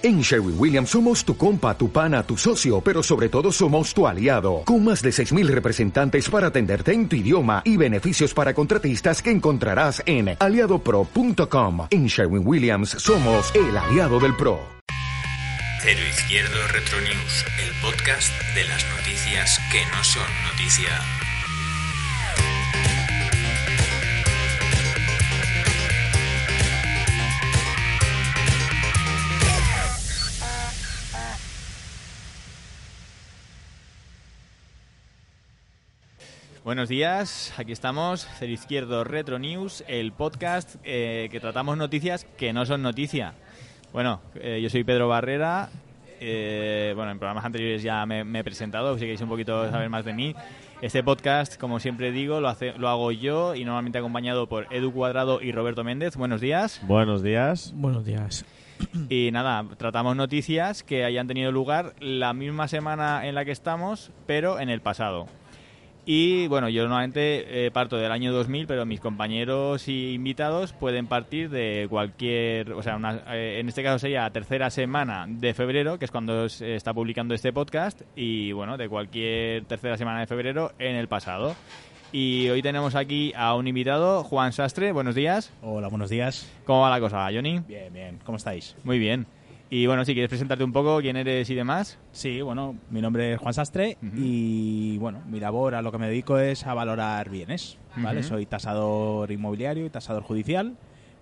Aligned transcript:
En 0.00 0.20
Sherwin 0.20 0.54
Williams 0.56 0.90
somos 0.90 1.24
tu 1.24 1.36
compa, 1.36 1.76
tu 1.76 1.90
pana, 1.90 2.22
tu 2.22 2.36
socio, 2.36 2.80
pero 2.80 3.02
sobre 3.02 3.28
todo 3.28 3.50
somos 3.50 3.92
tu 3.92 4.06
aliado, 4.06 4.62
con 4.64 4.84
más 4.84 5.02
de 5.02 5.10
6.000 5.10 5.48
representantes 5.48 6.30
para 6.30 6.48
atenderte 6.48 6.92
en 6.92 7.08
tu 7.08 7.16
idioma 7.16 7.62
y 7.64 7.76
beneficios 7.76 8.32
para 8.32 8.54
contratistas 8.54 9.20
que 9.20 9.32
encontrarás 9.32 10.00
en 10.06 10.36
aliadopro.com. 10.38 11.88
En 11.90 12.06
Sherwin 12.06 12.46
Williams 12.46 12.90
somos 12.90 13.52
el 13.56 13.76
aliado 13.76 14.20
del 14.20 14.36
PRO. 14.36 14.60
Cero 15.82 16.00
Izquierdo 16.08 16.68
Retro 16.68 17.00
News, 17.00 17.44
el 17.64 17.72
podcast 17.82 18.32
de 18.54 18.64
las 18.64 18.84
noticias 18.96 19.60
que 19.72 19.84
no 19.86 20.04
son 20.04 20.26
noticia. 20.48 21.27
Buenos 36.68 36.90
días, 36.90 37.54
aquí 37.56 37.72
estamos, 37.72 38.28
Cero 38.38 38.52
Izquierdo 38.52 39.02
Retro 39.02 39.38
News, 39.38 39.82
el 39.88 40.12
podcast 40.12 40.76
eh, 40.84 41.30
que 41.30 41.40
tratamos 41.40 41.78
noticias 41.78 42.26
que 42.36 42.52
no 42.52 42.66
son 42.66 42.82
noticia. 42.82 43.32
Bueno, 43.94 44.20
eh, 44.34 44.60
yo 44.62 44.68
soy 44.68 44.84
Pedro 44.84 45.08
Barrera, 45.08 45.70
eh, 46.20 46.92
bueno, 46.94 47.10
en 47.10 47.18
programas 47.18 47.46
anteriores 47.46 47.82
ya 47.82 48.04
me, 48.04 48.22
me 48.22 48.40
he 48.40 48.44
presentado, 48.44 48.92
si 48.96 49.00
queréis 49.00 49.22
un 49.22 49.30
poquito 49.30 49.70
saber 49.70 49.88
más 49.88 50.04
de 50.04 50.12
mí. 50.12 50.34
Este 50.82 51.02
podcast, 51.02 51.56
como 51.58 51.80
siempre 51.80 52.12
digo, 52.12 52.38
lo, 52.42 52.48
hace, 52.48 52.74
lo 52.76 52.90
hago 52.90 53.12
yo 53.12 53.54
y 53.54 53.64
normalmente 53.64 53.96
acompañado 53.96 54.46
por 54.46 54.66
Edu 54.70 54.92
Cuadrado 54.92 55.40
y 55.40 55.52
Roberto 55.52 55.84
Méndez. 55.84 56.16
Buenos 56.16 56.42
días. 56.42 56.82
Buenos 56.82 57.22
días. 57.22 57.72
Buenos 57.76 58.04
días. 58.04 58.44
Y 59.08 59.30
nada, 59.32 59.64
tratamos 59.78 60.16
noticias 60.16 60.82
que 60.82 61.04
hayan 61.04 61.28
tenido 61.28 61.50
lugar 61.50 61.94
la 61.98 62.34
misma 62.34 62.68
semana 62.68 63.26
en 63.26 63.34
la 63.34 63.46
que 63.46 63.52
estamos, 63.52 64.10
pero 64.26 64.60
en 64.60 64.68
el 64.68 64.82
pasado. 64.82 65.28
Y 66.10 66.46
bueno, 66.46 66.70
yo 66.70 66.84
normalmente 66.84 67.66
eh, 67.66 67.70
parto 67.70 67.98
del 67.98 68.10
año 68.10 68.32
2000, 68.32 68.66
pero 68.66 68.86
mis 68.86 68.98
compañeros 68.98 69.88
y 69.88 70.14
invitados 70.14 70.72
pueden 70.72 71.06
partir 71.06 71.50
de 71.50 71.86
cualquier, 71.90 72.72
o 72.72 72.82
sea, 72.82 72.96
una- 72.96 73.22
eh, 73.34 73.58
en 73.60 73.68
este 73.68 73.82
caso 73.82 73.98
sería 73.98 74.22
la 74.22 74.30
tercera 74.30 74.70
semana 74.70 75.26
de 75.28 75.52
febrero, 75.52 75.98
que 75.98 76.06
es 76.06 76.10
cuando 76.10 76.48
se 76.48 76.76
está 76.76 76.94
publicando 76.94 77.34
este 77.34 77.52
podcast, 77.52 78.00
y 78.16 78.52
bueno, 78.52 78.78
de 78.78 78.88
cualquier 78.88 79.66
tercera 79.66 79.98
semana 79.98 80.20
de 80.20 80.26
febrero 80.26 80.72
en 80.78 80.96
el 80.96 81.08
pasado. 81.08 81.54
Y 82.10 82.48
hoy 82.48 82.62
tenemos 82.62 82.94
aquí 82.94 83.34
a 83.36 83.54
un 83.54 83.68
invitado, 83.68 84.24
Juan 84.24 84.54
Sastre, 84.54 84.92
buenos 84.92 85.14
días. 85.14 85.52
Hola, 85.60 85.88
buenos 85.88 86.08
días. 86.08 86.50
¿Cómo 86.64 86.80
va 86.80 86.88
la 86.88 87.00
cosa, 87.00 87.28
Johnny? 87.30 87.58
Bien, 87.68 87.92
bien. 87.92 88.18
¿Cómo 88.24 88.38
estáis? 88.38 88.74
Muy 88.82 88.98
bien. 88.98 89.26
Y 89.70 89.86
bueno, 89.86 90.04
si 90.06 90.14
quieres 90.14 90.30
presentarte 90.30 90.64
un 90.64 90.72
poco 90.72 90.98
quién 91.00 91.16
eres 91.16 91.50
y 91.50 91.54
demás. 91.54 91.98
Sí, 92.12 92.40
bueno, 92.40 92.76
mi 92.90 93.02
nombre 93.02 93.34
es 93.34 93.38
Juan 93.38 93.52
Sastre 93.52 93.98
y 94.16 94.96
bueno, 94.98 95.20
mi 95.28 95.40
labor 95.40 95.74
a 95.74 95.82
lo 95.82 95.92
que 95.92 95.98
me 95.98 96.08
dedico 96.08 96.38
es 96.38 96.66
a 96.66 96.72
valorar 96.72 97.28
bienes, 97.28 97.76
¿vale? 97.96 98.22
Soy 98.22 98.46
tasador 98.46 99.30
inmobiliario 99.30 99.84
y 99.84 99.90
tasador 99.90 100.22
judicial 100.22 100.74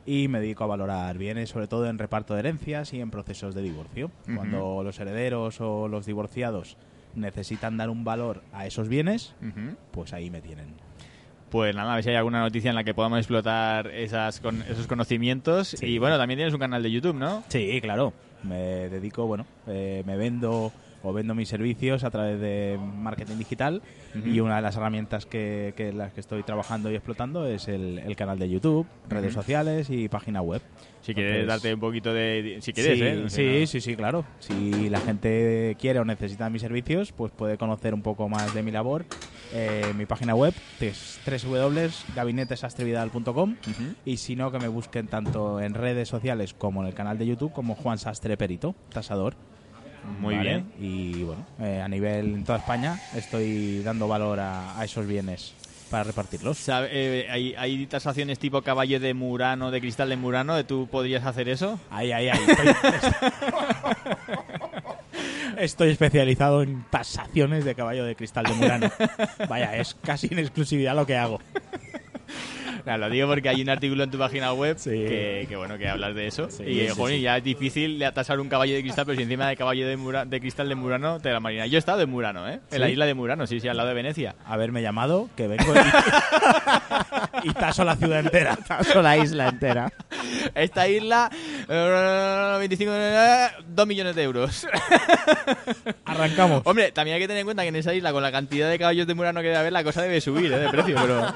y 0.06 0.28
me 0.28 0.38
dedico 0.38 0.62
a 0.62 0.68
valorar 0.68 1.18
bienes, 1.18 1.50
sobre 1.50 1.66
todo 1.66 1.86
en 1.88 1.98
reparto 1.98 2.34
de 2.34 2.40
herencias 2.40 2.92
y 2.92 3.00
en 3.00 3.10
procesos 3.10 3.52
de 3.56 3.62
divorcio. 3.62 4.12
Cuando 4.36 4.82
los 4.84 5.00
herederos 5.00 5.60
o 5.60 5.88
los 5.88 6.06
divorciados 6.06 6.76
necesitan 7.16 7.76
dar 7.76 7.90
un 7.90 8.04
valor 8.04 8.42
a 8.52 8.64
esos 8.66 8.88
bienes, 8.88 9.34
pues 9.90 10.12
ahí 10.12 10.30
me 10.30 10.40
tienen. 10.40 10.66
Pues 11.50 11.74
nada, 11.74 11.92
a 11.92 11.94
ver 11.96 12.04
si 12.04 12.10
hay 12.10 12.16
alguna 12.16 12.40
noticia 12.40 12.68
en 12.70 12.74
la 12.74 12.84
que 12.84 12.92
podamos 12.94 13.18
explotar 13.18 13.86
esas 13.88 14.40
con- 14.40 14.62
esos 14.62 14.86
conocimientos. 14.86 15.68
Sí. 15.68 15.86
Y 15.86 15.98
bueno, 15.98 16.18
también 16.18 16.38
tienes 16.38 16.52
un 16.54 16.60
canal 16.60 16.82
de 16.82 16.90
YouTube, 16.90 17.14
¿no? 17.16 17.42
Sí, 17.48 17.80
claro. 17.80 18.12
Me 18.42 18.88
dedico, 18.90 19.26
bueno, 19.26 19.48
eh, 19.66 20.02
me 20.06 20.16
vendo 20.16 20.74
o 21.06 21.12
vendo 21.12 21.34
mis 21.34 21.48
servicios 21.48 22.04
a 22.04 22.10
través 22.10 22.40
de 22.40 22.78
marketing 22.80 23.36
digital 23.36 23.82
y 24.24 24.40
una 24.40 24.56
de 24.56 24.62
las 24.62 24.76
herramientas 24.76 25.26
que, 25.26 25.74
que 25.76 25.92
las 25.92 26.12
que 26.12 26.20
estoy 26.20 26.42
trabajando 26.42 26.90
y 26.90 26.94
explotando 26.94 27.46
es 27.46 27.68
el, 27.68 27.98
el 27.98 28.16
canal 28.16 28.38
de 28.38 28.48
YouTube, 28.48 28.86
redes 29.08 29.32
sociales 29.32 29.88
y 29.90 30.08
página 30.08 30.42
web. 30.42 30.62
Si 31.02 31.14
quieres 31.14 31.46
darte 31.46 31.72
un 31.72 31.78
poquito 31.78 32.12
de... 32.12 32.58
Si 32.60 32.72
quieres, 32.72 32.98
sí, 32.98 33.04
¿eh? 33.04 33.14
No 33.14 33.30
sí, 33.30 33.60
no. 33.60 33.66
sí, 33.68 33.80
sí, 33.80 33.94
claro. 33.94 34.24
Si 34.40 34.90
la 34.90 34.98
gente 34.98 35.76
quiere 35.78 36.00
o 36.00 36.04
necesita 36.04 36.50
mis 36.50 36.62
servicios, 36.62 37.12
pues 37.12 37.30
puede 37.30 37.56
conocer 37.56 37.94
un 37.94 38.02
poco 38.02 38.28
más 38.28 38.52
de 38.54 38.64
mi 38.64 38.72
labor. 38.72 39.04
Eh, 39.52 39.92
mi 39.96 40.04
página 40.06 40.34
web 40.34 40.52
es 40.80 41.20
www.gabinetesastrevidal.com 41.24 43.50
Ujú. 43.52 43.94
y 44.04 44.16
si 44.16 44.34
no, 44.34 44.50
que 44.50 44.58
me 44.58 44.66
busquen 44.66 45.06
tanto 45.06 45.60
en 45.60 45.74
redes 45.74 46.08
sociales 46.08 46.54
como 46.54 46.82
en 46.82 46.88
el 46.88 46.94
canal 46.94 47.18
de 47.18 47.26
YouTube 47.26 47.52
como 47.52 47.76
Juan 47.76 47.98
Sastre 47.98 48.36
Perito, 48.36 48.74
tasador. 48.92 49.36
Muy 50.20 50.36
¿vale? 50.36 50.48
bien. 50.48 50.72
Y 50.80 51.22
bueno, 51.22 51.44
eh, 51.60 51.80
a 51.84 51.88
nivel 51.88 52.34
en 52.34 52.44
toda 52.44 52.58
España 52.58 53.00
estoy 53.14 53.82
dando 53.82 54.08
valor 54.08 54.40
a, 54.40 54.78
a 54.78 54.84
esos 54.84 55.06
bienes 55.06 55.54
para 55.90 56.04
repartirlos. 56.04 56.58
Sabe- 56.58 56.88
eh, 56.90 57.26
¿hay, 57.30 57.54
¿Hay 57.56 57.86
tasaciones 57.86 58.38
tipo 58.38 58.60
caballo 58.62 58.98
de 58.98 59.14
Murano, 59.14 59.70
de 59.70 59.80
cristal 59.80 60.08
de 60.08 60.16
Murano? 60.16 60.54
¿De 60.56 60.64
¿Tú 60.64 60.88
podrías 60.90 61.24
hacer 61.24 61.48
eso? 61.48 61.78
Ahí, 61.90 62.10
ahí, 62.12 62.28
ahí. 62.28 62.40
Estoy, 62.48 62.74
estoy 65.58 65.90
especializado 65.90 66.62
en 66.62 66.84
tasaciones 66.90 67.64
de 67.64 67.74
caballo 67.74 68.04
de 68.04 68.14
cristal 68.16 68.44
de 68.46 68.52
Murano. 68.54 68.90
Vaya, 69.48 69.76
es 69.76 69.94
casi 70.02 70.28
en 70.30 70.38
exclusividad 70.38 70.94
lo 70.96 71.06
que 71.06 71.16
hago. 71.16 71.40
Claro, 72.86 73.08
lo 73.08 73.10
digo 73.10 73.26
porque 73.26 73.48
hay 73.48 73.60
un 73.60 73.68
artículo 73.68 74.04
en 74.04 74.12
tu 74.12 74.16
página 74.18 74.52
web 74.52 74.76
Sí. 74.78 74.90
que, 74.90 75.46
que, 75.48 75.56
bueno, 75.56 75.76
que 75.76 75.88
hablas 75.88 76.14
de 76.14 76.28
eso. 76.28 76.48
Sí, 76.48 76.62
y, 76.62 76.80
eh, 76.82 76.90
sí, 76.90 76.94
joder, 76.96 77.16
sí. 77.16 77.22
ya 77.22 77.36
es 77.36 77.42
difícil 77.42 77.98
de 77.98 78.12
tasar 78.12 78.38
un 78.38 78.48
caballo 78.48 78.76
de 78.76 78.80
cristal, 78.82 79.04
pero 79.06 79.16
si 79.16 79.24
encima 79.24 79.48
de 79.48 79.56
caballo 79.56 79.88
de, 79.88 79.96
Mura- 79.96 80.24
de 80.24 80.38
cristal 80.40 80.68
de 80.68 80.76
Murano 80.76 81.18
te 81.18 81.32
la 81.32 81.40
marina. 81.40 81.66
Yo 81.66 81.78
he 81.78 81.80
estado 81.80 82.00
en 82.02 82.10
Murano, 82.10 82.48
¿eh? 82.48 82.60
En 82.70 82.80
la 82.80 82.88
isla 82.88 83.04
de 83.06 83.14
Murano, 83.14 83.44
sí, 83.48 83.58
sí, 83.58 83.66
al 83.66 83.76
lado 83.76 83.88
de 83.88 83.94
Venecia. 83.96 84.36
Haberme 84.44 84.82
llamado, 84.82 85.28
que 85.36 85.48
vengo 85.48 85.74
y, 87.44 87.48
y 87.48 87.52
taso 87.54 87.84
la 87.84 87.96
ciudad 87.96 88.20
entera. 88.20 88.54
Taso 88.68 89.02
la 89.02 89.16
isla 89.16 89.48
entera. 89.48 89.92
Esta 90.54 90.86
isla, 90.86 91.28
eh, 91.68 92.56
25, 92.60 92.92
eh, 92.94 93.46
2 93.68 93.86
millones 93.88 94.14
de 94.14 94.22
euros. 94.22 94.64
Arrancamos. 96.04 96.62
Hombre, 96.64 96.92
también 96.92 97.16
hay 97.16 97.20
que 97.20 97.26
tener 97.26 97.40
en 97.40 97.46
cuenta 97.46 97.62
que 97.62 97.68
en 97.70 97.76
esa 97.76 97.92
isla, 97.94 98.12
con 98.12 98.22
la 98.22 98.30
cantidad 98.30 98.70
de 98.70 98.78
caballos 98.78 99.06
de 99.08 99.14
Murano 99.14 99.40
que 99.40 99.46
debe 99.48 99.58
haber, 99.58 99.72
la 99.72 99.82
cosa 99.84 100.02
debe 100.02 100.20
subir 100.20 100.52
¿eh? 100.52 100.58
de 100.58 100.68
precio, 100.68 100.96
pero... 101.00 101.34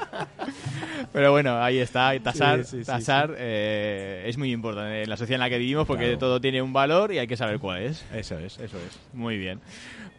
Pero 1.13 1.31
bueno, 1.40 1.40
ahí 1.47 1.79
está, 1.79 2.17
tasar, 2.19 2.63
Sí, 2.63 2.71
sí, 2.71 2.79
sí, 2.79 2.85
tasar 2.85 3.35
eh, 3.37 4.23
es 4.27 4.37
muy 4.37 4.51
importante 4.51 5.03
en 5.03 5.09
la 5.09 5.17
sociedad 5.17 5.35
en 5.35 5.39
la 5.41 5.49
que 5.49 5.57
vivimos 5.57 5.85
porque 5.87 6.03
Claro. 6.05 6.17
todo 6.19 6.41
tiene 6.41 6.61
un 6.61 6.73
valor 6.73 7.11
y 7.13 7.17
hay 7.19 7.27
que 7.27 7.37
saber 7.37 7.59
cuál 7.59 7.83
es. 7.83 8.05
Eso 8.13 8.37
es, 8.39 8.59
eso 8.59 8.77
es. 8.77 8.99
Muy 9.13 9.37
bien. 9.37 9.59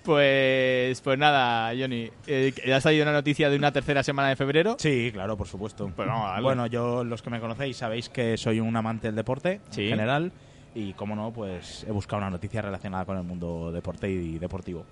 Pues, 0.02 1.00
pues 1.00 1.18
nada, 1.18 1.72
Johnny, 1.78 2.10
eh, 2.26 2.52
¿ha 2.74 2.80
salido 2.80 3.04
una 3.04 3.12
noticia 3.12 3.48
de 3.48 3.56
una 3.56 3.70
tercera 3.72 4.02
semana 4.02 4.28
de 4.30 4.36
febrero? 4.36 4.76
Sí, 4.78 5.10
claro, 5.12 5.36
por 5.36 5.46
supuesto. 5.46 5.90
Pues 5.94 6.08
bueno, 6.42 6.66
yo, 6.66 7.04
los 7.04 7.22
que 7.22 7.30
me 7.30 7.38
conocéis, 7.40 7.76
sabéis 7.76 8.08
que 8.08 8.36
soy 8.36 8.58
un 8.60 8.74
amante 8.76 9.06
del 9.08 9.14
deporte 9.16 9.60
en 9.76 9.88
general. 9.88 10.32
Y 10.74 10.94
como 10.94 11.14
no, 11.14 11.32
pues 11.32 11.84
he 11.86 11.90
buscado 11.90 12.18
una 12.22 12.30
noticia 12.30 12.62
relacionada 12.62 13.04
con 13.04 13.18
el 13.18 13.24
mundo 13.24 13.70
deporte 13.72 14.10
y 14.10 14.38
deportivo. 14.38 14.84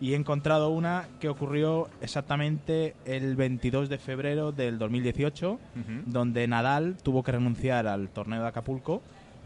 Y 0.00 0.12
he 0.14 0.16
encontrado 0.16 0.70
una 0.70 1.08
que 1.20 1.28
ocurrió 1.28 1.88
exactamente 2.00 2.94
el 3.04 3.36
22 3.36 3.88
de 3.90 3.98
febrero 3.98 4.50
del 4.52 4.78
2018, 4.78 5.52
Ujú. 5.52 5.60
donde 6.06 6.46
Nadal 6.48 6.96
tuvo 7.02 7.22
que 7.22 7.32
renunciar 7.32 7.86
al 7.86 8.08
torneo 8.08 8.40
de 8.42 8.48
Acapulco 8.48 9.02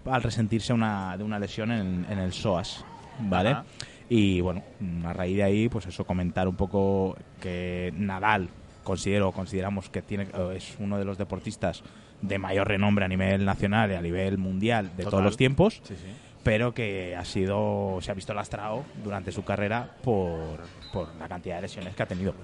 al 0.06 0.22
resentirse 0.22 0.72
una, 0.72 1.16
de 1.16 1.24
una 1.24 1.38
lesión 1.38 1.72
en, 1.72 2.06
en 2.08 2.18
el 2.18 2.32
psoas. 2.32 2.84
¿Vale? 3.20 3.56
Y 4.08 4.40
bueno, 4.42 4.62
a 5.06 5.12
raíz 5.12 5.36
de 5.36 5.42
ahí, 5.44 5.68
pues 5.68 5.86
eso, 5.86 6.04
comentar 6.04 6.46
un 6.46 6.56
poco 6.56 7.16
que 7.40 7.92
Nadal 7.96 8.48
considero, 8.82 9.32
consideramos 9.32 9.88
que 9.88 10.02
tiene, 10.02 10.28
es 10.54 10.76
uno 10.78 10.98
de 10.98 11.04
los 11.06 11.16
deportistas 11.16 11.82
de 12.26 12.38
mayor 12.38 12.68
renombre 12.68 13.04
a 13.04 13.08
nivel 13.08 13.44
nacional 13.44 13.90
y 13.90 13.94
a 13.94 14.00
nivel 14.02 14.38
mundial 14.38 14.86
de 14.96 15.04
Total. 15.04 15.10
todos 15.10 15.24
los 15.24 15.36
tiempos, 15.36 15.80
Sí, 15.84 15.94
sí. 15.94 16.06
pero 16.42 16.72
que 16.74 17.14
ha 17.16 17.24
sido, 17.24 17.98
se 18.00 18.10
ha 18.10 18.14
visto 18.14 18.32
lastrado 18.34 18.84
durante 19.02 19.31
su 19.32 19.44
carrera 19.44 19.90
por, 20.02 20.60
por 20.93 21.08
la 21.16 21.28
cantidad 21.28 21.56
de 21.56 21.62
lesiones 21.62 21.94
que 21.94 22.02
ha 22.02 22.06
tenido. 22.06 22.34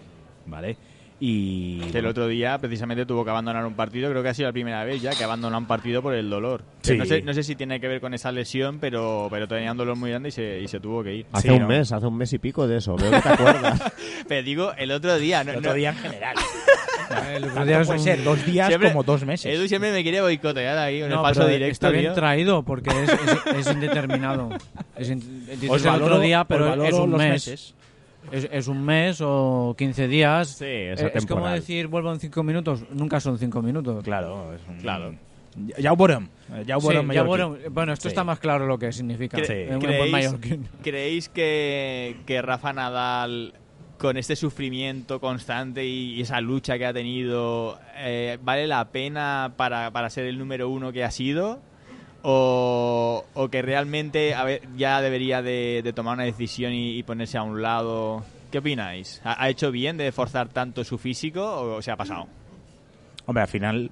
¿Vale? 0.47 0.77
Y 1.23 1.83
el 1.93 2.07
otro 2.07 2.27
día 2.29 2.57
precisamente 2.59 3.05
tuvo 3.05 3.25
que 3.25 3.31
abandonar 3.31 3.67
un 3.67 3.75
partido, 3.75 4.09
creo 4.09 4.23
que 4.23 4.31
ha 4.31 4.35
sido 4.35 4.49
la 4.49 4.55
primera 4.55 4.83
vez 4.85 5.03
ya 5.03 5.11
que 5.11 5.23
abandona 5.23 5.59
un 5.59 5.67
partido 5.67 6.01
por 6.01 6.15
el 6.15 6.31
dolor. 6.31 6.63
Sí. 6.81 6.97
No, 6.97 7.05
sé, 7.05 7.21
no 7.21 7.35
sé 7.35 7.43
si 7.43 7.55
tiene 7.57 7.79
que 7.79 7.89
ver 7.89 8.01
con 8.01 8.15
esa 8.15 8.33
lesión, 8.33 8.79
pero, 8.81 9.29
pero 9.31 9.47
tenía 9.47 9.71
un 9.73 9.77
dolor 9.77 9.97
muy 9.97 10.09
grande 10.11 10.31
y 10.31 10.33
se, 10.33 10.61
y 10.61 10.67
se 10.67 10.81
tuvo 10.81 11.05
que 11.05 11.17
ir. 11.17 11.27
Hace 11.33 11.49
Sí, 11.49 11.55
un 11.55 11.61
¿no? 11.63 11.69
mes, 11.69 11.93
hace 11.93 12.07
un 12.07 12.17
mes 12.17 12.33
y 12.33 12.39
pico 12.39 12.67
de 12.67 12.79
eso. 12.79 12.97
Veo 12.97 13.11
que 13.11 13.21
te 13.21 13.29
acuerdas. 13.29 13.83
Pero 14.29 14.43
digo, 14.43 14.73
el 14.79 14.91
otro 14.93 15.19
día... 15.19 15.45
No, 15.45 15.51
el 15.53 15.59
otro 15.59 15.73
no- 15.73 15.77
día 15.77 15.91
en 15.91 15.97
general. 15.97 16.37
El 17.11 17.45
otro 17.45 17.55
Tanto 17.55 17.65
día 17.67 17.81
es 17.81 17.87
puede 17.87 17.99
un- 17.99 18.05
ser 18.05 18.25
dos 18.25 18.47
días 18.47 18.69
Siempre- 18.69 18.89
como 18.91 19.03
dos 19.03 19.25
meses. 19.25 19.53
Edu 19.55 19.67
siempre 19.69 19.91
me 19.93 20.03
quiere 20.03 20.21
boicotear 20.21 20.79
ahí 20.79 21.03
en 21.03 21.09
No, 21.09 21.17
el 21.17 21.23
paso 21.23 21.41
pero 21.41 21.49
directo, 21.53 21.73
está 21.73 21.91
bien 21.91 22.05
tío. 22.05 22.13
traído 22.15 22.63
porque 22.63 22.91
es, 22.91 23.11
es- 23.11 23.57
es 23.67 23.73
indeterminado. 23.75 24.51
Es 24.97 25.11
in- 25.11 25.47
dices 25.47 25.71
Os 25.71 25.83
el 25.85 25.91
valoro- 25.91 26.05
otro 26.05 26.21
día, 26.21 26.43
os 26.43 26.47
pero 26.47 26.69
valoro 26.69 26.89
es 26.89 26.95
un 26.95 27.11
los 27.11 27.19
mes. 27.19 27.31
meses. 27.31 27.75
Es, 28.31 28.49
es 28.53 28.69
un 28.69 28.85
mes 28.85 29.19
o 29.23 29.75
15 29.77 30.07
días. 30.07 30.49
Sí, 30.51 30.65
es 30.65 31.01
Eh, 31.01 31.11
es 31.15 31.27
como 31.27 31.41
atemporal. 31.47 31.55
decir 31.61 31.87
vuelvo 31.89 32.13
en 32.13 32.21
5 32.21 32.43
minutos. 32.45 32.85
Nunca 32.93 33.19
son 33.19 33.39
5 33.39 33.61
minutos. 33.63 34.05
Claro, 34.05 34.53
es 34.55 34.61
un, 34.69 34.77
Claro. 34.79 35.15
Veurem. 35.97 36.29
Eh, 36.55 36.65
Ja 36.69 36.77
ho 36.77 36.81
Sí, 36.81 36.87
veurem 36.87 37.11
ya 37.11 37.23
bueno, 37.25 37.57
bueno, 37.71 37.93
esto 37.93 38.05
Sí. 38.05 38.09
está 38.09 38.23
más 38.23 38.39
claro 38.39 38.67
lo 38.67 38.79
que 38.79 38.93
significa. 38.93 39.37
Cre- 39.39 39.47
Sí. 39.47 39.53
Eh, 39.53 39.63
un 39.73 39.81
buen 39.81 39.81
¿Creéis, 39.81 40.13
mallorquín. 40.13 40.69
creéis 40.83 41.29
que, 41.29 42.19
que 42.25 42.41
Rafa 42.41 42.73
Nadal, 42.73 43.55
con 44.01 44.17
este 44.17 44.35
sufrimiento 44.35 45.21
constante 45.21 45.85
y, 45.85 46.15
y 46.15 46.23
esa 46.23 46.41
lucha 46.41 46.79
que 46.79 46.87
ha 46.87 46.93
tenido, 46.95 47.79
eh, 47.97 48.39
vale 48.43 48.67
la 48.67 48.87
pena 48.89 49.53
para, 49.59 49.91
para 49.91 50.09
ser 50.09 50.25
el 50.25 50.39
número 50.39 50.71
uno 50.71 50.91
que 50.91 51.05
ha 51.05 51.11
sido? 51.11 51.61
¿O, 52.23 53.25
o 53.35 53.49
que 53.49 53.63
realmente 53.63 54.35
a 54.35 54.45
ver, 54.45 54.63
ya 54.77 55.01
debería 55.01 55.43
de, 55.43 55.81
de 55.83 55.93
tomar 55.93 56.15
una 56.15 56.25
decisión 56.25 56.73
y, 56.73 56.97
y 56.99 57.03
ponerse 57.03 57.39
a 57.39 57.43
un 57.43 57.63
lado? 57.63 58.25
¿Qué 58.51 58.59
opináis? 58.59 59.21
¿Ha, 59.25 59.43
ha 59.43 59.49
hecho 59.49 59.71
bien 59.71 59.97
de 59.97 60.13
forzar 60.13 60.49
tanto 60.49 60.83
su 60.85 60.99
físico 60.99 61.43
o 61.77 61.83
se 61.83 61.91
ha 61.91 61.97
pasado? 61.97 62.27
Hombre, 63.27 63.43
al 63.43 63.49
final. 63.49 63.91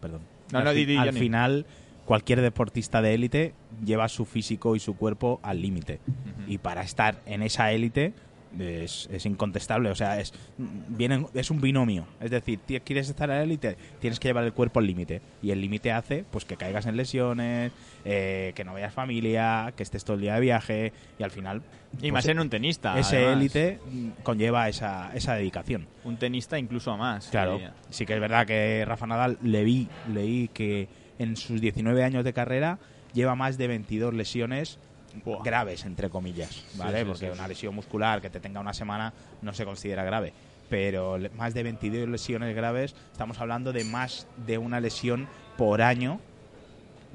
Perdón. 0.00 0.20
No, 0.52 0.58
al, 0.60 0.64
no, 0.64 0.70
fi- 0.70 0.76
di, 0.76 0.84
di, 0.86 0.96
al 0.96 1.12
final, 1.12 1.66
cualquier 2.06 2.40
deportista 2.40 3.02
de 3.02 3.14
élite 3.14 3.54
lleva 3.84 4.08
su 4.08 4.24
físico 4.24 4.76
y 4.76 4.80
su 4.80 4.96
cuerpo 4.96 5.40
al 5.42 5.60
límite. 5.60 6.00
Y 6.46 6.58
para 6.58 6.82
estar 6.82 7.20
en 7.26 7.42
esa 7.42 7.70
élite 7.72 8.14
es, 8.58 9.08
es 9.12 9.26
incontestable. 9.26 9.90
O 9.90 9.94
sea, 9.94 10.20
es, 10.20 10.32
vienen, 10.56 11.26
es 11.34 11.50
un 11.50 11.60
binomio. 11.60 12.06
Es 12.20 12.30
decir, 12.30 12.60
quieres 12.84 13.08
estar 13.08 13.30
en 13.30 13.36
la 13.36 13.42
élite, 13.42 13.76
tienes 14.00 14.20
que 14.20 14.28
llevar 14.28 14.44
el 14.44 14.52
cuerpo 14.52 14.80
al 14.80 14.86
límite. 14.86 15.20
Y 15.42 15.50
el 15.50 15.60
límite 15.60 15.92
hace 15.92 16.24
pues 16.30 16.44
que 16.44 16.56
caigas 16.56 16.86
en 16.86 16.96
lesiones, 16.96 17.72
eh, 18.04 18.52
que 18.54 18.64
no 18.64 18.74
veas 18.74 18.92
familia, 18.92 19.72
que 19.76 19.82
estés 19.82 20.04
todo 20.04 20.16
el 20.16 20.22
día 20.22 20.34
de 20.34 20.40
viaje. 20.40 20.92
Y 21.18 21.22
al 21.22 21.30
final. 21.30 21.62
Y 21.96 22.00
pues, 22.00 22.12
más 22.12 22.26
en 22.26 22.40
un 22.40 22.50
tenista. 22.50 22.98
Ese 22.98 23.32
élite 23.32 23.78
conlleva 24.22 24.68
esa, 24.68 25.10
esa 25.14 25.34
dedicación. 25.34 25.86
Un 26.04 26.16
tenista 26.16 26.58
incluso 26.58 26.96
más. 26.96 27.28
Claro, 27.28 27.60
sí 27.90 28.06
que 28.06 28.14
es 28.14 28.20
verdad 28.20 28.46
que 28.46 28.84
Rafa 28.86 29.06
Nadal 29.06 29.38
le 29.42 29.64
vi, 29.64 29.88
leí 30.12 30.48
que 30.48 30.88
en 31.18 31.36
sus 31.36 31.60
19 31.60 32.04
años 32.04 32.24
de 32.24 32.32
carrera 32.32 32.78
lleva 33.12 33.34
más 33.34 33.58
de 33.58 33.66
22 33.68 34.14
lesiones 34.14 34.78
Buah. 35.24 35.42
graves, 35.42 35.84
entre 35.84 36.10
comillas, 36.10 36.64
¿vale? 36.76 37.00
sí, 37.00 37.04
Porque 37.06 37.26
sí, 37.26 37.32
una 37.32 37.48
lesión 37.48 37.74
muscular 37.74 38.20
que 38.20 38.30
te 38.30 38.40
tenga 38.40 38.60
una 38.60 38.74
semana 38.74 39.12
no 39.42 39.52
se 39.52 39.64
considera 39.64 40.04
grave. 40.04 40.32
Pero 40.68 41.18
más 41.36 41.54
de 41.54 41.62
22 41.62 42.08
lesiones 42.08 42.54
graves, 42.54 42.94
estamos 43.12 43.40
hablando 43.40 43.72
de 43.72 43.84
más 43.84 44.26
de 44.46 44.58
una 44.58 44.80
lesión 44.80 45.28
por 45.56 45.80
año 45.80 46.20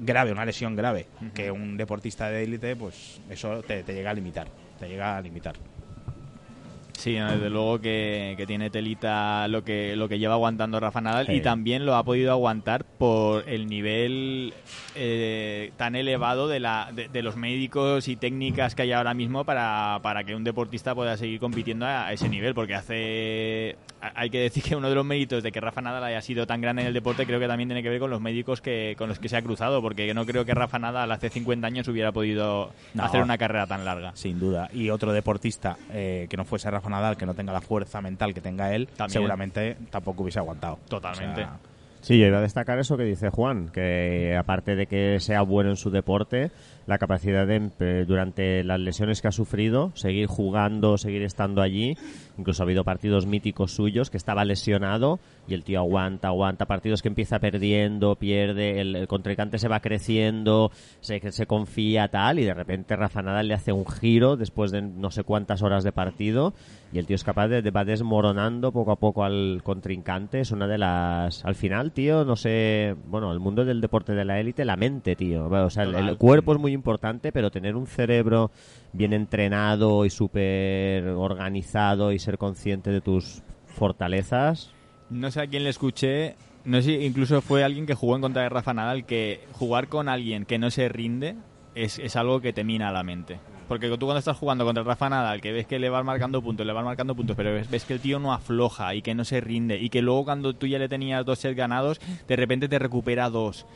grave, 0.00 0.32
una 0.32 0.44
lesión 0.44 0.74
grave, 0.74 1.06
que 1.34 1.50
un 1.50 1.76
deportista 1.76 2.28
de 2.28 2.42
élite, 2.42 2.74
pues 2.74 3.20
eso 3.30 3.62
te, 3.62 3.84
te 3.84 3.94
llega 3.94 4.10
a 4.10 4.14
limitar, 4.14 4.48
te 4.78 4.88
llega 4.88 5.16
a 5.16 5.20
limitar. 5.20 5.54
Sí, 7.04 7.12
desde 7.12 7.50
luego 7.50 7.78
que, 7.80 8.32
que 8.38 8.46
tiene 8.46 8.70
telita 8.70 9.46
lo 9.48 9.62
que, 9.62 9.94
lo 9.94 10.08
que 10.08 10.18
lleva 10.18 10.34
aguantando 10.34 10.80
Rafa 10.80 11.02
Nadal 11.02 11.26
Sí. 11.26 11.32
y 11.34 11.40
también 11.42 11.84
lo 11.84 11.94
ha 11.96 12.02
podido 12.02 12.32
aguantar 12.32 12.84
por 12.84 13.46
el 13.46 13.66
nivel 13.66 14.54
eh, 14.94 15.72
tan 15.76 15.96
elevado 15.96 16.48
de, 16.48 16.60
la, 16.60 16.90
de, 16.94 17.08
de 17.08 17.22
los 17.22 17.36
médicos 17.36 18.08
y 18.08 18.16
técnicas 18.16 18.74
que 18.74 18.82
hay 18.82 18.92
ahora 18.92 19.12
mismo 19.12 19.44
para, 19.44 19.98
para 20.02 20.24
que 20.24 20.34
un 20.34 20.44
deportista 20.44 20.94
pueda 20.94 21.16
seguir 21.18 21.40
compitiendo 21.40 21.84
a, 21.84 22.06
a 22.06 22.12
ese 22.14 22.28
nivel, 22.28 22.54
porque 22.54 22.74
hace 22.74 23.76
hay 24.14 24.28
que 24.28 24.38
decir 24.38 24.62
que 24.62 24.76
uno 24.76 24.88
de 24.90 24.94
los 24.94 25.04
méritos 25.04 25.42
de 25.42 25.50
que 25.50 25.60
Rafa 25.60 25.80
Nadal 25.80 26.04
haya 26.04 26.20
sido 26.20 26.46
tan 26.46 26.60
grande 26.60 26.82
en 26.82 26.88
el 26.88 26.94
deporte 26.94 27.24
creo 27.24 27.40
que 27.40 27.48
también 27.48 27.68
tiene 27.70 27.82
que 27.82 27.88
ver 27.88 27.98
con 28.00 28.10
los 28.10 28.20
médicos 28.20 28.60
que, 28.60 28.94
con 28.98 29.08
los 29.08 29.18
que 29.18 29.28
se 29.30 29.36
ha 29.38 29.42
cruzado, 29.42 29.80
porque 29.80 30.12
no 30.12 30.26
creo 30.26 30.44
que 30.44 30.52
Rafa 30.54 30.78
Nadal 30.78 31.10
hace 31.10 31.30
50 31.30 31.66
años 31.66 31.88
hubiera 31.88 32.12
podido 32.12 32.70
No. 32.92 33.02
hacer 33.04 33.22
una 33.22 33.38
carrera 33.38 33.66
tan 33.66 33.84
larga. 33.84 34.12
Sin 34.14 34.38
duda. 34.38 34.68
Y 34.74 34.90
otro 34.90 35.12
deportista 35.12 35.76
eh, 35.90 36.26
que 36.28 36.36
no 36.36 36.44
fuese 36.44 36.70
Rafa 36.70 36.90
Nadal, 36.94 37.16
que 37.16 37.26
no 37.26 37.34
tenga 37.34 37.52
la 37.52 37.60
fuerza 37.60 38.00
mental 38.00 38.32
que 38.34 38.40
tenga 38.40 38.74
él, 38.74 38.86
También. 38.88 39.10
seguramente 39.10 39.76
tampoco 39.90 40.22
hubiese 40.22 40.38
aguantado. 40.38 40.78
Totalmente. 40.88 41.42
O 41.42 41.44
sea, 41.44 41.58
Sí, 42.04 42.18
yo 42.18 42.26
iba 42.26 42.36
a 42.36 42.42
destacar 42.42 42.78
eso 42.78 42.98
que 42.98 43.04
dice 43.04 43.30
Juan, 43.30 43.70
que 43.70 44.36
aparte 44.38 44.76
de 44.76 44.86
que 44.86 45.20
sea 45.20 45.40
bueno 45.40 45.70
en 45.70 45.76
su 45.76 45.88
deporte, 45.90 46.50
la 46.86 46.98
capacidad 46.98 47.46
de, 47.46 47.70
eh, 47.80 48.04
durante 48.06 48.62
las 48.62 48.78
lesiones 48.78 49.22
que 49.22 49.28
ha 49.28 49.32
sufrido, 49.32 49.90
seguir 49.94 50.26
jugando, 50.26 50.98
seguir 50.98 51.22
estando 51.22 51.62
allí. 51.62 51.96
Incluso 52.36 52.62
ha 52.62 52.66
habido 52.66 52.84
partidos 52.84 53.24
míticos 53.24 53.72
suyos 53.72 54.10
que 54.10 54.18
estaba 54.18 54.44
lesionado 54.44 55.18
y 55.46 55.54
el 55.54 55.64
tío 55.64 55.80
aguanta, 55.80 56.28
aguanta. 56.28 56.66
Partidos 56.66 57.02
que 57.02 57.08
empieza 57.08 57.38
perdiendo, 57.38 58.16
pierde, 58.16 58.80
el, 58.80 58.96
el 58.96 59.06
contrincante 59.08 59.58
se 59.58 59.68
va 59.68 59.80
creciendo, 59.80 60.70
se, 61.00 61.32
se 61.32 61.46
confía 61.46 62.08
tal 62.08 62.38
y 62.38 62.44
de 62.44 62.54
repente 62.54 62.96
Rafa 62.96 63.22
Nadal 63.22 63.48
le 63.48 63.54
hace 63.54 63.72
un 63.72 63.86
giro 63.86 64.36
después 64.36 64.70
de 64.70 64.82
no 64.82 65.10
sé 65.10 65.22
cuántas 65.24 65.62
horas 65.62 65.84
de 65.84 65.92
partido 65.92 66.54
y 66.92 66.98
el 66.98 67.06
tío 67.06 67.16
es 67.16 67.24
capaz 67.24 67.48
de, 67.48 67.60
de 67.60 67.70
va 67.70 67.84
desmoronando 67.84 68.72
poco 68.72 68.92
a 68.92 68.96
poco 68.96 69.24
al 69.24 69.60
contrincante. 69.64 70.40
Es 70.40 70.52
una 70.52 70.68
de 70.68 70.78
las... 70.78 71.44
Al 71.44 71.56
final, 71.56 71.90
tío, 71.92 72.24
no 72.24 72.36
sé... 72.36 72.94
Bueno, 73.08 73.32
el 73.32 73.40
mundo 73.40 73.64
del 73.64 73.80
deporte 73.80 74.12
de 74.12 74.24
la 74.24 74.38
élite, 74.38 74.64
la 74.64 74.76
mente, 74.76 75.16
tío. 75.16 75.48
O 75.48 75.70
sea, 75.70 75.82
el, 75.82 75.94
el 75.96 76.16
cuerpo 76.16 76.52
es 76.54 76.60
muy 76.60 76.72
importante, 76.72 77.32
pero 77.32 77.50
tener 77.50 77.74
un 77.74 77.88
cerebro 77.88 78.52
bien 78.92 79.12
entrenado 79.12 80.04
y 80.04 80.10
súper 80.10 81.08
organizado 81.08 82.12
y 82.12 82.18
ser 82.20 82.38
consciente 82.38 82.90
de 82.90 83.00
tus 83.00 83.42
fortalezas... 83.66 84.70
No 85.14 85.30
sé 85.30 85.42
a 85.42 85.46
quién 85.46 85.62
le 85.62 85.70
escuché, 85.70 86.34
no 86.64 86.82
sé 86.82 87.04
incluso 87.04 87.40
fue 87.40 87.62
alguien 87.62 87.86
que 87.86 87.94
jugó 87.94 88.16
en 88.16 88.22
contra 88.22 88.42
de 88.42 88.48
Rafa 88.48 88.74
Nadal, 88.74 89.06
que 89.06 89.46
jugar 89.52 89.86
con 89.86 90.08
alguien 90.08 90.44
que 90.44 90.58
no 90.58 90.72
se 90.72 90.88
rinde 90.88 91.36
es, 91.76 92.00
es 92.00 92.16
algo 92.16 92.40
que 92.40 92.52
te 92.52 92.64
mina 92.64 92.90
la 92.90 93.04
mente. 93.04 93.38
Porque 93.68 93.88
tú 93.90 94.06
cuando 94.06 94.18
estás 94.18 94.36
jugando 94.36 94.64
contra 94.64 94.82
Rafa 94.82 95.08
Nadal, 95.08 95.40
que 95.40 95.52
ves 95.52 95.68
que 95.68 95.78
le 95.78 95.88
vas 95.88 96.04
marcando 96.04 96.42
puntos, 96.42 96.66
le 96.66 96.72
vas 96.72 96.84
marcando 96.84 97.14
puntos, 97.14 97.36
pero 97.36 97.54
ves, 97.54 97.70
ves 97.70 97.84
que 97.84 97.94
el 97.94 98.00
tío 98.00 98.18
no 98.18 98.32
afloja 98.32 98.92
y 98.96 99.02
que 99.02 99.14
no 99.14 99.24
se 99.24 99.40
rinde 99.40 99.78
y 99.78 99.88
que 99.88 100.02
luego 100.02 100.24
cuando 100.24 100.52
tú 100.52 100.66
ya 100.66 100.80
le 100.80 100.88
tenías 100.88 101.24
dos 101.24 101.38
sets 101.38 101.56
ganados, 101.56 102.00
de 102.26 102.34
repente 102.34 102.68
te 102.68 102.80
recupera 102.80 103.30
dos. 103.30 103.66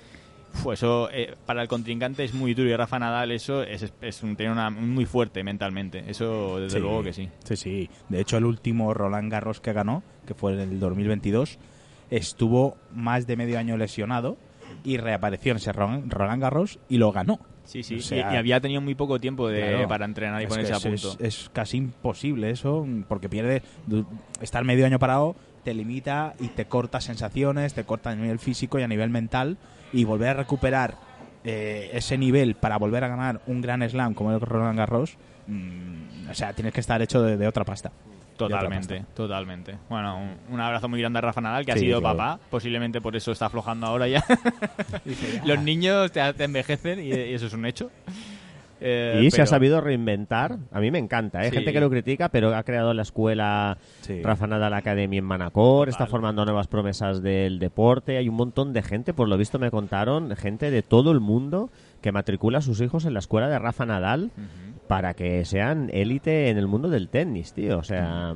Fu, 0.52 0.72
eso 0.72 1.08
eh, 1.12 1.34
para 1.46 1.62
el 1.62 1.68
contrincante 1.68 2.24
es 2.24 2.34
muy 2.34 2.54
duro 2.54 2.68
y 2.68 2.74
Rafa 2.76 2.98
Nadal 2.98 3.30
eso 3.30 3.62
es, 3.62 3.92
es 4.00 4.22
un, 4.22 4.34
tiene 4.36 4.52
una 4.52 4.70
muy 4.70 5.04
fuerte 5.04 5.44
mentalmente. 5.44 6.04
Eso 6.08 6.58
desde 6.60 6.78
Sí. 6.78 6.82
luego 6.82 7.02
que 7.02 7.12
sí. 7.12 7.28
Sí, 7.44 7.56
sí. 7.56 7.90
De 8.08 8.20
hecho, 8.20 8.36
el 8.38 8.44
último 8.44 8.92
Roland 8.94 9.30
Garros 9.30 9.60
que 9.60 9.72
ganó, 9.72 10.02
que 10.26 10.34
fue 10.34 10.54
en 10.54 10.60
el 10.60 10.80
2022, 10.80 11.58
estuvo 12.10 12.76
más 12.94 13.26
de 13.26 13.36
medio 13.36 13.58
año 13.58 13.76
lesionado 13.76 14.36
y 14.84 14.96
reapareció 14.96 15.52
en 15.52 15.58
ese 15.58 15.72
Roland 15.72 16.40
Garros 16.42 16.78
y 16.88 16.98
lo 16.98 17.12
ganó. 17.12 17.38
Sí, 17.64 17.82
sí, 17.82 17.94
O 17.94 17.98
y- 17.98 18.02
sea, 18.02 18.32
y, 18.32 18.36
había 18.36 18.60
tenido 18.60 18.80
muy 18.80 18.94
poco 18.94 19.20
tiempo 19.20 19.46
de, 19.48 19.60
Claro. 19.60 19.88
para 19.88 20.06
entrenar 20.06 20.40
y 20.40 20.44
Es 20.44 20.48
ponerse 20.50 20.72
a 20.72 20.80
punto. 20.80 21.12
Es, 21.20 21.42
es 21.42 21.50
casi 21.52 21.76
imposible 21.76 22.50
eso, 22.50 22.86
porque 23.08 23.28
pierde. 23.28 23.62
Estar 24.40 24.64
medio 24.64 24.86
año 24.86 24.98
parado 24.98 25.36
te 25.64 25.74
limita 25.74 26.32
y 26.40 26.48
te 26.48 26.64
corta 26.64 27.00
sensaciones, 27.02 27.74
te 27.74 27.84
corta 27.84 28.10
a 28.10 28.14
nivel 28.14 28.38
físico 28.38 28.78
y 28.78 28.82
a 28.82 28.88
nivel 28.88 29.10
mental. 29.10 29.58
Y 29.92 30.04
volver 30.04 30.28
a 30.28 30.34
recuperar 30.34 30.94
eh, 31.44 31.90
ese 31.92 32.18
nivel 32.18 32.54
para 32.54 32.76
volver 32.76 33.04
a 33.04 33.08
ganar 33.08 33.40
un 33.46 33.60
gran 33.60 33.88
slam 33.88 34.14
como 34.14 34.32
el 34.32 34.40
Roland 34.40 34.78
Garros, 34.78 35.16
mm, 35.46 36.30
o 36.30 36.34
sea, 36.34 36.52
tienes 36.52 36.74
que 36.74 36.80
estar 36.80 37.00
hecho 37.00 37.22
de, 37.22 37.36
de 37.36 37.46
otra 37.46 37.64
pasta. 37.64 37.90
Totalmente, 38.36 39.04
totalmente. 39.14 39.76
Bueno, 39.88 40.16
un, 40.16 40.54
un 40.54 40.60
abrazo 40.60 40.88
muy 40.88 41.00
grande 41.00 41.18
a 41.18 41.22
Rafa 41.22 41.40
Nadal, 41.40 41.66
que 41.66 41.72
ha 41.72 41.76
sido 41.76 42.00
claro. 42.00 42.16
papá. 42.16 42.40
Posiblemente 42.50 43.00
por 43.00 43.16
eso 43.16 43.32
está 43.32 43.46
aflojando 43.46 43.86
ahora 43.86 44.06
ya. 44.06 44.24
Los 45.44 45.60
niños 45.60 46.12
te, 46.12 46.32
te 46.34 46.44
envejecen 46.44 47.00
y, 47.00 47.08
y 47.08 47.34
eso 47.34 47.46
es 47.46 47.52
un 47.52 47.66
hecho. 47.66 47.90
Eh, 48.80 49.20
y 49.24 49.30
se 49.30 49.42
ha 49.42 49.46
sabido 49.46 49.80
reinventar. 49.80 50.58
A 50.72 50.80
mí 50.80 50.90
me 50.90 50.98
encanta. 50.98 51.40
Hay 51.40 51.50
Sí. 51.50 51.56
gente 51.56 51.72
que 51.72 51.80
lo 51.80 51.90
critica, 51.90 52.28
pero 52.28 52.54
ha 52.54 52.62
creado 52.62 52.94
la 52.94 53.02
escuela 53.02 53.78
Sí. 54.02 54.22
Rafa 54.22 54.46
Nadal 54.46 54.74
Academy 54.74 55.18
en 55.18 55.24
Manacor, 55.24 55.88
está 55.88 56.06
formando 56.06 56.44
nuevas 56.44 56.68
promesas 56.68 57.22
del 57.22 57.58
deporte. 57.58 58.16
Hay 58.18 58.28
un 58.28 58.36
montón 58.36 58.72
de 58.72 58.82
gente, 58.82 59.12
por 59.14 59.28
lo 59.28 59.36
visto 59.36 59.58
me 59.58 59.70
contaron, 59.70 60.34
gente 60.36 60.70
de 60.70 60.82
todo 60.82 61.10
el 61.12 61.20
mundo 61.20 61.70
que 62.00 62.12
matricula 62.12 62.58
a 62.58 62.62
sus 62.62 62.80
hijos 62.80 63.04
en 63.04 63.12
la 63.14 63.18
escuela 63.18 63.48
de 63.48 63.58
Rafa 63.58 63.84
Nadal 63.86 64.30
para 64.86 65.14
que 65.14 65.44
sean 65.44 65.90
élite 65.92 66.48
en 66.48 66.58
el 66.58 66.66
mundo 66.66 66.88
del 66.88 67.08
tenis, 67.08 67.52
tío. 67.52 67.78
O 67.78 67.82
sea, 67.82 68.34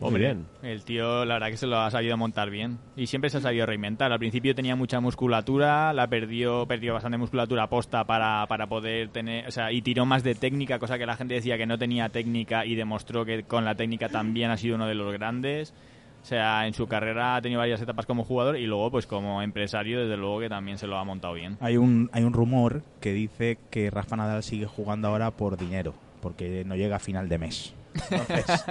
muy 0.00 0.08
Hombre, 0.08 0.24
bien. 0.24 0.46
el 0.62 0.82
tío 0.82 1.24
la 1.24 1.34
verdad 1.34 1.48
que 1.50 1.56
se 1.58 1.66
lo 1.66 1.78
ha 1.78 1.90
sabido 1.90 2.16
montar 2.16 2.48
bien 2.50 2.78
y 2.96 3.06
siempre 3.06 3.28
se 3.30 3.36
ha 3.36 3.40
sabido 3.40 3.66
reinventar. 3.66 4.10
Al 4.12 4.18
principio 4.18 4.54
tenía 4.54 4.74
mucha 4.74 4.98
musculatura, 5.00 5.92
la 5.92 6.06
perdió, 6.08 6.66
perdió 6.66 6.94
bastante 6.94 7.18
musculatura 7.18 7.68
posta 7.68 8.04
para, 8.04 8.46
para 8.48 8.66
poder 8.66 9.10
tener, 9.10 9.46
o 9.46 9.50
sea, 9.50 9.70
y 9.72 9.82
tiró 9.82 10.06
más 10.06 10.22
de 10.22 10.34
técnica, 10.34 10.78
cosa 10.78 10.98
que 10.98 11.06
la 11.06 11.16
gente 11.16 11.34
decía 11.34 11.58
que 11.58 11.66
no 11.66 11.78
tenía 11.78 12.08
técnica 12.08 12.64
y 12.64 12.74
demostró 12.74 13.24
que 13.24 13.42
con 13.44 13.64
la 13.64 13.74
técnica 13.74 14.08
también 14.08 14.50
ha 14.50 14.56
sido 14.56 14.76
uno 14.76 14.86
de 14.86 14.94
los 14.94 15.12
grandes. 15.12 15.74
O 16.22 16.24
sea, 16.26 16.66
en 16.66 16.74
su 16.74 16.86
carrera 16.86 17.36
ha 17.36 17.40
tenido 17.42 17.60
varias 17.60 17.80
etapas 17.80 18.04
como 18.04 18.24
jugador 18.24 18.58
y 18.58 18.66
luego 18.66 18.90
pues 18.90 19.06
como 19.06 19.40
empresario 19.42 20.00
desde 20.00 20.16
luego 20.18 20.40
que 20.40 20.48
también 20.50 20.76
se 20.76 20.86
lo 20.86 20.98
ha 20.98 21.04
montado 21.04 21.32
bien. 21.34 21.56
Hay 21.60 21.76
un, 21.78 22.10
hay 22.12 22.24
un 22.24 22.32
rumor 22.34 22.82
que 23.00 23.12
dice 23.14 23.58
que 23.70 23.90
Rafa 23.90 24.16
Nadal 24.16 24.42
sigue 24.42 24.66
jugando 24.66 25.08
ahora 25.08 25.30
por 25.30 25.56
dinero, 25.56 25.94
porque 26.20 26.62
no 26.66 26.76
llega 26.76 26.96
a 26.96 26.98
final 26.98 27.28
de 27.28 27.38
mes. 27.38 27.74
Entonces, 28.10 28.64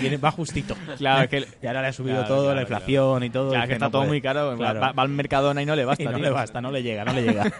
viene- 0.00 0.16
va 0.16 0.30
justito. 0.30 0.76
Claro, 0.98 1.28
que 1.28 1.46
Y 1.62 1.66
ahora 1.66 1.82
le 1.82 1.88
ha 1.88 1.92
subido 1.92 2.16
Claro, 2.18 2.28
todo, 2.28 2.42
claro, 2.44 2.54
la 2.56 2.62
inflación 2.62 3.24
y 3.24 3.30
todo. 3.30 3.50
Claro, 3.50 3.66
que 3.66 3.72
está 3.74 3.86
no 3.86 3.90
todo 3.90 4.02
puede. 4.02 4.08
muy 4.10 4.20
caro. 4.20 4.56
Va, 4.58 4.72
va 4.92 5.02
al 5.02 5.08
Mercadona 5.08 5.62
y 5.62 5.66
no 5.66 5.76
le 5.76 5.84
basta. 5.84 6.02
Y 6.04 6.06
no 6.06 6.12
tío. 6.14 6.22
le 6.24 6.30
basta, 6.30 6.60
no 6.60 6.70
le 6.70 6.82
llega, 6.82 7.04
no 7.04 7.12
le 7.12 7.22
llega. 7.22 7.44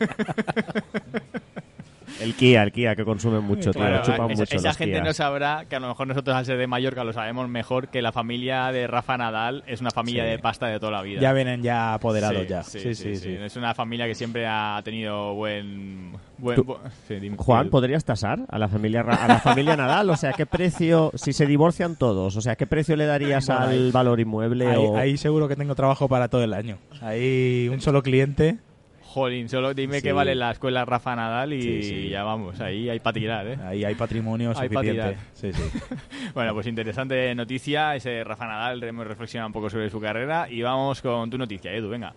El 2.20 2.34
Kia, 2.34 2.62
el 2.62 2.72
Kia, 2.72 2.94
que 2.96 3.04
consumen 3.04 3.42
mucho, 3.44 3.70
tío. 3.70 3.80
Claro, 3.80 3.96
lo 3.98 4.02
chupan 4.02 4.30
esa, 4.30 4.42
mucho 4.42 4.56
esa 4.56 4.68
los 4.68 4.76
gente 4.76 4.94
Kia. 4.96 5.04
no 5.04 5.12
sabrá 5.12 5.64
que 5.68 5.76
a 5.76 5.80
lo 5.80 5.88
mejor 5.88 6.06
nosotros 6.06 6.36
al 6.36 6.44
ser 6.44 6.58
de 6.58 6.66
Mallorca 6.66 7.04
lo 7.04 7.12
sabemos 7.12 7.48
mejor 7.48 7.88
que 7.88 8.02
la 8.02 8.12
familia 8.12 8.72
de 8.72 8.86
Rafa 8.86 9.16
Nadal 9.16 9.62
es 9.66 9.80
una 9.80 9.90
familia 9.90 10.24
Sí. 10.24 10.30
de 10.30 10.38
pasta 10.38 10.66
de 10.66 10.78
toda 10.80 10.92
la 10.92 11.02
vida. 11.02 11.20
Ya 11.20 11.32
vienen 11.32 11.62
ya 11.62 11.94
apoderados 11.94 12.42
Sí, 12.42 12.48
ya. 12.48 12.62
Sí 12.62 12.94
sí, 12.94 13.16
sí, 13.16 13.36
Es 13.40 13.56
una 13.56 13.74
familia 13.74 14.06
que 14.06 14.14
siempre 14.14 14.46
ha 14.46 14.80
tenido 14.84 15.34
buen... 15.34 16.12
buen 16.38 16.62
dime, 17.08 17.36
Juan. 17.38 17.68
¿podrías 17.70 18.04
tasar 18.04 18.40
a 18.48 18.58
la 18.58 18.68
familia 18.68 19.00
a 19.02 19.28
la 19.28 19.38
familia 19.40 19.76
Nadal? 19.76 20.10
O 20.10 20.16
sea, 20.16 20.32
¿qué 20.32 20.46
precio, 20.46 21.10
si 21.14 21.32
se 21.32 21.46
divorcian 21.46 21.96
todos, 21.96 22.36
o 22.36 22.40
sea, 22.40 22.56
qué 22.56 22.66
precio 22.66 22.96
le 22.96 23.06
darías 23.06 23.46
Bueno, 23.46 23.62
al 23.62 23.68
ahí- 23.70 23.90
valor 23.90 24.20
inmueble? 24.20 24.66
Ahí, 24.66 24.76
o... 24.78 24.96
ahí 24.96 25.16
seguro 25.16 25.48
que 25.48 25.56
tengo 25.56 25.74
trabajo 25.74 26.08
para 26.08 26.28
todo 26.28 26.42
el 26.44 26.52
año. 26.54 26.78
Ahí 27.00 27.68
un 27.72 27.80
solo 27.80 28.02
cliente. 28.02 28.58
Jolín, 29.12 29.48
solo 29.48 29.74
dime 29.74 29.96
Sí. 29.96 30.02
qué 30.02 30.12
vale 30.12 30.34
la 30.36 30.52
escuela 30.52 30.84
Rafa 30.84 31.16
Nadal 31.16 31.52
y 31.52 31.62
Sí, 31.62 31.82
sí. 31.82 32.08
ya 32.10 32.22
vamos, 32.22 32.60
ahí 32.60 32.88
hay 32.88 33.00
para 33.00 33.14
tirar, 33.14 33.46
¿eh? 33.48 33.58
Ahí 33.64 33.84
hay 33.84 33.94
patrimonio 33.96 34.50
Hay 34.50 34.68
suficiente. 34.68 34.90
tirar. 34.92 35.14
Sí, 35.34 35.52
sí. 35.52 35.62
Bueno, 36.34 36.54
pues 36.54 36.66
interesante 36.68 37.34
noticia, 37.34 37.96
ese 37.96 38.22
Rafa 38.22 38.46
Nadal, 38.46 38.82
hemos 38.84 39.06
reflexionado 39.06 39.48
un 39.48 39.52
poco 39.52 39.68
sobre 39.68 39.90
su 39.90 40.00
carrera 40.00 40.48
y 40.48 40.62
vamos 40.62 41.02
con 41.02 41.28
tu 41.28 41.36
noticia, 41.38 41.72
Edu, 41.72 41.88
venga. 41.88 42.12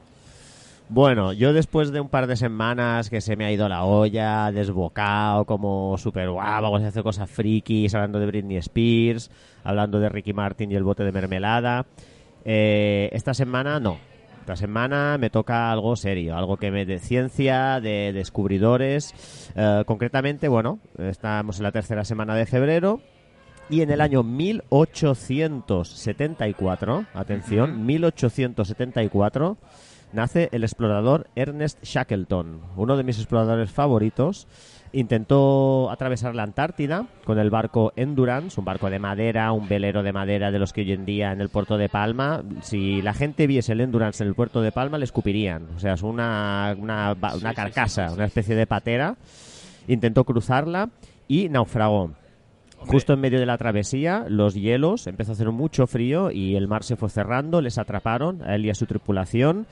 Bueno, 0.90 1.34
yo 1.34 1.54
después 1.54 1.92
de 1.92 2.00
un 2.02 2.10
par 2.10 2.28
de 2.28 2.36
semanas 2.36 3.10
que 3.10 3.22
se 3.22 3.36
me 3.36 3.46
ha 3.46 3.52
ido 3.52 3.68
la 3.68 3.84
olla, 3.86 4.52
desbocado, 4.52 5.46
como 5.46 5.98
súper 5.98 6.30
guau, 6.30 6.62
vamos 6.62 6.84
a 6.84 6.88
hacer 6.90 7.02
cosas 7.02 7.30
frikis, 7.32 7.96
hablando 7.96 8.20
de 8.20 8.26
Britney 8.28 8.58
Spears, 8.58 9.32
hablando 9.64 10.00
de 10.00 10.10
Ricky 10.10 10.34
Martin 10.34 10.72
y 10.72 10.76
el 10.76 10.84
bote 10.84 11.04
de 11.04 11.12
mermelada, 11.12 11.86
eh, 12.46 13.10
esta 13.14 13.34
semana 13.34 13.80
no. 13.80 13.98
Esta 14.44 14.58
semana 14.58 15.18
me 15.18 15.30
toca 15.30 15.72
algo 15.72 15.96
serio, 15.96 16.36
algo 16.36 16.58
que 16.58 16.70
me 16.70 16.86
de 16.86 17.00
ciencia, 17.00 17.80
de 17.80 18.12
descubridores. 18.12 19.50
Eh, 19.56 19.84
concretamente, 19.86 20.50
bueno, 20.50 20.80
estamos 20.98 21.60
en 21.60 21.64
la 21.64 21.72
tercera 21.72 22.04
semana 22.04 22.36
de 22.36 22.46
febrero 22.46 23.00
y 23.70 23.84
en 23.84 23.90
el 23.90 24.02
año 24.02 24.22
1874, 24.22 27.06
atención, 27.14 27.86
1874, 27.86 29.58
nace 30.12 30.50
el 30.52 30.66
explorador 30.66 31.30
Ernest 31.38 31.82
Shackleton, 31.82 32.64
uno 32.76 32.98
de 32.98 33.06
mis 33.06 33.20
exploradores 33.20 33.72
favoritos. 33.72 34.50
Intentó 34.96 35.90
atravesar 35.90 36.36
la 36.36 36.44
Antártida 36.44 37.08
con 37.26 37.40
el 37.40 37.50
barco 37.50 37.94
Endurance, 37.96 38.60
un 38.60 38.66
barco 38.66 38.92
de 38.92 39.00
madera, 39.00 39.52
un 39.52 39.68
velero 39.68 40.04
de 40.04 40.14
madera 40.14 40.52
de 40.52 40.60
los 40.60 40.72
que 40.72 40.82
hoy 40.82 40.92
en 40.92 41.04
día 41.04 41.32
en 41.32 41.42
el 41.42 41.50
puerto 41.50 41.80
de 41.80 41.90
Palma, 41.90 42.44
si 42.62 43.02
la 43.02 43.16
gente 43.16 43.48
viese 43.48 43.72
el 43.72 43.82
Endurance 43.82 44.24
en 44.24 44.30
el 44.30 44.36
puerto 44.36 44.62
de 44.62 44.72
Palma, 44.72 45.00
le 45.00 45.06
escupirían. 45.06 45.68
O 45.76 45.80
sea, 45.80 45.94
es 45.94 46.04
una, 46.04 46.76
una, 46.78 47.16
una 47.36 47.54
carcasa, 47.56 48.14
una 48.14 48.26
especie 48.26 48.56
de 48.56 48.68
patera. 48.68 49.18
Intentó 49.88 50.26
cruzarla 50.26 50.90
y 51.28 51.50
naufragó. 51.50 52.12
Justo 52.88 53.14
en 53.14 53.22
medio 53.22 53.40
de 53.40 53.46
la 53.46 53.58
travesía, 53.58 54.26
los 54.28 54.54
hielos, 54.54 55.08
empezó 55.08 55.32
a 55.32 55.34
hacer 55.34 55.50
mucho 55.52 55.88
frío 55.88 56.32
y 56.32 56.56
el 56.56 56.68
mar 56.68 56.84
se 56.84 56.96
fue 56.96 57.10
cerrando, 57.10 57.62
les 57.62 57.78
atraparon 57.78 58.42
a 58.44 58.56
él 58.56 58.66
y 58.66 58.70
a 58.70 58.76
su 58.76 58.86
tripulación. 58.86 59.66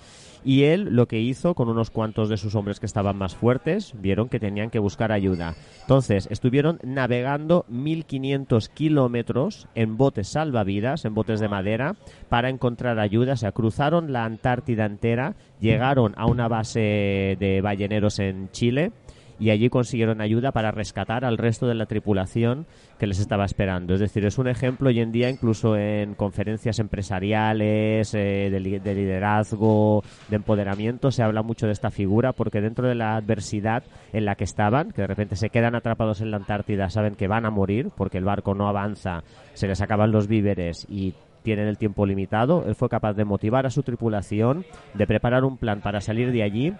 Y 0.44 0.64
él 0.64 0.96
lo 0.96 1.08
que 1.08 1.20
hizo 1.20 1.54
con 1.54 1.70
unos 1.70 1.92
cuantos 1.92 2.28
de 2.28 2.38
sus 2.38 2.56
hombres 2.56 2.80
que 2.80 2.88
estaban 2.88 3.16
más 3.16 3.36
fuertes, 3.36 3.94
vieron 4.02 4.28
que 4.28 4.40
tenían 4.40 4.72
que 4.72 4.80
buscar 4.80 5.12
ayuda. 5.12 5.54
Entonces, 5.82 6.28
estuvieron 6.32 6.80
navegando 6.84 7.66
1500 7.68 8.70
kilómetros 8.70 9.68
en 9.76 9.98
botes 9.98 10.30
salvavidas, 10.30 11.06
en 11.06 11.14
botes 11.14 11.40
de 11.42 11.48
madera, 11.48 11.96
para 12.28 12.50
encontrar 12.50 12.98
ayuda. 12.98 13.34
O 13.34 13.38
sea, 13.38 13.52
cruzaron 13.52 14.12
la 14.12 14.26
Antártida 14.26 14.86
entera, 14.86 15.36
llegaron 15.60 16.14
a 16.18 16.26
una 16.26 16.48
base 16.48 17.38
de 17.40 17.62
balleneros 17.62 18.18
en 18.18 18.50
Chile 18.50 18.94
y 19.42 19.50
allí 19.50 19.70
consiguieron 19.70 20.22
ayuda 20.22 20.52
para 20.52 20.70
rescatar 20.70 21.26
al 21.26 21.40
resto 21.40 21.68
de 21.68 21.74
la 21.74 21.88
tripulación 21.88 22.68
que 23.00 23.08
les 23.08 23.20
estaba 23.20 23.44
esperando. 23.44 23.96
Es 23.96 24.00
decir, 24.00 24.24
es 24.24 24.38
un 24.38 24.48
ejemplo 24.48 24.90
hoy 24.90 25.00
en 25.00 25.12
día 25.12 25.32
incluso 25.32 25.76
en 25.76 26.14
conferencias 26.14 26.78
empresariales, 26.78 28.14
eh, 28.14 28.50
de, 28.52 28.80
de 28.80 28.96
liderazgo, 28.96 30.04
de 30.30 30.36
empoderamiento, 30.36 31.10
se 31.10 31.24
habla 31.24 31.42
mucho 31.42 31.66
de 31.66 31.72
esta 31.72 31.90
figura 31.90 32.34
porque 32.34 32.62
dentro 32.62 32.88
de 32.88 32.94
la 32.94 33.16
adversidad 33.16 33.84
en 34.14 34.26
la 34.26 34.36
que 34.36 34.44
estaban, 34.44 34.92
que 34.92 35.02
de 35.02 35.08
repente 35.08 35.36
se 35.36 35.50
quedan 35.50 35.74
atrapados 35.74 36.22
en 36.22 36.30
la 36.30 36.38
Antártida, 36.38 36.92
saben 36.92 37.16
que 37.16 37.28
van 37.28 37.48
a 37.48 37.50
morir 37.50 37.90
porque 37.98 38.20
el 38.20 38.26
barco 38.26 38.54
no 38.54 38.68
avanza, 38.68 39.24
se 39.56 39.68
les 39.68 39.82
acaban 39.82 40.12
los 40.12 40.28
víveres 40.28 40.86
y 40.88 41.16
tienen 41.42 41.68
el 41.68 41.80
tiempo 41.80 42.06
limitado, 42.06 42.64
él 42.68 42.76
fue 42.76 42.90
capaz 42.90 43.14
de 43.14 43.26
motivar 43.26 43.66
a 43.66 43.72
su 43.72 43.82
tripulación, 43.82 44.66
de 44.94 45.08
preparar 45.08 45.44
un 45.44 45.58
plan 45.58 45.82
para 45.82 46.00
salir 46.00 46.32
de 46.32 46.44
allí 46.44 46.74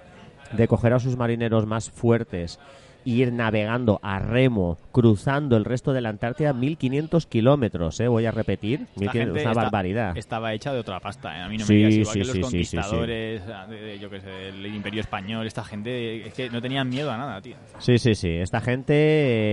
de 0.54 0.68
coger 0.68 0.94
a 0.94 1.00
sus 1.00 1.18
marineros 1.18 1.66
más 1.66 1.90
fuertes 1.90 2.60
ir 3.06 3.34
navegando 3.34 4.00
a 4.04 4.20
remo, 4.20 4.78
cruzando 4.92 5.58
el 5.58 5.66
resto 5.66 5.94
de 5.94 6.02
la 6.02 6.10
Antártida 6.10 6.54
1500 6.54 7.26
kilómetros, 7.26 8.00
¿eh? 8.00 8.08
voy 8.08 8.26
a 8.26 8.32
repetir, 8.32 8.82
Esta 8.82 9.00
1500, 9.00 9.14
gente 9.20 9.40
es 9.40 9.46
una 9.46 9.52
está- 9.52 9.64
barbaridad. 9.64 10.18
Estaba 10.18 10.54
hecha 10.54 10.74
de 10.74 10.80
otra 10.80 11.00
pasta, 11.00 11.38
¿eh? 11.38 11.42
A 11.42 11.50
mí 11.50 11.58
no 11.58 11.66
Sí, 11.66 11.74
me 11.74 11.78
digas 11.80 11.94
igual 11.96 12.14
sí, 12.14 12.20
que 12.20 12.26
sí, 12.26 12.40
los 12.40 12.50
conquistadores, 12.50 13.42
de- 13.70 14.00
yo 14.00 14.10
qué 14.10 14.20
sé, 14.22 14.30
del 14.30 14.66
Imperio 14.68 15.02
Español, 15.02 15.48
esta 15.48 15.64
gente 15.64 16.28
es 16.28 16.34
que 16.34 16.50
no 16.50 16.62
tenían 16.62 16.90
miedo 16.90 17.12
a 17.12 17.18
nada, 17.18 17.42
tío. 17.42 17.56
Sí, 17.80 17.98
sí, 17.98 18.16
sí. 18.16 18.30
Esta 18.30 18.62
gente 18.62 18.94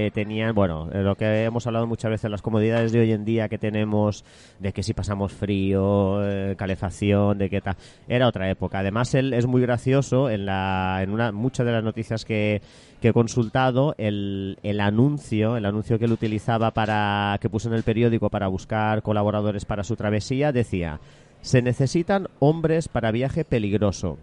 eh, 0.06 0.10
tenían, 0.12 0.54
bueno, 0.54 0.90
eh, 0.92 1.02
lo 1.02 1.14
que 1.16 1.44
hemos 1.44 1.66
hablado 1.66 1.86
muchas 1.86 2.10
veces, 2.10 2.30
las 2.30 2.42
comodidades 2.42 2.92
de 2.92 3.00
hoy 3.00 3.12
en 3.12 3.24
día 3.24 3.48
que 3.48 3.58
tenemos, 3.58 4.24
de 4.58 4.72
que 4.72 4.82
si 4.82 4.94
pasamos 4.94 5.32
frío, 5.32 6.18
eh, 6.24 6.54
calefacción, 6.56 7.38
de 7.38 7.48
que 7.50 7.60
tal. 7.60 7.76
Era 8.08 8.28
otra 8.28 8.50
época. 8.50 8.80
Además, 8.80 9.14
él 9.14 9.32
es 9.32 9.46
muy 9.46 9.62
gracioso 9.62 10.30
en 10.30 10.46
la, 10.46 11.00
en 11.02 11.10
una, 11.10 11.32
muchas 11.32 11.66
de 11.66 11.72
las 11.72 11.84
noticias 11.84 12.24
que, 12.24 12.60
que 13.00 13.08
he 13.08 13.12
consultado, 13.12 13.94
el, 13.98 14.58
el 14.62 14.80
anuncio, 14.80 15.56
el 15.56 15.66
anuncio 15.66 15.98
que 15.98 16.06
él 16.06 16.12
utilizaba 16.12 16.72
para, 16.72 17.38
que 17.40 17.48
puso 17.48 17.68
en 17.68 17.74
el 17.74 17.84
periódico 17.84 18.28
para 18.28 18.48
buscar 18.48 19.02
colaboradores 19.02 19.64
para 19.64 19.84
su 19.84 19.96
travesía, 19.96 20.52
decía, 20.52 21.00
se 21.40 21.62
necesitan 21.62 22.28
hombres 22.40 22.88
para 22.88 23.12
viaje 23.12 23.44
peligroso. 23.44 24.18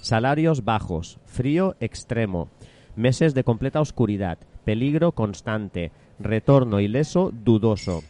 Salarios 0.00 0.64
bajos, 0.64 1.18
frío 1.24 1.74
extremo, 1.80 2.48
meses 2.96 3.34
de 3.34 3.44
completa 3.44 3.80
oscuridad, 3.80 4.38
peligro 4.64 5.12
constante, 5.12 5.90
retorno 6.18 6.80
ileso 6.80 7.32
dudoso, 7.32 8.02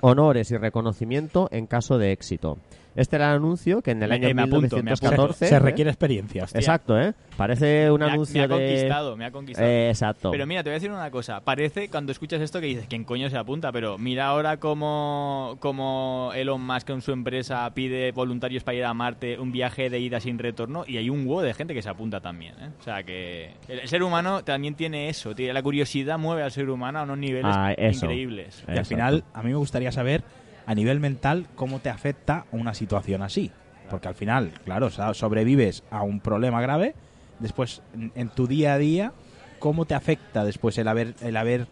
honores 0.00 0.50
y 0.50 0.56
reconocimiento 0.58 1.48
en 1.50 1.66
caso 1.66 1.98
de 1.98 2.12
éxito. 2.12 2.58
Este 2.94 3.16
era 3.16 3.30
el 3.30 3.36
anuncio 3.36 3.80
que 3.82 3.92
en 3.92 4.02
el 4.02 4.08
Me- 4.10 4.14
año 4.16 4.28
eh, 4.28 4.34
me 4.34 4.42
apunto, 4.42 4.58
me 4.58 4.66
apunto. 4.66 4.76
1914... 4.76 5.46
se 5.48 5.58
requiere 5.58 5.90
experiencia. 5.90 6.42
Exacto, 6.52 7.00
¿eh? 7.00 7.14
Parece 7.36 7.90
un 7.90 8.00
Me 8.00 8.06
ha- 8.06 8.12
anuncio 8.12 8.34
me 8.38 8.44
ha 8.44 8.48
de... 8.58 8.66
conquistado, 8.66 9.16
me 9.16 9.24
ha 9.24 9.30
conquistado. 9.30 9.66
Eh, 9.68 9.88
exacto. 9.88 10.30
Pero 10.30 10.46
mira, 10.46 10.62
te 10.62 10.68
voy 10.70 10.74
a 10.74 10.78
decir 10.78 10.90
una 10.90 11.10
cosa. 11.10 11.40
Parece 11.40 11.88
cuando 11.88 12.12
escuchas 12.12 12.40
esto 12.42 12.60
que 12.60 12.66
dices, 12.66 12.86
¿quién 12.88 13.04
coño 13.04 13.30
se 13.30 13.38
apunta? 13.38 13.72
Pero 13.72 13.96
mira 13.98 14.26
ahora 14.26 14.58
cómo, 14.58 15.56
cómo 15.60 16.32
Elon 16.34 16.60
Musk 16.64 16.90
en 16.90 17.00
su 17.00 17.12
empresa 17.12 17.70
pide 17.74 18.12
voluntarios 18.12 18.62
para 18.64 18.76
ir 18.76 18.84
a 18.84 18.92
Marte, 18.94 19.38
un 19.38 19.52
viaje 19.52 19.88
de 19.88 19.98
ida 19.98 20.20
sin 20.20 20.38
retorno, 20.38 20.84
y 20.86 20.98
hay 20.98 21.08
un 21.08 21.20
huevo 21.26 21.42
de 21.42 21.54
gente 21.54 21.72
que 21.74 21.82
se 21.82 21.88
apunta 21.88 22.20
también. 22.20 22.54
¿eh? 22.60 22.68
O 22.78 22.82
sea 22.82 23.02
que 23.02 23.52
el, 23.68 23.88
ser 23.88 24.02
humano 24.02 24.44
también 24.44 24.74
tiene 24.74 25.08
eso. 25.08 25.34
Tiene, 25.34 25.52
la 25.54 25.62
curiosidad 25.62 26.18
mueve 26.18 26.42
al 26.42 26.52
ser 26.52 26.68
humano 26.68 26.98
a 26.98 27.02
unos 27.04 27.18
niveles 27.18 27.52
Ah, 27.56 27.72
eso. 27.72 28.04
increíbles. 28.06 28.62
Y 28.68 28.76
al 28.78 28.84
final, 28.86 29.24
a 29.32 29.42
mí 29.42 29.48
me 29.50 29.56
gustaría 29.56 29.90
saber, 29.92 30.22
a 30.66 30.74
nivel 30.74 31.00
mental, 31.00 31.46
cómo 31.54 31.80
te 31.80 31.90
afecta 31.90 32.46
una 32.52 32.74
situación 32.74 33.22
así. 33.22 33.50
Porque 33.90 34.08
al 34.08 34.14
final, 34.14 34.52
claro, 34.64 34.90
so- 34.90 35.12
sobrevives 35.14 35.82
a 35.90 36.02
un 36.02 36.20
problema 36.20 36.60
grave, 36.60 36.94
después, 37.40 37.82
en, 38.14 38.28
tu 38.30 38.46
día 38.46 38.74
a 38.74 38.78
día, 38.78 39.12
¿cómo 39.58 39.84
te 39.84 39.94
afecta 39.94 40.44
después 40.44 40.78
el 40.78 40.88
haber, 40.88 41.14
el 41.20 41.36
haber 41.36 41.66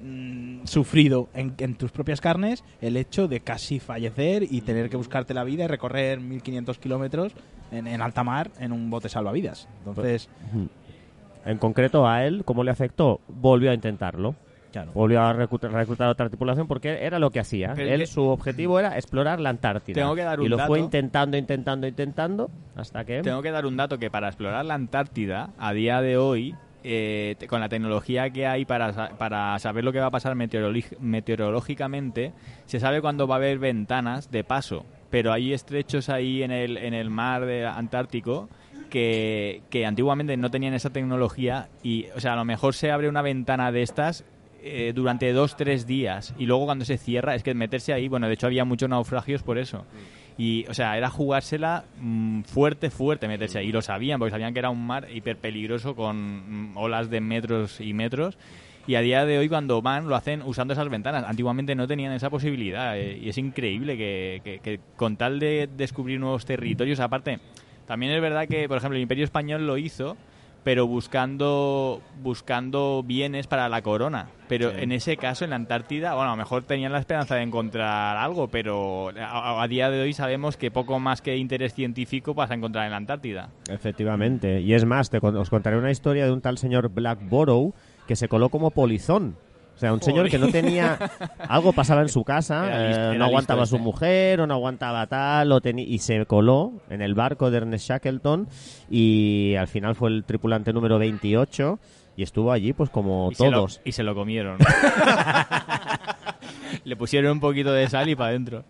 mm, 0.00 0.64
sufrido 0.66 1.28
en, 1.34 1.54
en 1.58 1.74
tus 1.74 1.90
propias 1.90 2.20
carnes 2.20 2.64
el 2.80 2.96
hecho 2.96 3.28
de 3.28 3.40
casi 3.40 3.80
fallecer 3.80 4.44
y 4.50 4.60
tener 4.62 4.88
que 4.90 4.96
buscarte 4.96 5.34
la 5.34 5.44
vida 5.44 5.64
y 5.64 5.66
recorrer 5.66 6.20
1500 6.20 6.78
kilómetros 6.78 7.32
en, 7.70 7.86
en 7.86 8.00
alta 8.00 8.24
mar 8.24 8.50
en 8.58 8.72
un 8.72 8.90
bote 8.90 9.08
salvavidas? 9.08 9.68
Entonces, 9.86 10.28
En 11.44 11.58
concreto 11.58 12.06
a 12.08 12.24
él, 12.24 12.44
¿cómo 12.44 12.62
le 12.64 12.70
afectó? 12.70 13.20
Volvió 13.28 13.72
a 13.72 13.74
intentarlo. 13.74 14.36
Claro. 14.72 14.90
Volvió 14.92 15.20
a 15.22 15.32
reclutar, 15.32 15.70
reclutar 15.72 16.08
a 16.08 16.10
otra 16.10 16.28
tripulación 16.28 16.66
porque 16.66 17.04
era 17.04 17.18
lo 17.18 17.30
que 17.30 17.38
hacía. 17.40 17.74
Él, 17.76 18.00
que- 18.00 18.06
su 18.06 18.22
objetivo 18.24 18.78
era 18.80 18.96
explorar 18.96 19.38
la 19.40 19.50
Antártida. 19.50 19.94
Tengo 19.94 20.14
que 20.14 20.22
dar 20.22 20.40
un 20.40 20.46
y 20.46 20.48
lo 20.48 20.58
fue 20.58 20.80
intentando, 20.80 21.36
intentando, 21.36 21.86
intentando, 21.86 22.50
hasta 22.74 23.04
que... 23.04 23.20
Tengo 23.22 23.42
que 23.42 23.50
dar 23.52 23.66
un 23.66 23.76
dato 23.76 23.98
que 23.98 24.10
para 24.10 24.28
explorar 24.28 24.64
la 24.64 24.74
Antártida, 24.74 25.50
a 25.58 25.72
día 25.72 26.00
de 26.00 26.16
hoy, 26.16 26.54
eh, 26.84 27.36
te- 27.38 27.46
con 27.46 27.60
la 27.60 27.68
tecnología 27.68 28.30
que 28.30 28.46
hay 28.46 28.64
para, 28.64 29.16
para 29.18 29.56
saber 29.60 29.84
lo 29.84 29.92
que 29.92 30.00
va 30.00 30.06
a 30.06 30.10
pasar 30.10 30.34
meteorológi- 30.34 30.98
meteorológicamente, 30.98 32.32
se 32.66 32.80
sabe 32.80 33.00
cuándo 33.00 33.26
va 33.26 33.36
a 33.36 33.38
haber 33.38 33.58
ventanas 33.58 34.30
de 34.30 34.44
paso. 34.44 34.84
Pero 35.10 35.32
hay 35.32 35.52
estrechos 35.52 36.08
ahí 36.08 36.42
en 36.42 36.50
el, 36.50 36.78
en 36.78 36.94
el 36.94 37.10
mar 37.10 37.44
de 37.44 37.66
Antártico 37.66 38.48
que, 38.90 39.62
que 39.70 39.84
antiguamente 39.86 40.36
no 40.36 40.50
tenían 40.50 40.74
esa 40.74 40.90
tecnología 40.90 41.68
y, 41.82 42.06
o 42.16 42.20
sea, 42.20 42.32
a 42.32 42.36
lo 42.36 42.44
mejor 42.44 42.74
se 42.74 42.90
abre 42.90 43.08
una 43.08 43.22
ventana 43.22 43.72
de 43.72 43.82
estas 43.82 44.24
eh, 44.62 44.92
durante 44.94 45.32
dos, 45.32 45.56
tres 45.56 45.86
días 45.86 46.34
y 46.38 46.46
luego 46.46 46.66
cuando 46.66 46.84
se 46.84 46.98
cierra 46.98 47.34
es 47.34 47.42
que 47.42 47.54
meterse 47.54 47.92
ahí, 47.92 48.08
bueno, 48.08 48.28
de 48.28 48.34
hecho 48.34 48.46
había 48.46 48.64
muchos 48.64 48.88
naufragios 48.88 49.42
por 49.42 49.58
eso. 49.58 49.84
Y, 50.38 50.64
o 50.68 50.74
sea, 50.74 50.96
era 50.96 51.10
jugársela 51.10 51.84
mm, 52.00 52.42
fuerte, 52.42 52.90
fuerte 52.90 53.28
meterse 53.28 53.58
ahí. 53.58 53.68
Y 53.68 53.72
lo 53.72 53.82
sabían, 53.82 54.18
porque 54.18 54.30
sabían 54.30 54.52
que 54.52 54.60
era 54.60 54.70
un 54.70 54.86
mar 54.86 55.08
hiper 55.12 55.36
peligroso 55.36 55.94
con 55.94 56.72
mm, 56.72 56.76
olas 56.76 57.10
de 57.10 57.20
metros 57.20 57.80
y 57.80 57.92
metros. 57.92 58.38
Y 58.86 58.94
a 58.94 59.00
día 59.00 59.26
de 59.26 59.38
hoy, 59.38 59.48
cuando 59.48 59.82
van, 59.82 60.08
lo 60.08 60.16
hacen 60.16 60.42
usando 60.42 60.72
esas 60.72 60.88
ventanas. 60.88 61.24
Antiguamente 61.26 61.74
no 61.74 61.86
tenían 61.86 62.12
esa 62.12 62.30
posibilidad. 62.30 62.98
eh, 62.98 63.18
y 63.22 63.28
es 63.28 63.38
increíble 63.38 63.96
que 63.96 64.80
con 64.96 65.16
tal 65.16 65.38
de 65.38 65.68
descubrir 65.76 66.18
nuevos 66.18 66.46
territorios, 66.46 66.98
aparte, 66.98 67.38
también 67.86 68.12
es 68.12 68.20
verdad 68.20 68.48
que, 68.48 68.68
por 68.68 68.78
ejemplo, 68.78 68.96
el 68.96 69.02
Imperio 69.02 69.24
Español 69.24 69.66
lo 69.66 69.76
hizo, 69.76 70.16
pero 70.64 70.86
buscando 70.86 72.00
buscando 72.22 73.02
bienes 73.04 73.46
para 73.46 73.68
la 73.68 73.82
corona. 73.82 74.28
Pero 74.48 74.70
en 74.70 74.92
ese 74.92 75.16
caso, 75.16 75.44
en 75.44 75.50
la 75.50 75.56
Antártida, 75.56 76.14
bueno, 76.14 76.30
a 76.30 76.32
lo 76.34 76.36
mejor 76.36 76.64
tenían 76.64 76.92
la 76.92 76.98
esperanza 76.98 77.36
de 77.36 77.42
encontrar 77.42 78.18
algo, 78.18 78.48
pero 78.48 79.10
a, 79.18 79.62
a 79.62 79.68
día 79.68 79.90
de 79.90 80.02
hoy 80.02 80.12
sabemos 80.12 80.56
que 80.58 80.70
poco 80.70 80.98
más 81.00 81.22
que 81.22 81.36
interés 81.36 81.72
científico 81.72 82.34
vas 82.34 82.50
a 82.50 82.54
encontrar 82.54 82.84
en 82.84 82.90
la 82.90 82.98
Antártida. 82.98 83.48
Efectivamente. 83.70 84.60
Y 84.60 84.74
es 84.74 84.84
más, 84.84 85.08
te 85.08 85.18
os 85.18 85.50
contaré 85.50 85.78
una 85.78 85.90
historia 85.90 86.26
de 86.26 86.32
un 86.32 86.42
tal 86.42 86.58
señor 86.58 86.90
Blackborough 86.90 87.74
que 88.06 88.16
se 88.16 88.28
coló 88.28 88.50
como 88.50 88.70
polizón. 88.70 89.36
O 89.82 89.84
sea, 89.84 89.92
un 89.94 90.00
señor 90.00 90.30
que 90.30 90.38
no 90.38 90.46
tenía... 90.46 90.96
Algo 91.40 91.72
pasaba 91.72 92.02
en 92.02 92.08
su 92.08 92.22
casa, 92.22 92.68
Era 92.68 92.82
eh, 92.86 92.90
era 92.92 93.14
no 93.14 93.24
aguantaba 93.24 93.64
a 93.64 93.66
su 93.66 93.80
mujer 93.80 94.40
o 94.40 94.46
no 94.46 94.54
aguantaba 94.54 95.04
tal, 95.08 95.50
o 95.50 95.58
y 95.64 95.98
se 95.98 96.24
coló 96.24 96.74
en 96.88 97.02
el 97.02 97.14
barco 97.14 97.50
de 97.50 97.56
Ernest 97.56 97.88
Shackleton 97.88 98.46
y 98.88 99.56
al 99.56 99.66
final 99.66 99.96
fue 99.96 100.10
el 100.10 100.22
tripulante 100.22 100.72
número 100.72 101.00
28 101.00 101.80
y 102.16 102.22
estuvo 102.22 102.52
allí 102.52 102.72
pues 102.72 102.90
como 102.90 103.30
Y 103.32 103.34
se 103.34 103.50
lo- 103.50 103.56
todos. 103.58 103.80
y 103.84 103.90
se 103.90 104.04
lo 104.04 104.14
comieron. 104.14 104.58
Le 106.84 106.96
pusieron 106.96 107.32
un 107.32 107.40
poquito 107.40 107.72
de 107.72 107.88
sal 107.88 108.08
y 108.08 108.14
para 108.14 108.30
adentro. 108.30 108.64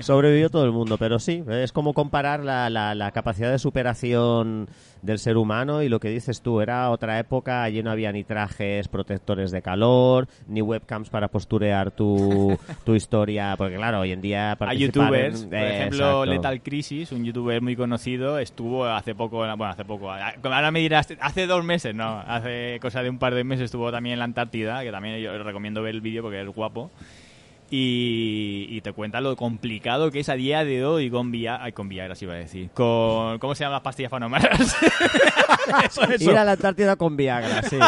Sobrevivió 0.00 0.48
todo 0.50 0.64
el 0.64 0.72
mundo, 0.72 0.96
pero 0.98 1.18
sí, 1.18 1.44
es 1.50 1.72
como 1.72 1.92
comparar 1.94 2.40
la, 2.44 2.68
la- 2.70 2.94
la 2.94 3.10
capacidad 3.12 3.50
de 3.50 3.58
superación 3.58 4.68
del 5.02 5.18
ser 5.18 5.36
humano 5.36 5.82
y 5.82 5.88
lo 5.88 6.00
que 6.00 6.08
dices 6.08 6.42
tú, 6.42 6.60
era 6.60 6.90
otra 6.90 7.18
época, 7.18 7.62
allí 7.62 7.82
no 7.82 7.90
había 7.90 8.12
ni 8.12 8.24
trajes 8.24 8.88
protectores 8.88 9.50
de 9.50 9.62
calor, 9.62 10.28
ni 10.46 10.62
webcams 10.62 11.10
para 11.10 11.28
posturear 11.28 11.90
tu, 11.90 12.58
tu 12.84 12.94
historia, 12.94 13.54
porque 13.56 13.76
claro, 13.76 14.00
hoy 14.00 14.12
en 14.12 14.20
día 14.20 14.56
Hay 14.60 14.78
youtubers, 14.78 15.42
en- 15.44 15.50
por 15.50 15.58
eh, 15.58 15.76
ejemplo, 15.76 15.98
exacto. 15.98 16.26
Lethal 16.26 16.62
Crisis, 16.62 17.12
un 17.12 17.24
youtuber 17.24 17.62
muy 17.62 17.76
conocido, 17.76 18.38
estuvo 18.38 18.86
hace 18.86 19.14
poco, 19.14 19.38
bueno, 19.38 19.62
hace 19.64 19.84
poco, 19.84 20.10
ahora 20.10 20.70
me 20.70 20.80
dirás, 20.80 21.08
hace 21.20 21.46
dos 21.46 21.64
meses, 21.64 21.94
no, 21.94 22.20
hace 22.20 22.78
cosa 22.80 23.02
de 23.02 23.10
un 23.10 23.18
par 23.18 23.34
de 23.34 23.44
meses 23.44 23.66
estuvo 23.66 23.90
también 23.90 24.14
en 24.14 24.18
la 24.20 24.24
Antártida, 24.26 24.82
que 24.82 24.90
también 24.90 25.20
yo 25.20 25.42
recomiendo 25.42 25.82
ver 25.82 25.94
el 25.94 26.00
vídeo 26.00 26.22
porque 26.22 26.40
es 26.40 26.48
guapo. 26.48 26.90
Y, 27.72 28.66
y 28.68 28.80
te 28.80 28.92
cuenta 28.92 29.20
lo 29.20 29.36
complicado 29.36 30.10
que 30.10 30.20
es 30.20 30.28
a 30.28 30.34
día 30.34 30.64
de 30.64 30.84
hoy 30.84 31.08
con 31.08 31.30
Viagra, 31.30 31.64
ay, 31.64 31.72
con 31.72 31.88
Viagra, 31.88 32.16
iba 32.20 32.34
a 32.34 32.36
decir, 32.36 32.68
con, 32.74 33.38
¿cómo 33.38 33.54
se 33.54 33.62
llaman 33.62 33.74
las 33.74 33.82
pastillas 33.82 34.10
para 34.10 34.26
no 34.26 34.28
marearse? 34.28 34.86
Eso, 35.84 36.02
eso. 36.02 36.30
Ir 36.30 36.36
a 36.36 36.44
la 36.44 36.52
Antártida 36.52 36.96
con 36.96 37.16
Viagra, 37.16 37.62
sí. 37.62 37.78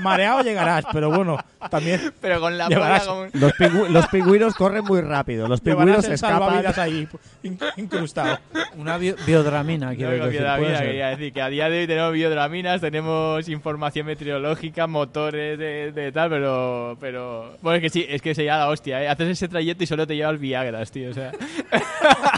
Mareado 0.00 0.42
llegarás, 0.42 0.84
pero 0.92 1.10
bueno, 1.10 1.36
también 1.70 2.00
Pero 2.20 2.40
con 2.40 2.56
la 2.56 2.68
Llevarás- 2.68 3.06
como- 3.06 3.26
Los, 3.32 3.52
pingü- 3.54 3.88
los 3.88 4.06
pingüinos 4.08 4.54
corren 4.54 4.84
muy 4.84 5.00
rápido, 5.00 5.48
los 5.48 5.60
pingüinos 5.60 6.04
escapan. 6.08 6.64
ahí 6.78 7.08
in- 7.42 7.58
incrustado. 7.76 8.38
Una 8.76 8.96
bio- 8.98 9.16
biodramina, 9.26 9.90
No, 9.90 9.96
quiero 9.96 10.10
con 10.12 10.20
decir. 10.26 10.40
biodramina, 10.40 10.78
quería 10.80 11.08
decir 11.08 11.32
que 11.32 11.42
a 11.42 11.48
día 11.48 11.68
de 11.68 11.80
hoy 11.80 11.86
tenemos 11.86 12.12
biodraminas, 12.12 12.80
tenemos 12.80 13.48
información 13.48 14.06
meteorológica, 14.06 14.86
motores 14.86 15.58
de, 15.58 15.92
de 15.92 16.12
tal, 16.12 16.30
pero, 16.30 16.96
pero... 17.00 17.56
Bueno, 17.60 17.76
es 17.76 17.82
que 17.82 17.90
sí, 17.90 18.06
es 18.08 18.22
que 18.22 18.34
sería 18.34 18.58
la 18.58 18.68
hostia, 18.68 19.02
¿eh? 19.02 19.08
Haces 19.08 19.28
ese 19.28 19.48
trayecto 19.48 19.84
y 19.84 19.86
solo 19.86 20.06
te 20.06 20.16
llevas 20.16 20.38
Viagras, 20.40 20.90
tío, 20.90 21.10
o 21.10 21.14
sea... 21.14 21.32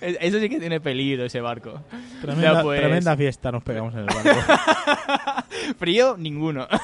Es- 0.00 0.16
Eso 0.20 0.38
sí 0.40 0.48
que 0.48 0.58
tiene 0.58 0.80
peligro, 0.80 1.24
ese 1.24 1.40
barco. 1.40 1.82
Tremenda, 2.20 2.62
pues, 2.62 2.80
tremenda 2.80 3.16
fiesta 3.16 3.52
nos 3.52 3.62
pegamos 3.62 3.94
en 3.94 4.00
el 4.00 4.06
barco. 4.06 4.30
Frío, 5.78 6.16
ninguno. 6.18 6.66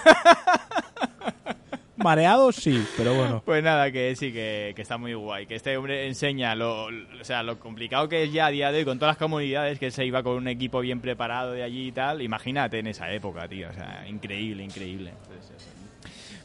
Mareado 1.96 2.52
sí, 2.52 2.86
pero 2.96 3.12
bueno. 3.14 3.42
Pues 3.44 3.60
nada, 3.62 3.90
que 3.90 4.14
sí, 4.14 4.32
que, 4.32 4.72
que 4.76 4.82
está 4.82 4.98
muy 4.98 5.14
guay. 5.14 5.46
Que 5.46 5.56
este 5.56 5.76
hombre 5.76 6.06
enseña 6.06 6.54
lo, 6.54 6.84
o 6.84 6.90
sea, 7.22 7.42
lo 7.42 7.58
complicado 7.58 8.08
que 8.08 8.22
es 8.22 8.32
ya 8.32 8.46
a 8.46 8.50
día 8.50 8.70
de 8.70 8.78
hoy 8.78 8.84
con 8.84 9.00
todas 9.00 9.14
las 9.14 9.18
comunidades, 9.18 9.80
que 9.80 9.86
él 9.86 9.92
se 9.92 10.06
iba 10.06 10.22
con 10.22 10.34
un 10.36 10.46
equipo 10.46 10.78
bien 10.78 11.00
preparado 11.00 11.52
de 11.52 11.64
allí 11.64 11.88
y 11.88 11.92
tal. 11.92 12.22
Imagínate 12.22 12.78
en 12.78 12.86
esa 12.86 13.10
época, 13.12 13.48
tío. 13.48 13.68
O 13.68 13.72
sea, 13.72 14.04
increíble, 14.08 14.62
increíble. 14.62 15.12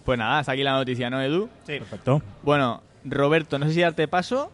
Pues 0.03 0.18
nada, 0.18 0.39
hasta 0.39 0.53
aquí 0.53 0.63
la 0.63 0.72
noticia, 0.74 1.12
¿no, 1.12 1.22
Edu? 1.22 1.48
Perfecto. 1.68 2.24
Bueno, 2.42 2.82
Roberto, 3.05 3.59
no 3.59 3.68
sé 3.68 3.74
si 3.75 3.81
darte 3.81 4.07
paso 4.07 4.51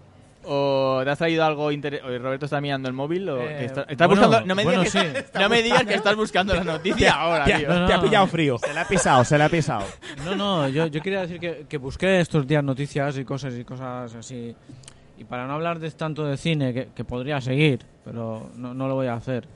o 0.51 1.01
te 1.03 1.09
has 1.11 1.17
traído 1.17 1.45
algo 1.45 1.71
interesante. 1.71 2.17
Roberto 2.17 2.45
está 2.45 2.59
mirando 2.59 2.87
el 2.87 2.93
móvil 2.95 3.29
o 3.29 3.37
Eh, 3.39 3.65
está- 3.65 3.83
estás 3.83 4.07
bueno, 4.07 4.23
buscando. 4.23 4.47
No 4.47 4.55
me, 4.55 4.63
bueno, 4.63 4.81
digas 4.83 4.93
que, 4.93 5.21
sí. 5.21 5.27
no 5.39 5.49
me 5.49 5.61
digas 5.61 5.83
que 5.83 5.93
estás 5.93 6.15
buscando 6.15 6.55
la 6.55 6.63
noticia 6.63 7.13
ahora, 7.13 7.45
Te, 7.45 7.53
ha- 7.53 7.57
tío. 7.59 7.67
No, 7.69 7.79
no, 7.81 7.85
te 7.87 7.93
ha 7.93 7.97
no. 7.97 8.03
pillado 8.03 8.27
frío. 8.27 8.57
Se 8.57 8.73
le 8.73 8.79
ha 8.79 8.87
pisado, 8.87 9.23
se 9.23 9.37
le 9.37 9.43
ha 9.43 9.49
pisado. 9.49 9.85
No, 10.25 10.35
no, 10.35 10.67
yo, 10.69 10.87
yo 10.87 11.01
quería 11.01 11.21
decir 11.21 11.39
que, 11.39 11.65
que 11.69 11.77
busqué 11.77 12.19
estos 12.19 12.47
días 12.47 12.63
noticias 12.63 13.17
y 13.17 13.23
cosas 13.25 13.53
y 13.55 13.63
cosas 13.63 14.15
así. 14.15 14.55
Y 15.19 15.23
para 15.25 15.45
no 15.45 15.53
hablar 15.53 15.77
de 15.79 15.91
tanto 15.91 16.25
de 16.25 16.35
cine, 16.37 16.73
que, 16.73 16.87
que 16.95 17.03
podría 17.03 17.39
seguir, 17.41 17.85
pero 18.03 18.49
no, 18.55 18.73
no 18.73 18.87
lo 18.87 18.95
voy 18.95 19.07
a 19.07 19.13
hacer, 19.15 19.47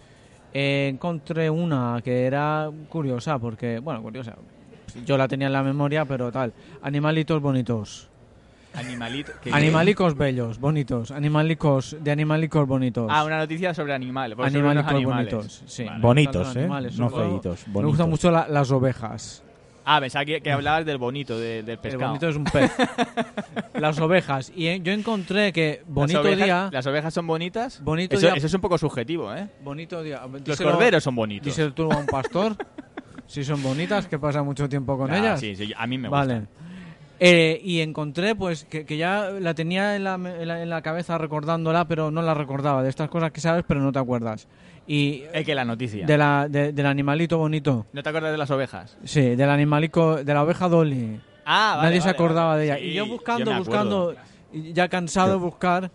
eh, 0.53 0.89
encontré 0.93 1.49
una 1.49 1.99
que 2.03 2.25
era 2.25 2.69
curiosa, 2.89 3.39
porque, 3.39 3.79
bueno, 3.79 4.01
curiosa, 4.03 4.36
yo 5.06 5.17
la 5.17 5.27
tenía 5.27 5.47
en 5.47 5.53
la 5.53 5.63
memoria, 5.63 6.06
pero 6.06 6.32
tal. 6.32 6.53
Animalitos 6.84 7.41
bonitos. 7.41 8.10
Animalito. 8.75 9.31
¿qué- 9.41 9.51
Animalicos 9.53 10.17
bellos, 10.17 10.59
bonitos. 10.59 11.12
Animalicos, 11.12 11.95
de 12.01 12.12
animalicos 12.12 12.67
bonitos. 12.67 13.07
Ah, 13.12 13.23
una 13.23 13.38
noticia 13.38 13.73
sobre 13.73 13.93
pues 14.36 14.53
unos 14.53 14.55
Animalicos 14.55 14.91
animales. 14.93 15.31
bonitos, 15.33 15.63
sí. 15.67 15.83
Vale. 15.86 16.01
Bonitos, 16.01 16.55
¿eh? 16.55 16.59
animales, 16.59 16.97
No 16.97 17.09
feitos, 17.09 17.67
Me 17.67 17.86
gustan 17.86 18.09
mucho 18.09 18.31
la- 18.31 18.47
las 18.47 18.71
ovejas. 18.71 19.43
Ah, 19.86 19.99
pensaba 19.99 20.23
que, 20.23 20.39
que 20.41 20.49
hablabas 20.51 20.86
del 20.86 20.97
bonito, 20.97 21.38
de- 21.38 21.62
del 21.62 21.71
El 21.71 21.77
pescado. 21.77 22.07
bonito 22.07 22.29
es 22.29 22.36
un 22.38 22.45
pez. 22.45 22.71
las 23.75 23.99
ovejas. 23.99 24.51
Y 24.55 24.67
eh, 24.67 24.79
yo 24.81 24.93
encontré 24.93 25.51
que 25.51 25.81
Las 25.86 25.93
bonito 25.93 26.21
ovejas- 26.21 26.43
día. 26.45 26.69
¿Las 26.71 26.88
ovejas 26.88 27.13
son 27.13 27.27
bonitas? 27.27 27.81
Bonito 27.83 28.15
eso, 28.15 28.27
día- 28.27 28.36
eso 28.36 28.47
es 28.47 28.53
un 28.53 28.62
poco 28.62 28.77
subjetivo, 28.77 29.33
¿eh? 29.36 29.49
Bonito 29.63 30.01
día. 30.01 30.21
Los 30.31 30.41
Díselo- 30.43 30.71
corderos 30.71 31.03
son 31.03 31.15
bonitos. 31.15 31.45
Díselo 31.45 31.73
tú 31.73 31.91
a 31.91 31.97
un 31.97 32.05
pastor. 32.05 32.55
si 33.27 33.43
son 33.43 33.62
bonitas, 33.63 34.07
que 34.07 34.17
pasa 34.19 34.41
mucho 34.43 34.69
tiempo 34.69 34.97
con 34.97 35.12
Ah, 35.12 35.17
ellas. 35.17 35.39
Sí, 35.39 35.55
sí, 35.55 35.73
a 35.75 35.86
mí 35.88 35.97
me 35.97 36.07
vale. 36.09 36.39
gustan. 36.41 36.49
Eh, 37.19 37.62
y 37.63 37.80
encontré 37.82 38.36
pues 38.36 38.65
que, 38.65 38.86
que 38.86 38.97
ya 38.97 39.30
la 39.39 39.54
tenía 39.54 39.95
en 39.95 40.04
la, 40.04 40.15
en, 40.15 40.47
la, 40.47 40.62
en 40.62 40.69
la 40.69 40.82
cabeza 40.82 41.17
recordándola, 41.17 41.88
pero 41.88 42.12
no 42.12 42.21
la 42.21 42.34
recordaba. 42.34 42.84
De 42.84 42.89
estas 42.89 43.10
cosas 43.10 43.32
que 43.32 43.39
sabes, 43.41 43.63
pero 43.67 43.80
no 43.80 43.91
te 43.91 43.99
acuerdas. 43.99 44.47
Y 44.88 45.23
Es 45.34 45.45
que 45.45 45.56
la 45.56 45.63
noticia. 45.63 46.06
de 46.06 46.17
la, 46.17 46.47
de- 46.49 46.73
del 46.73 46.86
animalito 46.86 47.38
bonito. 47.38 47.86
¿No 47.93 48.04
te 48.04 48.10
acuerdas 48.10 48.32
de 48.32 48.38
las 48.38 48.52
ovejas? 48.52 48.97
Sí, 49.06 49.36
del 49.36 49.49
animalico, 49.49 50.23
de 50.23 50.34
la 50.34 50.43
oveja 50.43 50.67
Dolly. 50.67 51.21
Ah, 51.45 51.76
vale, 51.78 51.89
Nadie 51.89 52.02
se 52.02 52.08
vale, 52.08 52.15
acordaba 52.17 52.47
vale. 52.49 52.60
de 52.60 52.65
ella. 52.65 52.78
Sí, 52.78 52.86
y 52.86 52.93
yo 52.93 53.06
buscando, 53.06 53.52
acuerdo. 53.54 53.63
buscando, 53.63 54.15
ya 54.73 54.89
cansado 54.89 55.30
de 55.32 55.36
buscar, 55.38 55.91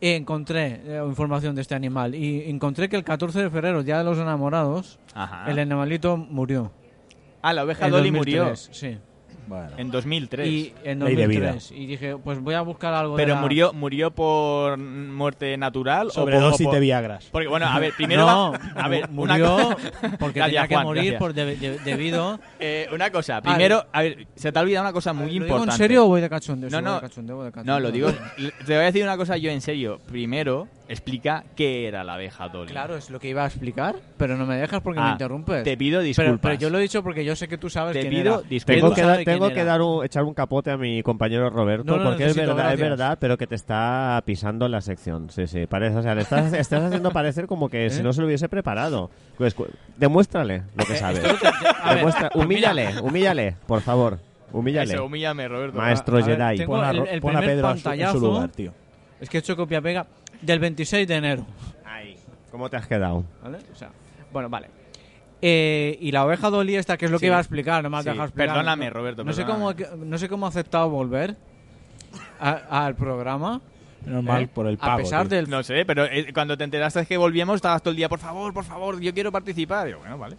encontré 0.00 0.80
eh, 0.84 1.02
información 1.06 1.54
de 1.54 1.62
este 1.62 1.74
animal. 1.74 2.14
Y 2.14 2.48
encontré 2.50 2.88
que 2.88 2.96
el 2.96 3.04
14 3.04 3.42
de 3.44 3.50
febrero, 3.50 3.82
Día 3.82 3.98
de 3.98 4.04
los 4.04 4.18
Enamorados, 4.18 4.98
Ajá. 5.14 5.50
el 5.50 5.58
animalito 5.58 6.16
murió. 6.16 6.72
Ah, 7.42 7.52
la 7.52 7.64
oveja 7.64 7.88
Dolly 7.88 8.10
2003, 8.10 8.40
murió 8.40 8.56
Sí. 8.56 8.98
Bueno. 9.48 9.70
en 9.76 9.90
2003. 9.90 10.46
Y 10.48 10.74
en 10.84 11.00
Ley 11.00 11.16
de 11.16 11.26
vida. 11.26 11.46
2003. 11.52 11.72
Y 11.80 11.86
dije, 11.86 12.16
pues 12.22 12.38
voy 12.40 12.54
a 12.54 12.60
buscar 12.60 12.92
algo 12.94 13.16
de 13.16 13.22
Pero 13.22 13.34
la- 13.34 13.40
murió 13.40 13.72
murió 13.72 14.10
por 14.10 14.76
muerte 14.78 15.56
natural 15.56 16.08
o 16.08 16.10
por, 16.10 16.14
Sobredosis 16.14 16.66
o 16.66 16.70
por- 16.70 16.74
de 16.74 16.80
Viagras. 16.80 17.28
Porque 17.32 17.48
bueno, 17.48 17.66
a 17.66 17.78
ver, 17.78 17.92
primero 17.96 18.26
no, 18.26 18.52
va- 18.52 18.58
a 18.82 18.88
ver, 18.88 19.08
mu- 19.08 19.22
una 19.22 19.34
murió 19.38 19.56
co- 19.56 19.76
porque 20.18 20.40
Gracias, 20.40 20.44
tenía 20.44 20.68
que 20.68 20.74
Juan, 20.74 20.86
morir 20.86 21.02
gracias. 21.04 21.18
por 21.18 21.34
de- 21.34 21.56
de- 21.56 21.78
debido... 21.78 22.38
Eh, 22.60 22.86
una 22.92 23.10
cosa, 23.10 23.40
primero, 23.40 23.84
a 23.92 24.02
ver, 24.02 24.26
se 24.34 24.52
te 24.52 24.58
ha 24.58 24.62
olvidado 24.62 24.84
una 24.84 24.92
cosa 24.92 25.12
muy 25.12 25.26
¿Lo 25.26 25.32
digo 25.32 25.44
importante. 25.46 25.72
en 25.72 25.78
serio 25.78 26.04
o 26.04 26.08
voy 26.08 26.20
de 26.20 26.28
cachondeo? 26.28 26.70
No, 26.70 26.76
Sí, 26.78 26.82
voy 26.82 26.90
no. 26.90 26.94
de 26.96 27.00
cachondeo, 27.00 27.36
voy 27.36 27.44
de 27.46 27.52
cachondeo. 27.52 27.74
No, 27.74 27.80
lo 27.80 27.90
digo, 27.90 28.10
te 28.66 28.72
voy 28.74 28.74
a 28.74 28.80
decir 28.80 29.02
una 29.02 29.16
cosa 29.16 29.36
yo 29.36 29.50
en 29.50 29.60
serio. 29.60 29.98
Primero, 30.10 30.68
explica 30.88 31.44
qué 31.54 31.86
era 31.86 32.02
la 32.02 32.14
abeja 32.14 32.48
Dolly. 32.48 32.70
Claro, 32.72 32.96
es 32.96 33.10
lo 33.10 33.20
que 33.20 33.28
iba 33.28 33.44
a 33.44 33.46
explicar, 33.46 33.96
pero 34.16 34.36
no 34.36 34.46
me 34.46 34.56
dejas 34.56 34.80
porque 34.80 34.98
Ah, 35.00 35.06
me 35.06 35.10
interrumpes. 35.12 35.62
Te 35.64 35.76
pido 35.76 35.98
Pero, 36.00 36.06
disculpas. 36.08 36.38
pero 36.40 36.54
yo 36.54 36.70
lo 36.70 36.78
he 36.78 36.82
dicho 36.82 37.02
porque 37.02 37.24
yo 37.24 37.36
sé 37.36 37.46
que 37.48 37.58
tú 37.58 37.68
sabes 37.68 37.92
Te 37.92 38.00
quién 38.00 38.10
pido 38.12 38.40
era. 38.40 38.48
disculpas. 38.48 38.76
Tengo 38.80 38.94
que, 38.94 39.00
sabe 39.02 39.12
dar, 39.16 39.24
tengo 39.24 39.48
que 39.48 39.60
era. 39.60 39.64
dar 39.64 39.82
un, 39.82 40.04
echar 40.04 40.24
un 40.24 40.34
capote 40.34 40.70
a 40.70 40.76
mi 40.76 41.02
compañero 41.02 41.50
Roberto, 41.50 41.84
No, 41.84 41.96
no, 42.02 42.10
porque 42.10 42.24
es 42.24 42.28
necesito, 42.36 42.54
verdad, 42.56 42.72
es 42.72 42.78
gracias. 42.78 42.98
verdad, 42.98 43.18
pero 43.20 43.36
que 43.36 43.46
te 43.46 43.54
está 43.54 44.22
pisando 44.24 44.68
la 44.68 44.80
sección. 44.80 45.30
Sí, 45.30 45.46
sí, 45.46 45.66
parece, 45.66 45.96
o 45.98 46.02
sea, 46.02 46.14
le 46.14 46.22
estás, 46.22 46.52
estás 46.54 46.82
haciendo 46.84 47.10
parecer 47.10 47.46
como 47.46 47.68
que 47.68 47.90
si 47.90 48.00
¿Eh? 48.00 48.02
no 48.02 48.12
se 48.12 48.20
lo 48.20 48.26
hubiese 48.26 48.48
preparado. 48.48 49.10
Pues, 49.36 49.54
cu- 49.54 49.66
demuéstrale 49.98 50.62
lo 50.74 50.84
que 50.84 50.96
sabes. 50.96 51.22
A 51.82 51.90
ver, 51.94 51.98
Demuestra- 51.98 52.30
humíllale, 52.34 53.00
humíllale, 53.02 53.56
por 53.66 53.80
favor. 53.82 54.18
Humíllale. 54.50 54.94
Eso, 54.94 55.04
humíllame, 55.04 55.46
Roberto. 55.46 55.76
Maestro 55.76 56.16
A- 56.16 56.22
a 56.22 56.26
ver, 56.26 56.36
Jedi. 56.38 56.56
tengo- 56.56 56.72
Pon 56.76 56.84
a, 56.84 56.90
el- 56.90 56.96
Ro- 56.96 57.06
el 57.06 57.20
pon 57.20 57.36
a 57.36 57.38
primer 57.40 57.56
Pedro 57.56 57.70
en 57.70 57.78
su- 57.78 57.90
en 57.90 57.98
su 57.98 58.04
pantallazo- 58.06 58.20
lugar, 58.20 58.48
tío. 58.50 58.72
Es 59.20 59.28
que 59.28 59.36
he 59.36 59.40
hecho 59.40 59.56
copia 59.56 59.80
pega 59.82 60.06
del 60.42 60.58
26 60.58 61.06
de 61.08 61.14
enero. 61.16 61.46
Ay, 61.84 62.16
¿Cómo 62.50 62.68
te 62.70 62.76
has 62.76 62.86
quedado? 62.86 63.24
¿Vale? 63.42 63.58
O 63.72 63.74
sea, 63.74 63.90
bueno, 64.32 64.48
vale. 64.48 64.68
Eh, 65.40 65.96
y 66.00 66.10
la 66.10 66.24
oveja 66.24 66.50
Dolly 66.50 66.74
esta, 66.76 66.96
que 66.96 67.04
es 67.04 67.10
lo 67.10 67.18
Sí. 67.18 67.22
que 67.22 67.26
iba 67.26 67.36
a 67.36 67.40
explicar, 67.40 67.82
no 67.82 67.90
me 67.90 67.96
has 67.98 68.04
Sí. 68.04 68.10
dejado 68.10 68.24
explicar. 68.26 68.48
Perdóname, 68.54 68.90
Roberto, 68.90 69.22
No 69.24 69.32
sé, 69.32 69.44
cómo, 69.44 69.72
no 69.72 70.18
sé 70.18 70.28
cómo 70.28 70.46
ha 70.46 70.48
aceptado 70.48 70.90
volver 70.90 71.36
a- 72.40 72.84
al 72.86 72.94
programa. 72.96 73.60
Menos 74.04 74.24
mal 74.24 74.42
Eh, 74.44 74.48
por 74.48 74.66
el 74.66 74.74
a 74.74 74.78
pago. 74.78 74.98
pesar 74.98 75.28
tío. 75.28 75.36
del 75.36 75.50
No 75.50 75.62
sé, 75.62 75.84
pero 75.84 76.04
eh, 76.06 76.32
cuando 76.32 76.56
te 76.56 76.64
enteraste 76.64 77.04
que 77.06 77.16
volvíamos 77.16 77.56
estabas 77.56 77.82
todo 77.82 77.90
el 77.90 77.96
día, 77.96 78.08
por 78.08 78.18
favor, 78.20 78.52
por 78.54 78.64
favor, 78.64 79.00
yo 79.00 79.12
quiero 79.12 79.30
participar. 79.32 79.86
Digo, 79.86 79.98
bueno, 80.00 80.16
vale. 80.18 80.36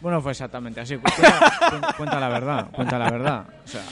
Bueno, 0.00 0.20
fue 0.22 0.32
exactamente 0.32 0.80
así. 0.80 0.96
Cuenta, 0.96 1.94
cuenta- 1.96 2.20
la 2.20 2.28
verdad, 2.28 2.68
cuenta 2.72 2.98
la 2.98 3.10
verdad. 3.10 3.44
O 3.64 3.68
sea, 3.68 3.82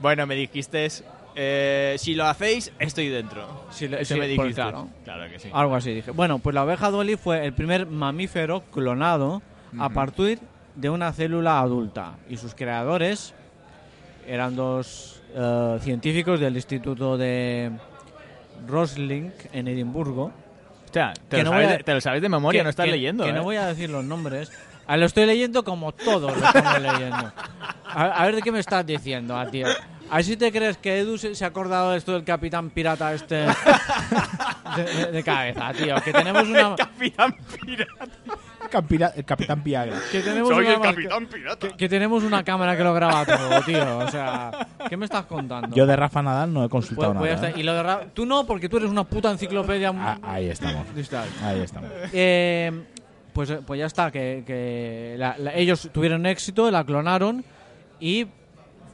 Bueno, 0.00 0.26
me 0.26 0.34
dijiste, 0.34 0.88
eh, 1.36 1.94
si 1.98 2.14
lo 2.14 2.26
hacéis, 2.26 2.72
estoy 2.78 3.08
dentro. 3.08 3.66
Si 3.70 3.86
le- 3.88 4.02
Eso 4.02 4.14
sí, 4.14 4.20
me 4.20 4.26
dijiste. 4.26 4.54
claro. 4.54 4.88
Claro 5.04 5.30
que 5.30 5.38
sí. 5.38 5.48
algo 5.52 5.74
así 5.76 5.92
dije. 5.94 6.10
Bueno, 6.10 6.38
pues 6.40 6.54
la 6.54 6.64
oveja 6.64 6.90
Dolly 6.90 7.16
fue 7.16 7.44
el 7.46 7.52
primer 7.52 7.86
mamífero 7.86 8.62
clonado 8.72 9.40
a 9.78 9.86
Ujú. 9.86 9.94
partir 9.94 10.38
de 10.74 10.90
una 10.90 11.12
célula 11.12 11.60
adulta. 11.60 12.14
Y 12.28 12.36
sus 12.36 12.54
creadores 12.54 13.32
eran 14.26 14.56
dos 14.56 15.22
eh, 15.34 15.78
científicos 15.80 16.40
del 16.40 16.56
Instituto 16.56 17.16
de 17.16 17.70
Roslink 18.66 19.32
en 19.52 19.68
Edimburgo. 19.68 20.24
O 20.24 20.92
sea, 20.92 21.14
te, 21.28 21.38
lo 21.38 21.44
no 21.44 21.50
sabes, 21.52 21.68
a- 21.68 21.72
de- 21.78 21.84
te 21.84 21.94
lo 21.94 22.00
sabes 22.00 22.20
de 22.22 22.28
memoria, 22.28 22.60
que- 22.60 22.64
no 22.64 22.70
estás 22.70 22.84
que- 22.86 22.92
leyendo. 22.92 23.24
Que 23.24 23.30
¿eh? 23.30 23.32
no 23.32 23.42
voy 23.44 23.56
a 23.56 23.66
decir 23.66 23.88
los 23.90 24.04
nombres. 24.04 24.52
Ah, 24.86 24.96
lo 24.96 25.06
estoy 25.06 25.26
leyendo 25.26 25.64
como 25.64 25.92
todos 25.92 26.36
lo 26.36 26.46
estamos 26.46 26.80
leyendo. 26.80 27.32
A, 27.94 28.04
a 28.04 28.26
ver 28.26 28.36
de 28.36 28.42
qué 28.42 28.52
me 28.52 28.58
estás 28.58 28.84
diciendo, 28.86 29.36
ah, 29.36 29.46
tío. 29.50 29.66
A 30.10 30.16
ver 30.16 30.24
si 30.24 30.36
te 30.36 30.52
crees 30.52 30.76
que 30.76 30.98
Edu 31.00 31.16
se, 31.16 31.34
se 31.34 31.44
ha 31.44 31.48
acordado 31.48 31.92
de 31.92 31.98
esto 31.98 32.12
del 32.12 32.24
capitán 32.24 32.68
pirata 32.70 33.14
este 33.14 33.46
de, 34.76 34.84
de- 34.84 35.12
de 35.12 35.22
cabeza, 35.22 35.72
tío. 35.72 35.94
Que 36.02 36.12
tenemos 36.12 36.48
una 36.48 36.74
Capitán 36.76 37.34
Pirata. 37.64 38.06
Campira- 38.70 39.12
el 39.16 39.24
Capitán 39.24 39.62
Viagra. 39.62 39.98
que 40.10 40.20
tenemos 40.20 40.48
Soy 40.48 40.64
una 40.66 40.74
el 40.74 40.80
Capitán 40.80 41.26
Pirata. 41.26 41.68
que, 41.68 41.76
que 41.76 41.88
tenemos 41.88 42.22
una 42.24 42.42
cámara 42.42 42.76
que 42.76 42.82
lo 42.84 42.94
graba 42.94 43.24
todo, 43.24 43.60
tío. 43.62 43.98
O 43.98 44.10
sea, 44.10 44.50
¿qué 44.88 44.96
me 44.96 45.04
estás 45.04 45.24
contando? 45.26 45.74
Yo 45.76 45.86
de 45.86 45.96
Rafa 45.96 46.22
Nadal 46.22 46.52
no 46.52 46.60
he 46.64 46.68
Pues- 46.68 46.86
consultado 46.86 47.14
pues 47.14 47.30
ya 47.30 47.36
nada. 47.36 47.50
¿eh? 47.50 47.54
Y 47.56 47.62
lo 47.62 47.74
de 47.74 47.82
Ra- 47.82 48.06
tú 48.14 48.24
no, 48.26 48.46
porque 48.46 48.68
tú 48.68 48.78
eres 48.78 48.90
una 48.90 49.04
puta 49.04 49.30
enciclopedia. 49.30 49.92
Ah, 49.96 50.18
ahí 50.22 50.48
estamos. 50.48 50.86
Ahí 51.42 51.60
estamos. 51.60 51.90
Eh, 52.12 52.82
pues, 53.32 53.52
pues 53.66 53.78
ya 53.80 53.86
está, 53.86 54.10
que, 54.10 54.42
que 54.46 55.14
la- 55.18 55.36
la- 55.38 55.54
ellos 55.54 55.88
tuvieron 55.92 56.26
éxito, 56.26 56.70
la 56.70 56.84
clonaron 56.84 57.44
y 58.00 58.26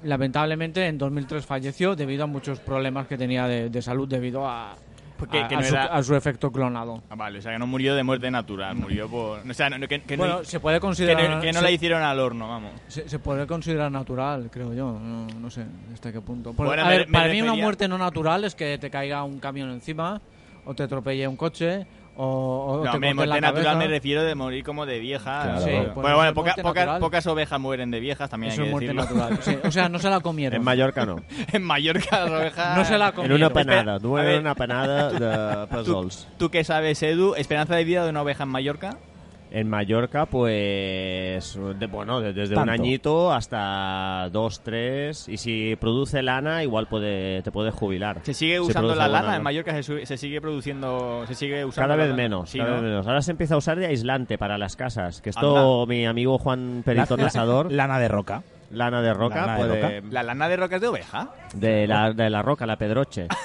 lamentablemente 0.02 0.86
en 0.86 0.98
2003 0.98 1.44
falleció 1.44 1.96
debido 1.96 2.24
a 2.24 2.26
muchos 2.26 2.60
problemas 2.60 3.06
que 3.06 3.16
tenía 3.18 3.46
de, 3.46 3.68
de 3.70 3.82
salud 3.82 4.06
debido 4.08 4.46
a, 4.48 4.76
Porque 5.18 5.40
a- 5.40 5.48
que 5.48 5.54
a 5.56 5.58
no 5.58 5.64
su, 5.64 5.74
era- 5.74 5.84
a 5.86 6.02
su 6.02 6.14
efecto 6.14 6.52
clonado. 6.52 7.02
Ah, 7.10 7.16
vale, 7.16 7.38
o 7.40 7.42
sea, 7.42 7.52
que 7.52 7.58
no 7.58 7.66
murió 7.66 7.94
de 7.96 8.04
muerte 8.04 8.30
natural, 8.30 8.76
murió 8.76 9.08
por... 9.08 9.40
O 9.48 9.54
sea, 9.54 9.68
no- 9.70 9.88
que, 9.88 10.02
que 10.02 10.16
bueno, 10.16 10.38
no, 10.38 10.44
se 10.44 10.60
puede 10.60 10.78
considerar 10.78 11.40
que 11.40 11.48
no 11.52 11.58
se, 11.58 11.62
la 11.64 11.70
hicieron 11.72 12.02
al 12.02 12.20
horno, 12.20 12.48
vamos. 12.48 12.72
se, 12.86 13.08
se 13.08 13.18
puede 13.18 13.46
considerar 13.46 13.90
natural, 13.90 14.48
creo 14.52 14.72
yo. 14.72 14.92
No, 15.00 15.26
no 15.26 15.50
sé 15.50 15.64
hasta 15.92 16.12
qué 16.12 16.20
punto. 16.20 16.52
Porque, 16.52 16.68
Bueno, 16.68 16.82
a 16.84 16.88
me- 16.88 16.96
ver, 16.98 17.08
me 17.08 17.12
para 17.18 17.32
mí 17.32 17.42
una 17.42 17.54
muerte 17.54 17.88
no 17.88 17.98
natural 17.98 18.44
es 18.44 18.54
que 18.54 18.78
te 18.78 18.90
caiga 18.90 19.24
un 19.24 19.40
camión 19.40 19.70
encima 19.70 20.20
o 20.64 20.74
te 20.74 20.84
atropelle 20.84 21.26
un 21.26 21.36
coche 21.36 21.86
o, 22.20 22.80
o 22.80 22.84
No, 22.84 22.84
la 22.84 22.98
muerte 22.98 23.40
natural 23.40 23.52
cabeza. 23.64 23.74
me 23.78 23.86
refiero 23.88 24.22
de 24.24 24.34
morir 24.34 24.64
como 24.64 24.84
de 24.84 24.98
vieja. 24.98 25.42
Claro. 25.44 25.60
Sí. 25.60 25.70
Bueno, 25.70 25.94
pues 25.94 26.14
bueno, 26.14 26.24
es 26.24 26.32
poca- 26.34 26.54
muerte 26.62 27.00
pocas, 27.00 27.26
ovejas 27.28 27.60
mueren 27.60 27.90
de 27.90 28.00
viejas, 28.00 28.28
también 28.28 28.52
Eso 28.52 28.62
hay 28.62 28.68
es 28.68 28.68
que 28.68 28.72
muerte 28.92 29.02
decirlo. 29.02 29.20
natural. 29.22 29.42
sí. 29.42 29.58
O 29.66 29.70
sea, 29.70 29.88
no 29.88 29.98
se 29.98 30.10
la 30.10 30.20
comieron. 30.20 30.56
En 30.56 30.64
Mallorca 30.64 31.06
no. 31.06 31.16
en 31.52 31.62
Mallorca 31.62 32.20
las 32.26 32.30
ovejas... 32.30 32.76
No 32.76 32.84
se 32.84 32.98
la 32.98 33.06
En 33.08 33.12
comieron. 33.14 33.36
una 33.38 33.50
panada. 33.50 33.96
Era 34.22 34.40
una 34.40 34.54
panada 34.54 35.10
de 35.66 35.66
¿Tú, 35.84 35.92
puzzles. 35.94 36.28
tú 36.38 36.50
qué 36.50 36.64
sabes, 36.64 37.02
Edu? 37.02 37.34
¿Esperanza 37.36 37.74
de 37.76 37.84
vida 37.84 38.04
de 38.04 38.10
una 38.10 38.22
oveja 38.22 38.42
en 38.42 38.48
Mallorca? 38.50 38.96
En 39.50 39.66
Mallorca, 39.68 40.26
pues, 40.26 41.58
de- 41.78 41.86
bueno, 41.86 42.20
de- 42.20 42.32
desde 42.34 42.54
un 42.56 42.68
añito 42.68 43.32
hasta 43.32 44.28
dos, 44.30 44.60
tres. 44.62 45.26
Y 45.28 45.38
si 45.38 45.74
produce 45.76 46.22
lana, 46.22 46.62
igual 46.62 46.86
puede, 46.86 47.40
te 47.42 47.50
puedes 47.50 47.72
jubilar. 47.74 48.20
¿Se 48.24 48.34
sigue 48.34 48.56
Si 48.56 48.60
usando 48.60 48.94
la 48.94 49.08
lana? 49.08 49.36
En 49.36 49.42
Mallorca 49.42 49.82
se, 49.82 50.04
se 50.04 50.16
sigue 50.18 50.40
produciendo... 50.42 51.24
Se 51.26 51.34
sigue 51.34 51.64
usando 51.64 51.84
Cada 51.88 51.96
vez 51.96 52.08
lana? 52.10 52.16
menos, 52.16 52.50
Sí, 52.50 52.58
cada 52.58 52.70
¿no? 52.70 52.76
vez 52.76 52.84
menos. 52.90 53.06
Ahora 53.06 53.22
se 53.22 53.30
empieza 53.30 53.54
a 53.54 53.58
usar 53.58 53.78
de 53.78 53.86
aislante 53.86 54.36
para 54.36 54.58
las 54.58 54.76
casas. 54.76 55.22
Que 55.22 55.30
esto, 55.30 55.86
mi 55.86 56.04
amigo 56.04 56.36
Juan 56.38 56.82
Perito 56.84 57.16
La- 57.16 57.22
la- 57.22 57.26
Nasador, 57.28 57.72
Lana 57.72 57.98
de 57.98 58.08
roca. 58.08 58.42
lana 58.70 59.00
de 59.00 59.14
roca, 59.14 59.46
Lana 59.46 59.52
de 59.56 59.58
puede- 59.80 60.02
¿La 60.10 60.22
lana 60.24 60.46
de 60.50 60.56
roca 60.58 60.76
es 60.76 60.82
de 60.82 60.88
oveja? 60.88 61.30
de, 61.54 61.86
la, 61.86 62.12
de 62.12 62.28
la 62.28 62.42
roca, 62.42 62.66
la 62.66 62.76
pedroche. 62.76 63.28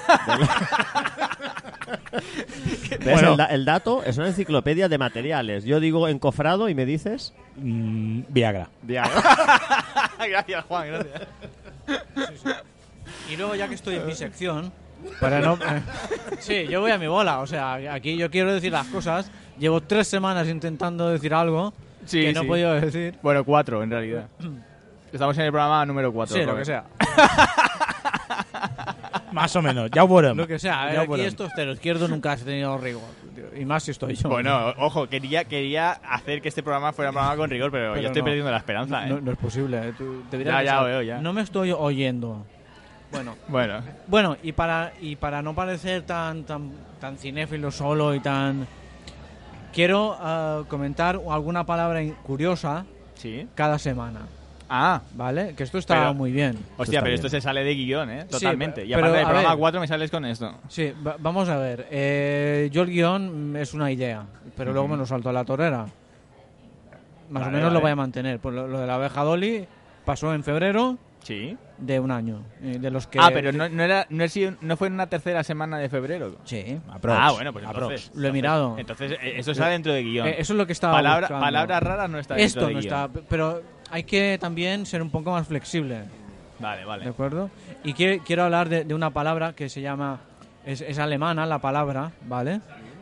¿Ves? 2.89 2.99
Bueno. 3.03 3.31
El, 3.31 3.37
da- 3.37 3.45
el 3.47 3.65
dato 3.65 4.03
es 4.03 4.17
una 4.17 4.27
enciclopedia 4.27 4.87
de 4.89 4.97
materiales. 4.97 5.63
Yo 5.65 5.79
digo 5.79 6.07
encofrado 6.07 6.69
y 6.69 6.75
me 6.75 6.85
dices... 6.85 7.33
Mm, 7.55 8.21
Viagra. 8.29 8.69
gracias, 8.87 10.65
Juan, 10.65 10.87
gracias. 10.87 11.21
Y 13.31 13.35
luego, 13.37 13.55
ya 13.55 13.67
que 13.67 13.75
estoy 13.75 13.95
en 13.95 14.05
mi 14.05 14.15
sección, 14.15 14.71
para 15.19 15.39
no. 15.39 15.57
sí, 16.39 16.65
yo 16.69 16.81
voy 16.81 16.91
a 16.91 16.97
mi 16.97 17.07
bola. 17.07 17.39
O 17.39 17.47
sea, 17.47 17.73
aquí 17.93 18.15
yo 18.17 18.29
quiero 18.29 18.53
decir 18.53 18.71
las 18.71 18.87
cosas. 18.87 19.29
Llevo 19.59 19.81
tres 19.81 20.07
semanas 20.07 20.47
intentando 20.47 21.09
decir 21.09 21.33
algo 21.33 21.73
Sí, 22.05 22.21
que 22.21 22.33
no 22.33 22.41
sí. 22.41 22.45
he 22.45 22.49
podido 22.49 22.73
decir. 22.73 23.15
Bueno, 23.21 23.43
cuatro, 23.43 23.81
en 23.83 23.91
realidad. 23.91 24.27
Estamos 25.11 25.37
en 25.37 25.45
el 25.45 25.51
programa 25.51 25.85
número 25.85 26.11
cuatro. 26.11 26.35
Sí, 26.35 26.41
lo 26.43 26.51
Robert. 26.53 26.61
que 26.61 26.65
sea. 26.65 26.83
Más 29.33 29.55
o 29.55 29.61
menos. 29.61 29.89
Ya 29.91 30.03
hubo 30.03 30.21
Lo 30.21 30.47
que 30.47 30.59
sea. 30.59 30.83
A 30.83 30.85
ver, 30.87 30.99
aquí 30.99 31.21
esto 31.21 31.47
cero 31.55 31.71
izquierdo 31.73 32.07
nunca 32.07 32.31
has 32.33 32.43
tenido 32.43 32.77
rigor. 32.77 33.01
tío. 33.35 33.45
Y 33.59 33.65
más 33.65 33.83
si 33.83 33.91
estoy 33.91 34.15
yo. 34.15 34.29
Bueno, 34.29 34.73
ojo, 34.77 35.07
quería, 35.09 35.43
quería 35.45 35.91
hacer 35.91 36.41
que 36.41 36.49
este 36.49 36.61
programa 36.63 36.93
fuera 36.93 37.09
un 37.11 37.15
programa 37.15 37.35
con 37.37 37.49
rigor, 37.49 37.71
pero, 37.71 37.91
Pero 37.93 38.01
ya 38.01 38.07
estoy 38.07 38.21
no. 38.21 38.25
perdiendo 38.25 38.51
la 38.51 38.57
esperanza, 38.57 39.05
¿eh? 39.05 39.09
no, 39.09 39.19
no 39.21 39.31
es 39.31 39.37
posible. 39.37 39.89
eh. 39.89 39.93
Tú 39.97 40.23
deberías 40.31 40.55
Ya, 40.57 40.63
ya 40.63 40.71
pensar, 40.71 40.85
veo, 40.85 41.01
ya. 41.01 41.17
No 41.19 41.33
me 41.33 41.41
estoy 41.41 41.71
oyendo. 41.71 42.45
Bueno, 43.11 43.35
Bueno, 43.47 43.81
Bueno, 44.07 44.37
y 44.41 44.53
para, 44.53 44.93
y 45.01 45.15
para 45.15 45.41
no 45.41 45.53
parecer 45.53 46.01
tan, 46.03 46.43
tan, 46.45 46.71
tan 46.99 47.17
cinéfilo 47.17 47.69
solo 47.71 48.13
y 48.15 48.19
tan... 48.19 48.65
Quiero 49.73 50.15
ah, 50.19 50.63
comentar 50.67 51.19
alguna 51.29 51.65
palabra 51.65 52.01
in- 52.03 52.13
curiosa 52.23 52.85
sí. 53.15 53.47
cada 53.55 53.79
semana, 53.79 54.21
Ah, 54.75 55.01
¿vale? 55.13 55.53
Que 55.55 55.61
esto 55.63 55.77
está 55.77 55.93
Pero- 55.99 56.13
muy 56.15 56.31
bien. 56.31 56.57
hostia, 56.77 56.99
pero 57.01 57.11
bien. 57.11 57.15
esto 57.15 57.29
se 57.29 57.39
sale 57.41 57.63
de 57.63 57.75
guion, 57.75 58.09
¿eh? 58.09 58.21
Sí, 58.23 58.27
Totalmente. 58.39 58.83
y 58.83 58.87
pero, 58.89 58.97
aparte 59.01 59.17
del 59.17 59.25
a 59.25 59.27
programa 59.29 59.49
ver. 59.51 59.59
4 59.59 59.79
me 59.81 59.87
sales 59.87 60.09
con 60.09 60.25
esto. 60.25 60.51
Sí, 60.67 60.91
va- 61.05 61.15
vamos 61.19 61.47
a 61.47 61.57
ver. 61.57 61.87
Eh, 61.91 62.69
yo 62.71 62.81
el 62.81 62.89
guion 62.89 63.51
mm, 63.51 63.55
es 63.57 63.73
una 63.75 63.91
idea, 63.91 64.25
pero 64.57 64.73
luego 64.73 64.87
me 64.87 64.97
lo 64.97 65.05
salto 65.05 65.29
a 65.29 65.33
la 65.33 65.45
torera. 65.45 65.85
Más 67.29 67.43
Vale, 67.43 67.47
o 67.47 67.51
menos 67.59 67.73
lo 67.73 67.81
voy 67.81 67.91
a 67.91 67.95
mantener. 67.95 68.39
Pues 68.39 68.55
lo, 68.55 68.67
lo 68.67 68.79
de 68.79 68.87
la 68.87 68.95
abeja 68.95 69.21
Dolly 69.23 69.65
pasó 70.05 70.33
en 70.33 70.43
febrero 70.43 70.97
Sí. 71.21 71.55
de 71.77 71.99
un 71.99 72.11
año. 72.11 72.41
eh, 72.61 72.77
de 72.79 72.89
los 72.91 73.07
que... 73.07 73.17
ah, 73.19 73.29
pero 73.33 73.51
no, 73.53 73.69
no, 73.69 73.83
era, 73.83 74.05
no, 74.09 74.23
es- 74.23 74.37
no 74.61 74.75
fue 74.75 74.87
en 74.87 74.93
una 74.95 75.07
tercera 75.07 75.43
semana 75.43 75.77
de 75.77 75.87
febrero. 75.87 76.35
Sí. 76.45 76.79
Aprox. 76.91 77.17
Ah, 77.19 77.31
bueno, 77.31 77.53
pues 77.53 77.63
entonces. 77.65 78.11
Lo 78.15 78.27
he 78.27 78.31
mirado. 78.31 78.75
Entonces, 78.77 79.13
eh, 79.13 79.35
eso 79.37 79.51
está 79.51 79.67
dentro 79.69 79.93
de 79.93 80.03
guion. 80.03 80.27
Eh, 80.27 80.35
eso 80.39 80.53
es 80.53 80.57
lo 80.57 80.65
que 80.67 80.73
estaba 80.73 80.93
Palabra- 80.95 81.27
palabras 81.29 81.81
raras 81.83 82.09
no 82.09 82.19
está 82.19 82.33
dentro 82.35 82.45
Esto 82.45 82.67
de 82.67 82.73
no 82.73 82.79
guion. 82.81 82.93
está, 82.93 83.09
pero 83.29 83.61
hay 83.89 84.03
que 84.03 84.37
también 84.39 84.85
ser 84.85 85.01
un 85.01 85.09
poco 85.09 85.31
más 85.31 85.47
flexible, 85.47 86.03
Vale, 86.59 86.79
¿de 86.81 86.85
vale. 86.85 87.09
acuerdo? 87.09 87.49
Y 87.83 87.93
que- 87.93 88.21
quiero 88.25 88.43
hablar 88.43 88.69
de, 88.69 88.83
de 88.85 88.93
una 88.93 89.09
palabra 89.11 89.53
que 89.53 89.69
se 89.69 89.81
llama, 89.81 90.21
es, 90.65 90.81
es 90.81 90.97
alemana 90.99 91.45
la 91.45 91.59
palabra, 91.59 92.11
¿vale? 92.27 92.61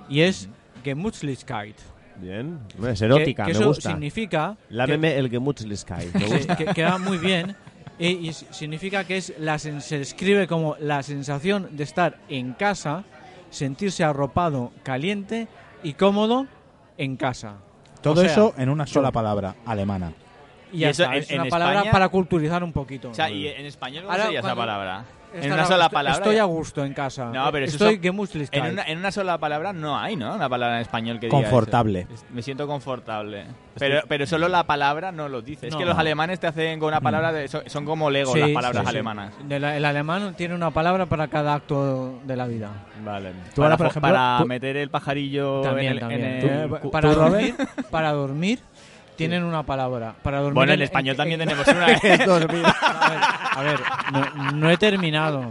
Y 0.10 0.22
es 0.22 0.50
Gemützlichkeit. 0.84 1.76
Bien. 2.18 2.60
Es 2.88 3.02
erótica, 3.02 3.46
que, 3.46 3.52
que 3.52 3.58
me 3.58 3.60
eso 3.60 3.68
gusta. 3.70 3.90
significa 3.92 4.58
Lámeme 4.70 5.16
el 5.18 5.30
Gemützlichkeit. 5.30 6.14
Me 6.14 6.20
que, 6.26 6.38
gusta. 6.38 6.56
que- 6.56 6.66
que 6.66 6.84
va 6.84 6.98
muy 6.98 7.18
bien 7.18 7.56
y, 8.00 8.32
significa 8.34 9.04
que 9.04 9.18
es 9.18 9.34
la 9.40 9.56
sen- 9.56 9.80
se 9.80 10.00
describe 10.00 10.48
como 10.48 10.76
la 10.80 11.04
sensación 11.04 11.70
de 11.72 11.84
estar 11.84 12.18
en 12.30 12.54
casa, 12.54 13.04
sentirse 13.52 14.04
arropado, 14.04 14.72
caliente 14.84 15.48
y 15.84 15.94
cómodo 15.94 16.48
en 16.98 17.16
casa. 17.16 17.58
Todo 18.02 18.14
O 18.22 18.24
sea, 18.24 18.32
eso 18.32 18.54
en 18.58 18.70
una 18.70 18.88
sola 18.88 19.12
palabra, 19.12 19.56
alemana. 19.66 20.14
Y 20.72 20.80
ya 20.80 20.90
eso 20.90 21.04
está, 21.04 21.16
en- 21.16 21.22
es 21.24 21.32
en 21.32 21.42
una 21.42 21.50
palabra 21.50 21.76
España- 21.76 21.92
para 21.92 22.10
culturizar 22.10 22.64
un 22.64 22.72
poquito. 22.74 23.10
O 23.10 23.14
sea, 23.14 23.30
¿y 23.30 23.48
en 23.48 23.66
español 23.66 24.04
cómo 24.04 24.12
Ahora, 24.12 24.24
sería 24.26 24.40
esa 24.40 24.48
cuando- 24.56 24.62
palabra? 24.62 25.06
En 25.34 25.50
una 25.54 25.64
sola 25.66 25.86
estoy- 25.86 25.94
palabra. 25.96 26.18
Estoy 26.18 26.38
a 26.40 26.44
gusto 26.44 26.84
en 26.84 26.94
casa. 26.94 27.32
No, 27.32 27.50
pero 27.54 27.64
eso 27.66 27.78
estoy 27.78 28.00
Gemützlichkeit. 28.02 28.66
En 28.66 28.74
una, 28.74 28.84
en 28.84 28.98
una 28.98 29.14
sola 29.14 29.38
palabra 29.38 29.72
no 29.72 29.98
hay, 29.98 30.18
¿no? 30.18 30.36
Una 30.36 30.50
palabra 30.50 30.76
en 30.76 30.82
español 30.82 31.22
que 31.22 31.28
diga 31.28 31.38
Confortable. 31.40 32.06
Es- 32.14 32.26
Me 32.32 32.42
siento 32.42 32.68
confortable. 32.68 33.46
Pero, 33.80 34.02
pero 34.10 34.26
solo 34.26 34.50
la 34.50 34.66
palabra 34.66 35.14
no 35.14 35.30
lo 35.30 35.42
dice. 35.42 35.68
Es 35.68 35.72
No. 35.74 35.80
que 35.80 35.86
los 35.86 35.98
alemanes 35.98 36.42
te 36.42 36.48
hacen 36.48 36.78
con 36.82 36.90
una 36.90 37.00
palabra 37.00 37.32
de... 37.32 37.48
Son, 37.48 37.62
son 37.68 37.86
como 37.86 38.10
Lego 38.10 38.34
Sí, 38.34 38.40
las 38.42 38.50
palabras 38.50 38.82
sí, 38.84 38.90
sí. 38.90 38.90
alemanas. 38.90 39.34
El 39.50 39.86
alemán 39.86 40.34
tiene 40.36 40.54
una 40.54 40.72
palabra 40.72 41.06
para 41.06 41.30
cada 41.30 41.54
acto 41.54 42.20
de 42.26 42.36
la 42.36 42.46
vida. 42.48 42.70
Vale. 43.02 43.32
Tú 43.56 43.62
para, 43.62 43.68
ahora, 43.68 43.78
por 43.78 43.88
fo- 43.88 43.90
ejemplo, 43.92 44.12
para 44.12 44.38
tú- 44.42 44.48
meter 44.48 44.76
el 44.76 44.90
pajarillo 44.90 45.62
También, 45.62 45.88
en 45.88 45.94
el... 45.94 46.00
también. 46.02 46.24
en 46.26 46.42
Tú- 46.42 46.76
el 46.76 46.82
cu- 46.82 46.92
para, 46.92 47.10
¿tú, 47.10 47.16
Robert? 47.20 47.32
dormir, 47.32 47.56
para 47.90 48.12
dormir 48.12 48.60
tienen 49.30 49.44
una 49.44 49.64
palabra. 49.64 50.14
Para 50.22 50.38
dormir 50.40 50.56
Bueno, 50.56 50.74
en 50.74 50.82
español 50.82 51.16
también 51.16 51.40
tenemos 51.40 51.68
una... 51.68 51.92
¿eh? 51.94 52.00
A 52.04 52.28
ver, 53.10 53.20
a 53.56 53.62
ver, 53.62 53.80
no, 54.12 54.52
no 54.54 54.70
he 54.70 54.78
terminado. 54.78 55.48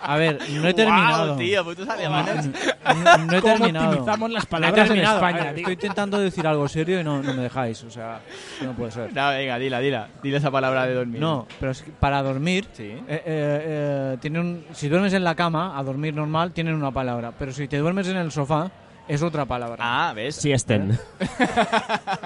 A 0.00 0.16
ver, 0.16 0.38
no 0.50 0.66
he 0.66 0.72
terminado. 0.72 1.26
Guau, 1.34 1.38
tío, 1.38 1.62
putos 1.64 1.86
alemanes. 1.88 2.46
No, 2.46 3.18
no 3.18 3.36
he 3.36 3.40
¿Cómo 3.42 3.54
terminado. 3.56 3.88
optimizamos 3.90 4.30
las 4.30 4.46
palabras 4.46 4.88
en. 4.90 4.98
España, 5.00 5.44
ver? 5.44 5.58
Estoy 5.58 5.72
intentando 5.74 6.18
decir 6.18 6.46
algo 6.46 6.66
serio 6.66 6.98
y 7.00 7.04
no, 7.04 7.22
no 7.22 7.34
me 7.34 7.42
dejáis. 7.42 7.84
O 7.84 7.90
sea, 7.90 8.20
no 8.62 8.72
puede 8.72 8.90
ser. 8.92 9.12
No, 9.12 9.28
venga, 9.28 9.58
dila, 9.58 9.80
dila. 9.80 10.08
Dile 10.22 10.38
esa 10.38 10.50
palabra 10.50 10.86
de 10.86 10.94
dormir. 10.94 11.20
No, 11.20 11.46
pero 11.60 11.72
es 11.72 11.82
que 11.82 11.90
para 11.90 12.22
dormir, 12.22 12.66
Sí. 12.72 12.84
eh, 12.84 13.02
eh, 13.08 13.22
eh, 13.26 14.16
tiene 14.20 14.40
un- 14.40 14.64
si 14.72 14.88
duermes 14.88 15.12
en 15.12 15.24
la 15.24 15.34
cama, 15.34 15.78
a 15.78 15.82
dormir 15.82 16.14
normal, 16.14 16.52
tienen 16.52 16.74
una 16.74 16.90
palabra. 16.90 17.32
Pero 17.38 17.52
si 17.52 17.68
te 17.68 17.76
duermes 17.76 18.08
en 18.08 18.16
el 18.16 18.32
sofá, 18.32 18.70
es 19.08 19.22
otra 19.22 19.44
palabra. 19.46 19.76
Ah, 19.80 20.12
¿ves? 20.14 20.36
Siesten. 20.36 20.98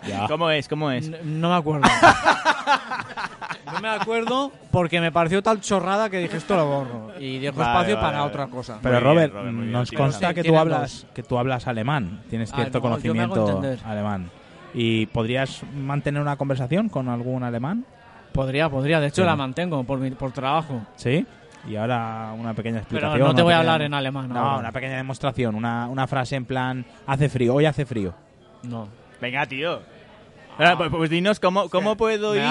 Ya. 0.07 0.27
¿Cómo 0.27 0.51
es? 0.51 0.67
¿Cómo 0.69 0.91
es? 0.91 1.09
No 1.25 1.49
me 1.51 1.55
acuerdo. 1.55 1.87
no 3.73 3.81
me 3.81 3.89
acuerdo 3.89 4.53
porque 4.71 5.01
me 5.01 5.13
pareció 5.13 5.43
tal 5.43 5.61
chorrada 5.61 6.11
que 6.11 6.19
dije 6.19 6.37
esto 6.37 6.57
lo 6.57 6.67
borro. 6.67 7.13
Y 7.21 7.39
dejo 7.39 7.59
Vale, 7.59 7.71
espacio 7.71 7.95
vale, 7.97 8.07
para 8.07 8.19
vale. 8.19 8.31
otra 8.31 8.47
cosa. 8.49 8.79
Pero 8.83 8.95
Muy 8.95 9.01
bien, 9.03 9.15
Robert, 9.15 9.33
Robert, 9.35 9.53
muy 9.55 9.63
bien, 9.63 9.73
nos 9.73 9.89
sí, 9.89 9.97
consta 9.97 10.35
que 10.35 10.43
tú 10.45 10.57
hablas 10.59 11.07
que 11.15 11.23
tú 11.23 11.39
hablas 11.39 11.67
alemán, 11.67 12.23
tienes 12.29 12.53
Ah, 12.53 12.57
cierto 12.57 12.81
no, 12.81 12.99
yo 12.99 13.15
me 13.15 13.23
hago 13.23 13.35
conocimiento 13.35 13.47
entender. 13.59 13.79
alemán. 13.87 14.31
¿Y 14.75 15.07
podrías 15.07 15.63
mantener 15.75 16.21
una 16.23 16.37
conversación 16.37 16.89
con 16.89 17.09
algún 17.09 17.43
alemán? 17.45 17.85
Podría, 18.33 18.69
podría. 18.71 18.99
De 19.01 19.09
hecho, 19.09 19.23
Sí. 19.23 19.27
la 19.27 19.37
mantengo 19.37 19.85
por, 19.85 19.99
mi- 19.99 20.11
por 20.13 20.33
trabajo. 20.33 20.81
¿Sí? 20.97 21.27
Y 21.69 21.77
ahora 21.77 22.33
una 22.37 22.55
pequeña 22.55 22.83
Pero 22.89 22.99
explicación. 23.09 23.29
no 23.29 23.35
te 23.35 23.43
voy 23.43 23.53
a 23.53 23.59
pequeña- 23.59 23.73
hablar 23.73 23.83
en 23.83 23.95
alemán. 23.95 24.29
No, 24.29 24.39
ahora. 24.41 24.59
una 24.59 24.73
pequeña 24.73 24.97
demostración, 24.97 25.55
una, 25.55 25.87
una 25.89 26.07
frase 26.07 26.35
en 26.37 26.45
plan, 26.45 26.85
hace 27.07 27.29
frío, 27.29 27.55
hoy 27.55 27.67
hace 27.67 27.87
frío. 27.87 28.13
No. 28.65 28.89
Venga, 29.21 29.47
tío. 29.47 29.81
Ahora, 30.59 30.77
pues, 30.77 30.91
pues 30.91 31.09
dinos 31.11 31.41
cómo, 31.41 31.69
cómo 31.71 31.97
puedo 31.97 32.35
ir. 32.37 32.43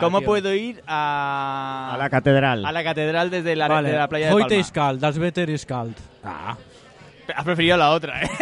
¿Cómo 0.00 0.18
tío. 0.18 0.26
puedo 0.26 0.52
ir 0.54 0.82
a, 0.86 1.92
A 1.94 1.96
la 1.96 2.10
catedral. 2.10 2.66
a 2.66 2.72
la 2.72 2.84
catedral 2.84 3.30
desde 3.30 3.56
la, 3.56 3.68
vale. 3.68 3.90
de 3.90 3.96
la 3.96 4.08
playa 4.08 4.26
de 4.26 4.32
Heute 4.32 4.48
Palma? 4.48 4.60
ist 4.60 4.74
kalt, 4.74 5.00
das 5.00 5.16
Wetter 5.18 5.48
ist 5.50 5.66
kalt. 5.68 5.96
Ah, 6.24 6.56
Has 7.34 7.44
preferido 7.44 7.76
la 7.76 7.90
otra, 7.90 8.22
¿eh? 8.22 8.28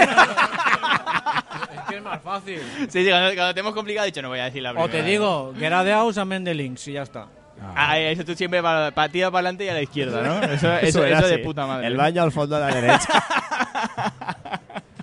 Es 1.75 1.81
que 1.89 1.97
es 1.97 2.03
más 2.03 2.21
fácil. 2.23 2.61
sí, 2.89 3.05
sí, 3.05 3.09
cuando, 3.11 3.35
cuando 3.35 3.55
te 3.55 3.61
hemos 3.61 3.75
complicado 3.75 4.05
he 4.07 4.11
dicho 4.11 4.23
no 4.23 4.29
voy 4.29 4.39
a 4.41 4.45
decir 4.45 4.63
la 4.63 4.71
O 4.71 4.75
primera. 4.75 4.93
te 4.93 5.03
digo, 5.05 5.53
geradeaus 5.59 6.19
am 6.19 6.33
Ende 6.33 6.55
links 6.55 6.89
y 6.89 6.93
ya 6.95 7.03
está. 7.03 7.27
Ah, 7.75 7.99
eso 7.99 8.25
tú 8.25 8.35
siempre 8.35 8.63
para, 8.63 8.91
para 8.93 9.11
adelante 9.29 9.65
y 9.65 9.69
a 9.69 9.75
la 9.75 9.83
izquierda, 9.83 10.23
¿no? 10.23 10.43
Eso, 10.53 10.73
eso, 10.75 10.87
Eso 10.87 11.05
era 11.05 11.19
eso 11.19 11.29
de 11.29 11.39
puta 11.39 11.67
madre. 11.67 11.87
El 11.87 11.97
baño 11.97 12.23
al 12.23 12.33
fondo 12.33 12.57
a 12.57 12.61
la 12.61 12.75
derecha. 12.75 13.09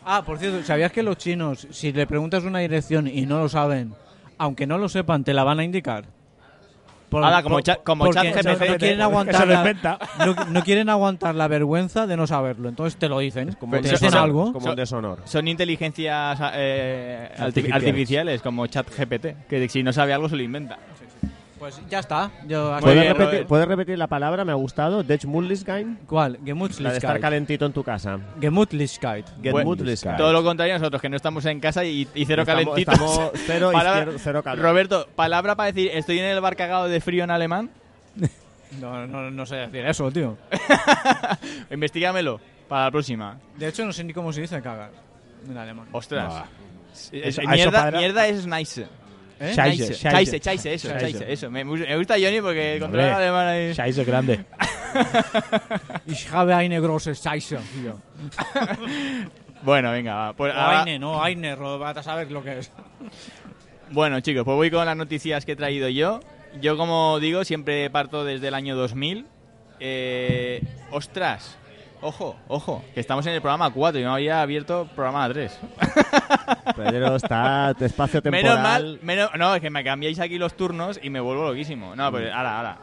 Ah, 0.06 0.22
por 0.26 0.38
cierto, 0.38 0.62
¿sabías 0.66 0.92
que 0.92 1.02
los 1.02 1.18
chinos, 1.18 1.66
si 1.72 1.94
le 1.94 2.06
preguntas 2.06 2.44
una 2.44 2.60
dirección 2.60 3.08
y 3.08 3.26
no 3.26 3.40
lo 3.40 3.48
saben, 3.48 3.94
aunque 4.38 4.68
no 4.68 4.78
lo 4.78 4.90
sepan, 4.90 5.24
te 5.24 5.34
la 5.34 5.46
van 5.46 5.60
a 5.60 5.64
indicar? 5.64 6.04
Por- 7.08 7.24
Ahora, 7.24 7.42
como 7.42 7.56
por- 7.56 7.64
cha- 7.64 7.78
como 7.78 8.04
porque 8.06 8.34
chat 8.34 8.46
GPT, 8.46 8.70
no 8.72 8.78
quieren 8.80 9.02
aguantar 9.02 9.48
lo 9.48 9.54
la, 9.54 9.60
inventa. 9.60 10.00
no, 10.26 10.34
no 10.50 10.62
quieren 10.64 10.90
aguantar 10.90 11.36
la 11.36 11.48
vergüenza 11.48 12.06
de 12.06 12.18
no 12.18 12.28
saberlo, 12.28 12.68
entonces 12.68 13.00
te 13.00 13.08
lo 13.08 13.20
dicen. 13.20 13.54
Como 13.60 13.80
te 13.80 13.92
dicen 13.92 14.14
algo. 14.14 14.52
Como 14.52 14.72
un 14.72 14.76
deshonor. 14.76 15.20
Son 15.24 15.48
inteligencias 15.48 16.38
eh, 16.54 17.30
arti- 17.38 17.42
Artificiales. 17.42 17.74
artificiales. 17.88 18.42
como 18.42 18.68
ChatGPT, 18.68 19.48
que 19.48 19.70
si 19.70 19.84
no 19.84 19.94
sabe 19.94 20.12
algo 20.14 20.28
se 20.28 20.36
lo 20.36 20.44
inventa. 20.44 20.80
Pues 21.64 21.80
ya 21.90 22.00
está. 22.00 22.30
Yo, 22.46 22.78
¿Puedes, 22.82 23.00
bien, 23.02 23.16
repetir, 23.16 23.48
puedes 23.48 23.66
repetir 23.66 23.98
la 23.98 24.08
palabra? 24.08 24.44
Me 24.44 24.52
ha 24.52 24.56
gustado. 24.56 25.02
Dech. 25.02 25.22
¿Cuál? 26.06 26.34
La 26.34 26.38
de 26.38 26.42
estar 26.42 26.44
Gemütlichkeit. 26.46 27.22
calentito 27.22 27.66
en 27.66 27.72
tu 27.72 27.84
casa. 27.86 28.20
Gemütlichkeit. 28.42 29.26
Mullisgein. 29.42 30.18
Todo 30.18 30.34
lo 30.34 30.44
contrario 30.44 30.74
nosotros, 30.78 31.02
que 31.02 31.08
no 31.08 31.16
estamos 31.16 31.46
en 31.46 31.62
casa 31.62 31.86
y, 31.86 32.06
y 32.16 32.26
cero 32.26 32.44
calentitos. 32.46 32.94
estamos 32.94 33.32
cero 33.46 33.70
Palabra- 33.74 34.12
cero 34.18 34.44
calor. 34.44 34.62
Roberto, 34.62 35.08
palabra 35.16 35.56
para 35.56 35.72
decir 35.72 35.90
estoy 35.94 36.20
en 36.20 36.26
el 36.26 36.42
bar 36.42 36.58
cagado 36.58 36.90
de 36.90 37.00
frío 37.00 37.24
en 37.24 37.32
alemán. 37.32 37.70
No, 38.82 39.06
no, 39.06 39.30
no 39.32 39.46
sé 39.46 39.56
decir 39.58 39.86
eso, 39.86 40.12
tío. 40.12 40.36
Investígamelo 41.72 42.42
para 42.68 42.86
la 42.86 42.92
próxima. 42.92 43.38
De 43.56 43.68
hecho, 43.68 43.86
no 43.86 43.94
sé 43.94 44.04
ni 44.04 44.14
cómo 44.14 44.34
se 44.34 44.42
dice 44.42 44.60
cagar 44.62 44.90
en 45.48 45.56
alemán. 45.58 45.86
Ostras. 45.94 46.44
Es- 47.12 47.38
a 47.40 47.42
eso 47.42 47.42
mierda, 47.48 47.92
mierda 47.92 48.28
es 48.28 48.48
nice. 48.48 48.88
¿Eh? 49.40 49.54
Scheisse. 49.54 49.94
Scheisse, 49.96 50.40
scheisse, 50.40 50.74
eso, 50.74 50.88
Scheisse. 50.90 51.10
scheisse, 51.18 51.34
eso. 51.34 51.52
Me, 51.52 51.64
me 51.66 51.98
gusta 51.98 52.16
Johnny 52.16 52.40
porque 52.42 52.78
controla 52.80 53.18
alemán 53.18 53.48
ahí. 53.48 53.74
Scheiße 53.74 54.04
grande. 54.06 54.46
Ich 56.06 56.30
habe 56.32 56.54
eine 56.54 56.80
große 56.80 57.16
Scheiße. 57.16 57.58
tío. 57.82 58.00
Bueno, 59.64 59.92
venga, 59.92 60.14
va. 60.16 60.34
Pues 60.34 60.54
O 60.54 60.58
ahora- 60.58 60.82
Eine, 60.82 61.00
no, 61.00 61.24
Eine, 61.24 61.56
Ro- 61.56 61.80
vas 61.80 61.96
a 61.98 62.04
saber 62.04 62.30
lo 62.32 62.44
que 62.44 62.60
es. 62.60 62.72
Bueno, 63.92 64.20
chicos, 64.22 64.44
pues 64.44 64.56
voy 64.56 64.72
con 64.72 64.86
las 64.86 64.98
noticias 64.98 65.46
que 65.46 65.52
he 65.54 65.56
traído 65.56 65.88
yo. 65.90 66.20
Yo, 66.62 66.78
como 66.78 67.20
digo, 67.20 67.44
siempre 67.46 67.90
parto 67.90 68.24
desde 68.26 68.48
el 68.50 68.54
año 68.56 68.76
2000. 68.76 69.26
Eh, 69.80 70.62
ostras, 70.92 71.58
ojo, 72.04 72.36
ojo, 72.48 72.84
que 72.94 73.00
estamos 73.00 73.26
en 73.26 73.34
el 73.34 73.42
programa 73.42 73.72
4 73.72 74.00
y 74.00 74.04
no 74.04 74.14
había 74.14 74.42
abierto 74.42 74.88
programa 74.96 75.28
3. 75.30 75.60
Pedro 76.76 77.16
está 77.16 77.74
tu 77.78 77.86
espacio 77.86 78.22
temporal. 78.22 78.44
Menos 78.44 78.62
mal, 78.64 79.00
menos, 79.02 79.30
no, 79.38 79.56
es 79.56 79.62
que 79.62 79.70
me 79.70 79.84
cambiáis 79.84 80.20
aquí 80.20 80.38
los 80.38 80.56
turnos 80.56 81.00
y 81.02 81.10
me 81.10 81.20
vuelvo 81.20 81.46
loquísimo. 81.48 81.96
No, 81.96 82.12
pues 82.12 82.32
ahora, 82.32 82.58
ahora. 82.58 82.78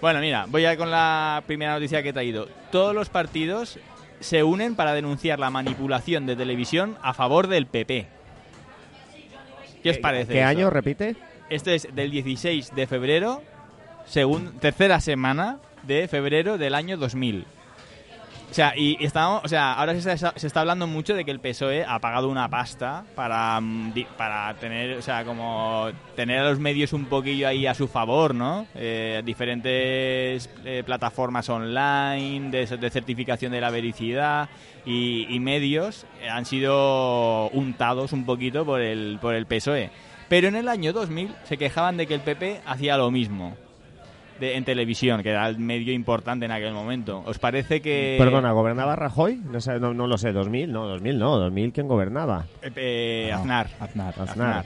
Bueno, 0.00 0.20
mira, 0.20 0.46
voy 0.48 0.64
a 0.64 0.76
con 0.76 0.90
la 0.90 1.42
primera 1.46 1.74
noticia 1.74 2.02
que 2.02 2.10
he 2.10 2.12
traído. 2.12 2.48
Todos 2.70 2.94
los 2.94 3.08
partidos 3.08 3.78
se 4.20 4.42
unen 4.42 4.74
para 4.76 4.92
denunciar 4.94 5.38
la 5.38 5.50
manipulación 5.50 6.26
de 6.26 6.36
televisión 6.36 6.96
a 7.02 7.14
favor 7.14 7.46
del 7.48 7.66
PP. 7.66 8.06
¿Qué 9.82 9.90
os 9.90 9.98
parece? 9.98 10.32
¿Qué 10.32 10.40
eso? 10.40 10.48
año 10.48 10.70
repite? 10.70 11.16
Esto 11.50 11.70
es 11.70 11.88
del 11.94 12.10
16 12.10 12.74
de 12.74 12.86
febrero, 12.86 13.42
segun- 14.06 14.52
tercera 14.60 15.00
semana 15.00 15.58
de 15.84 16.06
febrero 16.08 16.58
del 16.58 16.74
año 16.74 16.96
2000. 16.96 17.46
O 18.50 18.54
sea, 18.54 18.72
y 18.74 18.96
estamos, 19.04 19.42
o 19.44 19.48
sea, 19.48 19.74
ahora 19.74 19.98
se 20.00 20.10
está, 20.12 20.32
se 20.34 20.46
está 20.46 20.60
hablando 20.60 20.86
mucho 20.86 21.14
de 21.14 21.24
que 21.24 21.30
el 21.30 21.38
PSOE 21.38 21.84
ha 21.84 21.98
pagado 21.98 22.28
una 22.28 22.48
pasta 22.48 23.04
para, 23.14 23.60
mm, 23.60 23.92
para 24.16 24.54
tener, 24.54 24.96
o 24.96 25.02
sea, 25.02 25.24
como 25.24 25.88
tener 26.16 26.40
a 26.40 26.48
los 26.48 26.58
medios 26.58 26.94
un 26.94 27.04
poquillo 27.04 27.46
ahí 27.46 27.66
a 27.66 27.74
su 27.74 27.88
favor, 27.88 28.34
¿no? 28.34 28.66
Eh, 28.74 29.22
diferentes 29.24 30.48
eh, 30.64 30.82
plataformas 30.84 31.48
online 31.50 32.50
de, 32.50 32.66
de 32.66 32.90
certificación 32.90 33.52
de 33.52 33.60
la 33.60 33.70
vericidad 33.70 34.48
y, 34.86 35.26
y 35.28 35.38
medios 35.40 36.06
eh, 36.22 36.30
han 36.30 36.46
sido 36.46 37.48
untados 37.50 38.14
un 38.14 38.24
poquito 38.24 38.64
por 38.64 38.80
el, 38.80 39.18
por 39.20 39.34
el 39.34 39.44
PSOE. 39.44 39.90
Pero 40.28 40.48
en 40.48 40.56
el 40.56 40.68
año 40.68 40.92
2000 40.94 41.34
se 41.44 41.58
quejaban 41.58 41.98
de 41.98 42.06
que 42.06 42.14
el 42.14 42.20
PP 42.20 42.62
hacía 42.66 42.96
lo 42.96 43.10
mismo 43.10 43.56
de- 44.40 44.56
en 44.56 44.64
televisión, 44.64 45.22
que 45.22 45.30
era 45.30 45.48
el 45.48 45.58
medio 45.58 45.92
importante 45.92 46.46
en 46.46 46.52
aquel 46.52 46.72
momento. 46.72 47.22
¿Os 47.26 47.38
parece 47.38 47.80
que... 47.80 48.16
Perdona, 48.18 48.52
¿gobernaba 48.52 48.96
Rajoy? 48.96 49.36
No, 49.50 49.60
sé, 49.60 49.78
no, 49.80 49.94
no 49.94 50.06
lo 50.06 50.18
sé, 50.18 50.32
2000, 50.32 50.72
no, 50.72 50.86
2000 50.86 51.18
no, 51.18 51.36
2000 51.38 51.72
¿quién 51.72 51.88
gobernaba? 51.88 52.46
Eh, 52.62 52.70
eh, 52.76 53.28
No, 53.32 53.38
Aznar. 53.38 53.68
Aznar. 53.80 54.14
Aznar. 54.20 54.64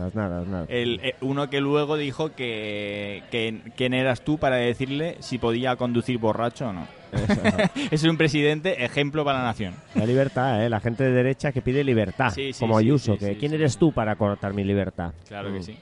Aznar, 0.00 0.32
Aznar. 0.32 0.66
El, 0.70 0.98
eh, 1.04 1.14
uno 1.20 1.48
que 1.48 1.60
luego 1.60 1.96
dijo 1.96 2.30
que, 2.34 3.22
que 3.30 3.60
quién 3.76 3.94
eras 3.94 4.22
tú 4.22 4.38
para 4.38 4.56
decirle 4.56 5.16
si 5.20 5.38
podía 5.38 5.76
conducir 5.76 6.18
borracho 6.18 6.68
o 6.68 6.72
no. 6.72 6.88
es 7.92 8.02
un 8.02 8.16
presidente 8.16 8.84
ejemplo 8.84 9.24
para 9.24 9.38
la 9.38 9.44
nación. 9.44 9.72
La 9.94 10.04
libertad, 10.04 10.64
¿eh? 10.64 10.68
La 10.68 10.80
gente 10.80 11.04
de 11.04 11.12
derecha 11.12 11.52
que 11.52 11.62
pide 11.62 11.84
libertad, 11.84 12.30
Sí, 12.34 12.52
sí, 12.52 12.58
como 12.58 12.76
Ayuso, 12.76 13.12
sí, 13.12 13.18
que 13.20 13.26
sí, 13.34 13.36
¿quién 13.36 13.50
sí. 13.50 13.54
eres 13.56 13.78
tú 13.78 13.92
para 13.92 14.16
cortar 14.16 14.52
mi 14.52 14.64
libertad? 14.64 15.12
Claro 15.28 15.52
que 15.52 15.60
Mm. 15.60 15.62
sí. 15.62 15.78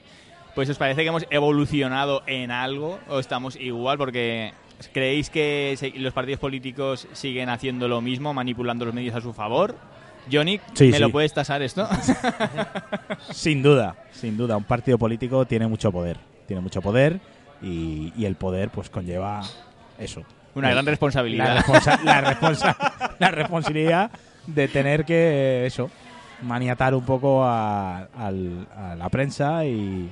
Pues 0.55 0.69
os 0.69 0.77
parece 0.77 1.01
que 1.01 1.07
hemos 1.07 1.25
evolucionado 1.29 2.21
en 2.27 2.51
algo 2.51 2.99
o 3.09 3.19
estamos 3.19 3.55
igual 3.55 3.97
porque 3.97 4.53
creéis 4.91 5.29
que 5.29 5.75
los 5.95 6.13
partidos 6.13 6.39
políticos 6.39 7.07
siguen 7.13 7.49
haciendo 7.49 7.87
lo 7.87 8.01
mismo, 8.01 8.33
manipulando 8.33 8.85
los 8.85 8.93
medios 8.93 9.15
a 9.15 9.21
su 9.21 9.33
favor. 9.33 9.75
Johnny, 10.31 10.59
Sí, 10.73 10.85
¿me 10.87 10.93
sí. 10.93 10.99
lo 10.99 11.09
puedes 11.09 11.33
tasar 11.33 11.61
esto? 11.63 11.87
Sin 13.31 13.61
duda, 13.63 13.95
sin 14.11 14.37
duda. 14.37 14.55
Un 14.57 14.63
partido 14.63 14.97
político 14.97 15.45
tiene 15.45 15.67
mucho 15.67 15.91
poder. 15.91 16.17
Tiene 16.47 16.61
mucho 16.61 16.81
poder 16.81 17.19
y, 17.61 18.13
y 18.15 18.25
el 18.25 18.35
poder 18.35 18.69
pues 18.69 18.89
conlleva 18.89 19.41
eso. 19.97 20.23
Una 20.55 20.69
gran 20.69 20.85
La, 20.85 20.91
responsabilidad. 20.91 21.57
responsa- 21.57 21.99
la, 22.03 22.21
responsa- 22.21 23.15
la 23.19 23.31
responsabilidad 23.31 24.11
de 24.47 24.67
tener 24.67 25.03
que, 25.03 25.65
eso, 25.65 25.89
maniatar 26.43 26.93
un 26.93 27.03
poco 27.05 27.43
a 27.43 28.07
la 28.97 29.09
prensa 29.09 29.65
y, 29.65 30.09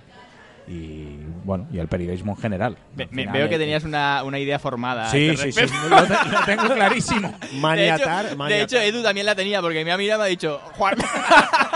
y, 0.68 1.18
bueno, 1.44 1.68
y 1.72 1.80
al 1.80 1.88
periodismo 1.88 2.34
en 2.34 2.38
general. 2.42 2.78
Al 2.98 3.08
final, 3.08 3.34
veo 3.34 3.50
que 3.50 3.58
tenías 3.58 3.84
una, 3.84 4.24
una 4.24 4.40
idea 4.40 4.60
formada. 4.60 5.10
Sí, 5.10 5.30
este 5.30 5.52
sí, 5.52 5.52
sí, 5.54 5.62
respecto. 5.62 5.90
lo, 5.90 6.04
te- 6.04 6.30
lo 6.30 6.46
tengo 6.46 6.74
clarísimo. 6.76 7.34
Maniatar, 7.60 8.24
de, 8.26 8.28
hecho, 8.30 8.38
maniatar. 8.38 8.48
de 8.50 8.62
hecho, 8.64 8.78
Edu 8.78 9.04
también 9.04 9.26
la 9.26 9.36
tenía 9.36 9.62
porque 9.62 9.84
me 9.86 9.92
ha 9.92 9.98
mirado 9.98 10.22
y 10.22 10.24
me 10.24 10.26
ha 10.26 10.30
dicho, 10.30 10.60
Juan. 10.78 10.96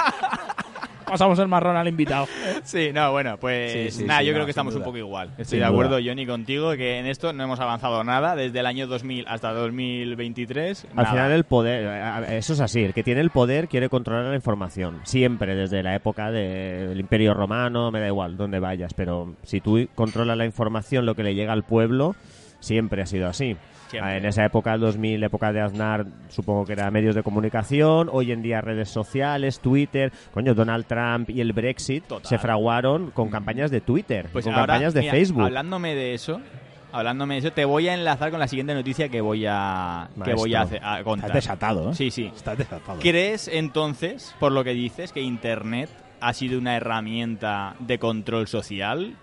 Pasamos 1.08 1.40
el 1.40 1.48
marrón 1.48 1.76
al 1.78 1.88
invitado. 1.88 2.28
sí, 2.64 2.90
no, 2.94 3.12
bueno, 3.12 3.38
pues 3.38 3.72
Sí, 3.72 3.92
sí, 4.00 4.04
nada, 4.06 4.22
sí, 4.22 4.26
yo 4.28 4.32
no, 4.32 4.38
creo 4.38 4.46
que 4.46 4.52
estamos 4.52 4.76
un 4.76 4.84
poco 4.84 4.98
igual. 4.98 5.30
Estoy 5.32 5.46
Sin 5.46 5.60
de 5.60 5.66
acuerdo, 5.66 5.98
duda. 5.98 6.10
Johnny, 6.10 6.26
contigo, 6.26 6.72
que 6.74 7.00
en 7.00 7.06
esto 7.06 7.34
no 7.34 7.44
hemos 7.44 7.60
avanzado 7.60 8.04
nada 8.04 8.36
desde 8.36 8.60
el 8.60 8.66
año 8.66 8.88
2000 8.88 9.26
hasta 9.28 9.54
2023. 9.54 10.86
Al 10.90 10.96
nada. 10.96 11.10
final 11.10 11.32
el 11.32 11.44
poder, 11.44 12.32
eso 12.32 12.54
es 12.54 12.60
así, 12.60 12.84
el 12.84 12.94
que 12.94 13.04
tiene 13.04 13.22
el 13.22 13.30
poder 13.30 13.68
quiere 13.68 13.90
controlar 13.90 14.26
la 14.26 14.36
información, 14.36 15.02
siempre, 15.04 15.56
desde 15.56 15.84
la 15.84 15.96
época 15.96 16.32
del 16.32 17.00
Imperio 17.00 17.34
Romano, 17.34 17.92
me 17.92 18.00
da 18.00 18.08
igual, 18.08 18.38
donde 18.38 18.60
vayas, 18.60 18.94
pero 18.94 19.36
si 19.44 19.62
tú 19.62 19.88
controlas 19.96 20.38
la 20.38 20.46
información, 20.46 21.06
lo 21.06 21.16
que 21.16 21.24
le 21.24 21.36
llega 21.36 21.54
al 21.54 21.64
pueblo, 21.64 22.16
siempre 22.60 23.02
ha 23.02 23.06
sido 23.06 23.28
así. 23.28 23.56
Siempre. 23.90 24.12
Ah, 24.12 24.18
En 24.18 24.26
esa 24.26 24.44
época, 24.46 24.74
el 24.74 24.80
2000, 24.82 25.24
época 25.24 25.52
de 25.54 25.62
Aznar, 25.62 26.06
supongo 26.30 26.66
que 26.66 26.74
era 26.74 26.90
medios 26.92 27.16
de 27.16 27.24
comunicación. 27.24 28.10
Hoy 28.12 28.32
en 28.32 28.42
día, 28.42 28.62
redes 28.62 28.90
sociales, 28.90 29.60
Twitter. 29.60 30.12
Coño, 30.34 30.54
Donald 30.54 30.86
Trump 30.86 31.30
y 31.30 31.42
el 31.42 31.54
Brexit 31.54 32.04
Total. 32.06 32.26
se 32.28 32.38
fraguaron 32.38 33.12
con 33.12 33.30
campañas 33.30 33.72
de 33.72 33.82
Twitter, 33.82 34.28
Pues 34.34 34.46
con 34.46 34.54
ahora, 34.54 34.68
campañas 34.74 34.94
de 34.94 35.02
mira, 35.02 35.12
Facebook. 35.14 35.44
Hablándome 35.44 35.94
de 35.96 36.14
eso, 36.14 36.42
hablándome 36.92 37.36
de 37.36 37.40
eso, 37.42 37.52
te 37.52 37.66
voy 37.66 37.88
a 37.90 37.94
enlazar 37.94 38.32
con 38.32 38.40
la 38.40 38.48
siguiente 38.48 38.74
noticia 38.74 39.10
que 39.10 39.22
voy 39.22 39.46
a, 39.48 40.08
que 40.24 40.34
voy 40.34 40.56
a, 40.56 40.62
hacer- 40.62 40.82
a 40.84 41.04
contar. 41.04 41.30
Estás 41.30 41.44
desatado, 41.44 41.92
¿eh? 41.92 41.94
Sí, 41.96 42.10
sí. 42.12 42.32
Estás 42.36 42.58
desatado. 42.58 43.00
¿Crees 43.02 43.48
entonces, 43.48 44.34
por 44.40 44.52
lo 44.52 44.64
que 44.64 44.74
dices, 44.74 45.12
que 45.12 45.22
Internet 45.22 45.90
ha 46.22 46.34
sido 46.34 46.58
una 46.60 46.76
herramienta 46.76 47.76
de 47.80 48.00
control 48.00 48.48
social? 48.48 49.16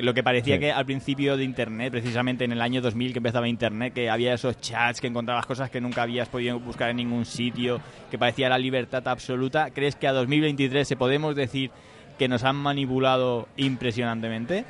Lo 0.00 0.14
que 0.14 0.22
parecía 0.22 0.54
Sí. 0.56 0.60
que 0.60 0.72
al 0.72 0.84
principio 0.86 1.36
de 1.36 1.44
Internet, 1.44 1.90
precisamente 1.90 2.44
en 2.44 2.52
el 2.52 2.60
año 2.60 2.80
2000 2.82 3.12
que 3.12 3.18
empezaba 3.18 3.48
Internet, 3.48 3.94
que 3.94 4.10
había 4.10 4.34
esos 4.34 4.60
chats, 4.60 5.00
que 5.00 5.06
encontrabas 5.06 5.46
cosas 5.46 5.70
que 5.70 5.80
nunca 5.80 6.02
habías 6.02 6.28
podido 6.28 6.58
buscar 6.60 6.90
en 6.90 6.96
ningún 6.96 7.24
sitio, 7.24 7.80
que 8.10 8.18
parecía 8.18 8.48
la 8.48 8.58
libertad 8.58 9.06
absoluta, 9.08 9.70
¿crees 9.70 9.96
que 9.96 10.08
a 10.08 10.12
2023 10.12 10.86
se 10.86 10.96
podemos 10.96 11.34
decir 11.36 11.70
que 12.18 12.28
nos 12.28 12.44
han 12.44 12.56
manipulado 12.56 13.48
impresionantemente? 13.56 14.64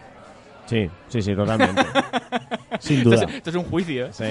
Sí, 0.66 0.90
sí, 1.08 1.22
sí, 1.22 1.34
totalmente. 1.34 1.82
Sin 2.80 2.98
Esto 2.98 3.10
duda. 3.10 3.24
es, 3.24 3.34
esto 3.34 3.50
es 3.50 3.56
un 3.56 3.64
juicio, 3.64 4.06
¿eh? 4.06 4.12
Sí. 4.12 4.24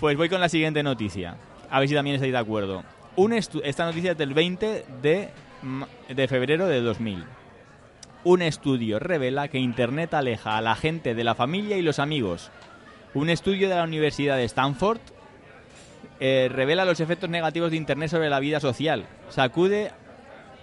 Pues 0.00 0.16
voy 0.16 0.28
con 0.28 0.40
la 0.40 0.48
siguiente 0.48 0.82
noticia. 0.82 1.36
A 1.70 1.80
ver 1.80 1.88
si 1.88 1.94
también 1.94 2.16
estáis 2.16 2.32
de 2.32 2.38
acuerdo. 2.38 2.82
Un 3.16 3.32
esta 3.32 3.84
noticia 3.84 4.12
es 4.12 4.18
del 4.18 4.32
20 4.34 4.84
de, 5.02 5.28
de 6.08 6.28
febrero 6.28 6.66
de 6.66 6.80
2000. 6.80 7.24
Un 8.24 8.42
estudio 8.42 8.98
revela 8.98 9.48
que 9.48 9.58
Internet 9.58 10.14
aleja 10.14 10.56
a 10.56 10.60
la 10.60 10.74
gente 10.74 11.14
de 11.14 11.24
la 11.24 11.34
familia 11.34 11.76
y 11.76 11.82
los 11.82 11.98
amigos. 11.98 12.50
Un 13.14 13.30
estudio 13.30 13.68
de 13.68 13.74
la 13.74 13.84
Universidad 13.84 14.36
de 14.36 14.44
Stanford 14.44 15.00
eh, 16.20 16.48
revela 16.50 16.84
los 16.84 17.00
efectos 17.00 17.30
negativos 17.30 17.70
de 17.70 17.76
Internet 17.76 18.10
sobre 18.10 18.28
la 18.28 18.40
vida 18.40 18.60
social. 18.60 19.06
Sacude, 19.28 19.92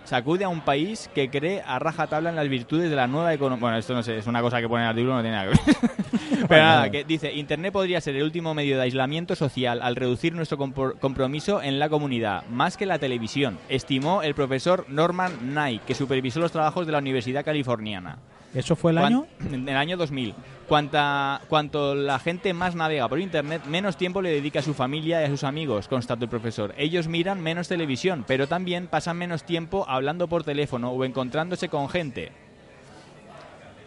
sacude 0.06 0.46
a 0.46 0.50
un 0.50 0.62
país 0.62 1.10
que 1.14 1.30
cree 1.30 1.62
a 1.66 1.80
rajatabla 1.80 2.30
en 2.30 2.36
las 2.36 2.48
virtudes 2.48 2.90
de 2.90 2.96
la 2.96 3.08
nueva 3.08 3.34
economía. 3.34 3.62
Bueno, 3.62 3.78
esto 3.78 3.94
no 3.94 4.04
sé, 4.04 4.18
es 4.18 4.28
una 4.28 4.42
cosa 4.42 4.62
que 4.62 4.70
pone 4.70 4.84
en 4.84 4.86
el 4.86 4.90
artículo, 4.92 5.16
no 5.16 5.22
tiene 5.22 5.36
nada 5.36 5.52
que 5.52 5.72
ver. 5.72 6.48
Pero 6.48 6.64
nada, 6.64 6.90
que 6.90 7.04
dice, 7.04 7.34
Internet 7.34 7.74
podría 7.74 8.00
ser 8.02 8.16
el 8.16 8.24
último 8.24 8.54
medio 8.54 8.78
de 8.78 8.84
aislamiento 8.84 9.36
social 9.36 9.82
al 9.82 9.96
reducir 9.96 10.34
nuestro 10.34 10.58
compromiso 10.58 11.62
en 11.62 11.80
la 11.80 11.90
comunidad, 11.90 12.46
más 12.48 12.78
que 12.78 12.86
la 12.86 13.00
televisión, 13.00 13.58
estimó 13.70 14.22
el 14.22 14.36
profesor 14.36 14.86
Norman 14.88 15.32
Knight, 15.40 15.84
que 15.84 15.96
supervisó 15.96 16.40
los 16.40 16.52
trabajos 16.52 16.86
de 16.86 16.92
la 16.92 17.00
Universidad 17.00 17.44
Californiana. 17.44 18.18
¿Eso 18.56 18.76
fue 18.76 18.92
el 18.92 18.98
año? 18.98 19.28
En 19.52 19.68
el 19.70 19.78
año 19.78 19.98
2000. 19.98 20.34
Cuanta, 20.68 21.42
cuanto 21.48 21.94
la 21.94 22.18
gente 22.18 22.52
más 22.54 22.74
navega 22.74 23.08
por 23.08 23.20
Internet, 23.20 23.66
menos 23.66 23.98
tiempo 23.98 24.22
le 24.24 24.32
dedica 24.32 24.60
a 24.60 24.64
su 24.64 24.74
familia 24.74 25.22
y 25.22 25.26
a 25.26 25.30
sus 25.30 25.44
amigos, 25.44 25.88
constató 25.88 26.24
el 26.24 26.30
profesor. 26.30 26.74
Ellos 26.78 27.08
miran 27.08 27.40
menos 27.42 27.68
televisión, 27.68 28.24
pero 28.28 28.48
también 28.48 28.88
pasan 28.88 29.18
menos 29.18 29.44
tiempo 29.44 29.86
hablando 29.88 30.28
por 30.28 30.44
teléfono 30.44 30.90
o 30.90 31.06
encontrándose 31.06 31.70
con 31.70 31.88
gente. 31.88 32.32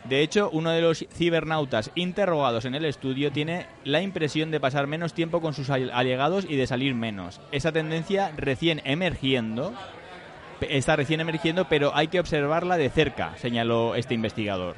De 0.05 0.23
hecho, 0.23 0.49
uno 0.53 0.71
de 0.71 0.81
los 0.81 1.05
cibernautas 1.13 1.91
interrogados 1.95 2.65
en 2.65 2.75
el 2.75 2.85
estudio 2.85 3.31
tiene 3.33 3.67
la 3.85 4.01
impresión 4.01 4.51
de 4.51 4.61
pasar 4.61 4.87
menos 4.87 5.13
tiempo 5.13 5.41
con 5.41 5.53
sus 5.55 5.69
alle- 5.71 5.91
allegados 5.93 6.47
y 6.49 6.57
de 6.57 6.67
salir 6.67 6.95
menos. 6.95 7.41
Esa 7.53 7.73
tendencia 7.73 8.33
recién 8.37 8.81
emergiendo 8.85 9.75
está 10.63 10.97
recién 10.97 11.21
emergiendo, 11.21 11.67
pero 11.67 11.95
hay 11.95 12.09
que 12.09 12.21
observarla 12.21 12.77
de 12.77 12.91
cerca, 12.91 13.33
señaló 13.37 13.95
este 13.95 14.15
investigador. 14.15 14.77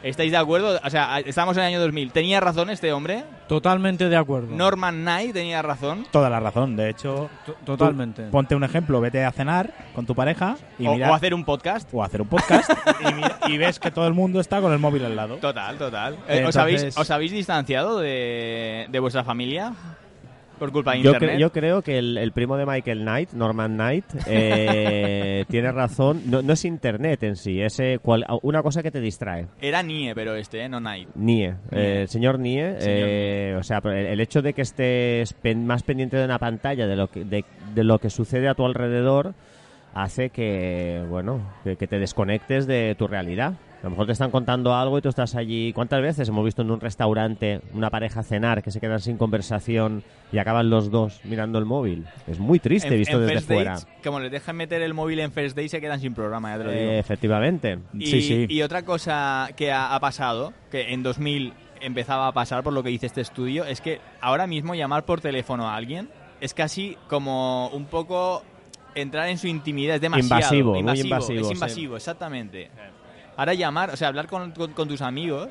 ¿Estáis 0.00 0.30
de 0.30 0.36
acuerdo? 0.36 0.78
O 0.84 0.90
sea, 0.90 1.18
estamos 1.18 1.56
en 1.56 1.64
el 1.64 1.68
año 1.70 1.80
2000. 1.80 2.12
¿Tenía 2.12 2.38
razón 2.38 2.70
este 2.70 2.92
hombre? 2.92 3.24
Totalmente 3.48 4.08
de 4.08 4.16
acuerdo. 4.16 4.54
Norman 4.54 5.00
Knight 5.00 5.32
tenía 5.32 5.60
razón. 5.60 6.06
Toda 6.12 6.30
la 6.30 6.38
razón. 6.38 6.76
De 6.76 6.88
hecho, 6.88 7.28
To- 7.44 7.54
Totalmente. 7.64 8.22
tú 8.26 8.30
ponte 8.30 8.54
un 8.54 8.62
ejemplo, 8.62 9.00
vete 9.00 9.24
a 9.24 9.32
cenar 9.32 9.72
con 9.96 10.06
tu 10.06 10.14
pareja 10.14 10.56
y 10.78 10.86
O, 10.86 10.92
mira 10.94 11.10
o 11.10 11.14
hacer 11.14 11.34
un 11.34 11.44
podcast. 11.44 11.88
o 11.92 12.04
hacer 12.04 12.22
un 12.22 12.28
podcast 12.28 12.70
y, 13.00 13.12
mira- 13.12 13.38
y 13.48 13.58
ves 13.58 13.80
que 13.80 13.90
todo 13.90 14.06
el 14.06 14.14
mundo 14.14 14.38
está 14.38 14.60
con 14.60 14.72
el 14.72 14.78
móvil 14.78 15.04
al 15.04 15.16
lado. 15.16 15.38
Total, 15.38 15.76
total. 15.76 16.16
Eh, 16.28 16.44
¿os, 16.46 16.54
habéis, 16.54 16.96
¿Os 16.96 17.10
habéis 17.10 17.32
distanciado 17.32 17.98
de, 17.98 18.86
de 18.88 19.00
vuestra 19.00 19.24
familia? 19.24 19.72
Por 20.58 20.72
culpa 20.72 20.92
de 20.92 21.02
Yo, 21.02 21.10
Internet. 21.12 21.36
cre- 21.36 21.40
yo 21.40 21.52
creo 21.52 21.82
que 21.82 21.98
el, 21.98 22.18
el 22.18 22.32
primo 22.32 22.56
de 22.56 22.66
Michael 22.66 23.00
Knight, 23.02 23.30
Norman 23.32 23.74
Knight, 23.74 24.04
eh, 24.26 25.44
tiene 25.50 25.70
razón. 25.72 26.22
No, 26.26 26.42
no 26.42 26.52
es 26.52 26.64
Internet 26.64 27.22
en 27.22 27.36
sí, 27.36 27.60
es 27.60 27.78
eh, 27.80 27.98
cual- 28.02 28.26
una 28.42 28.62
cosa 28.62 28.82
que 28.82 28.90
te 28.90 29.00
distrae. 29.00 29.46
Era 29.60 29.82
Nie, 29.82 30.14
pero 30.14 30.34
este, 30.34 30.62
¿eh? 30.62 30.68
no 30.68 30.78
Knight. 30.78 31.08
Nie, 31.14 31.54
eh, 31.70 32.00
el 32.02 32.08
señor 32.08 32.38
Nie, 32.38 32.80
Señor 32.80 33.08
eh, 33.08 33.56
o 33.58 33.62
sea, 33.62 33.80
el, 33.84 33.90
el 34.06 34.20
hecho 34.20 34.42
de 34.42 34.52
que 34.52 34.62
estés 34.62 35.32
pen- 35.34 35.66
más 35.66 35.82
pendiente 35.82 36.16
de 36.16 36.24
una 36.24 36.38
pantalla 36.38 36.86
de 36.86 36.96
lo 36.96 37.08
que, 37.08 37.24
de, 37.24 37.44
de 37.74 37.84
lo 37.84 37.98
que 37.98 38.10
sucede 38.10 38.48
a 38.48 38.54
tu 38.54 38.64
alrededor 38.64 39.34
hace 39.94 40.30
que, 40.30 41.02
bueno, 41.08 41.40
que, 41.64 41.76
que 41.76 41.86
te 41.86 41.98
desconectes 41.98 42.66
de 42.66 42.94
tu 42.96 43.06
realidad. 43.08 43.54
A 43.80 43.84
lo 43.84 43.90
mejor 43.90 44.06
te 44.06 44.12
están 44.12 44.32
contando 44.32 44.74
algo 44.74 44.98
y 44.98 45.02
tú 45.02 45.08
estás 45.08 45.36
allí. 45.36 45.72
¿Cuántas 45.72 46.02
veces 46.02 46.28
hemos 46.28 46.44
visto 46.44 46.62
en 46.62 46.70
un 46.72 46.80
restaurante 46.80 47.60
una 47.74 47.90
pareja 47.90 48.24
cenar 48.24 48.60
que 48.62 48.72
se 48.72 48.80
quedan 48.80 49.00
sin 49.00 49.16
conversación 49.16 50.02
y 50.32 50.38
acaban 50.38 50.68
los 50.68 50.90
dos 50.90 51.20
mirando 51.24 51.58
el 51.60 51.64
móvil? 51.64 52.04
Es 52.26 52.40
muy 52.40 52.58
triste 52.58 52.88
En- 52.88 52.98
visto 52.98 53.20
en 53.20 53.26
desde 53.28 53.40
fuera. 53.54 53.74
Dates, 53.74 53.86
como 54.02 54.18
les 54.18 54.32
dejan 54.32 54.56
meter 54.56 54.82
el 54.82 54.94
móvil 54.94 55.20
en 55.20 55.30
First 55.30 55.54
Day, 55.56 55.68
se 55.68 55.80
quedan 55.80 56.00
sin 56.00 56.12
programa, 56.12 56.50
ya 56.52 56.58
te 56.58 56.64
lo 56.64 56.70
digo. 56.72 56.82
Eh, 56.82 56.98
efectivamente. 56.98 57.78
Y, 57.94 58.06
Sí, 58.06 58.22
sí. 58.22 58.46
y 58.48 58.62
otra 58.62 58.82
cosa 58.84 59.50
que 59.56 59.70
ha, 59.70 59.94
ha 59.94 60.00
pasado, 60.00 60.52
que 60.72 60.92
en 60.92 61.04
2000 61.04 61.52
empezaba 61.80 62.26
a 62.26 62.32
pasar 62.32 62.64
por 62.64 62.72
lo 62.72 62.82
que 62.82 62.88
dice 62.88 63.06
este 63.06 63.20
estudio, 63.20 63.64
es 63.64 63.80
que 63.80 64.00
ahora 64.20 64.48
mismo 64.48 64.74
llamar 64.74 65.04
por 65.04 65.20
teléfono 65.20 65.68
a 65.68 65.76
alguien 65.76 66.08
es 66.40 66.52
casi 66.52 66.96
como 67.08 67.68
un 67.68 67.84
poco 67.84 68.42
entrar 68.96 69.28
en 69.28 69.38
su 69.38 69.46
intimidad, 69.46 69.94
es 69.94 70.00
demasiado 70.00 70.34
Invasivo, 70.56 70.70
muy 70.72 70.80
invasivo, 70.80 71.40
es 71.42 71.46
sí. 71.46 71.52
invasivo, 71.54 71.96
exactamente. 71.96 72.70
Ahora 73.38 73.54
llamar, 73.54 73.88
o 73.90 73.96
sea, 73.96 74.08
hablar 74.08 74.26
con, 74.26 74.50
con- 74.50 74.72
con 74.74 74.86
tus 74.88 75.00
amigos 75.00 75.48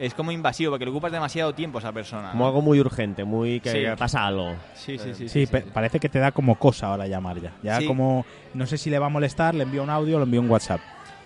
es 0.00 0.14
como 0.14 0.32
invasivo, 0.32 0.72
porque 0.72 0.86
le 0.86 0.90
ocupas 0.90 1.12
demasiado 1.12 1.52
tiempo 1.54 1.78
a 1.78 1.80
esa 1.80 1.92
persona. 1.92 2.30
Como 2.32 2.44
¿no? 2.44 2.48
algo 2.48 2.62
muy 2.62 2.80
urgente, 2.80 3.22
muy 3.24 3.60
que 3.60 3.70
Sí. 3.70 3.78
pasa 3.98 4.26
algo. 4.26 4.54
Sí, 4.74 4.98
sí, 4.98 5.14
sí. 5.14 5.28
Sí, 5.28 5.46
pe- 5.46 5.60
parece 5.60 6.00
que 6.00 6.08
te 6.08 6.18
da 6.18 6.32
como 6.32 6.58
cosa 6.58 6.86
ahora 6.88 7.06
llamar 7.06 7.38
ya. 7.40 7.52
Ya 7.62 7.78
Sí. 7.78 7.86
como, 7.86 8.24
no 8.54 8.66
sé 8.66 8.78
si 8.78 8.88
le 8.90 8.98
va 8.98 9.06
a 9.06 9.10
molestar, 9.10 9.54
le 9.54 9.62
envío 9.64 9.82
un 9.82 9.90
audio 9.90 10.16
o 10.16 10.18
le 10.18 10.24
envío 10.24 10.40
un 10.40 10.50
WhatsApp. 10.50 10.80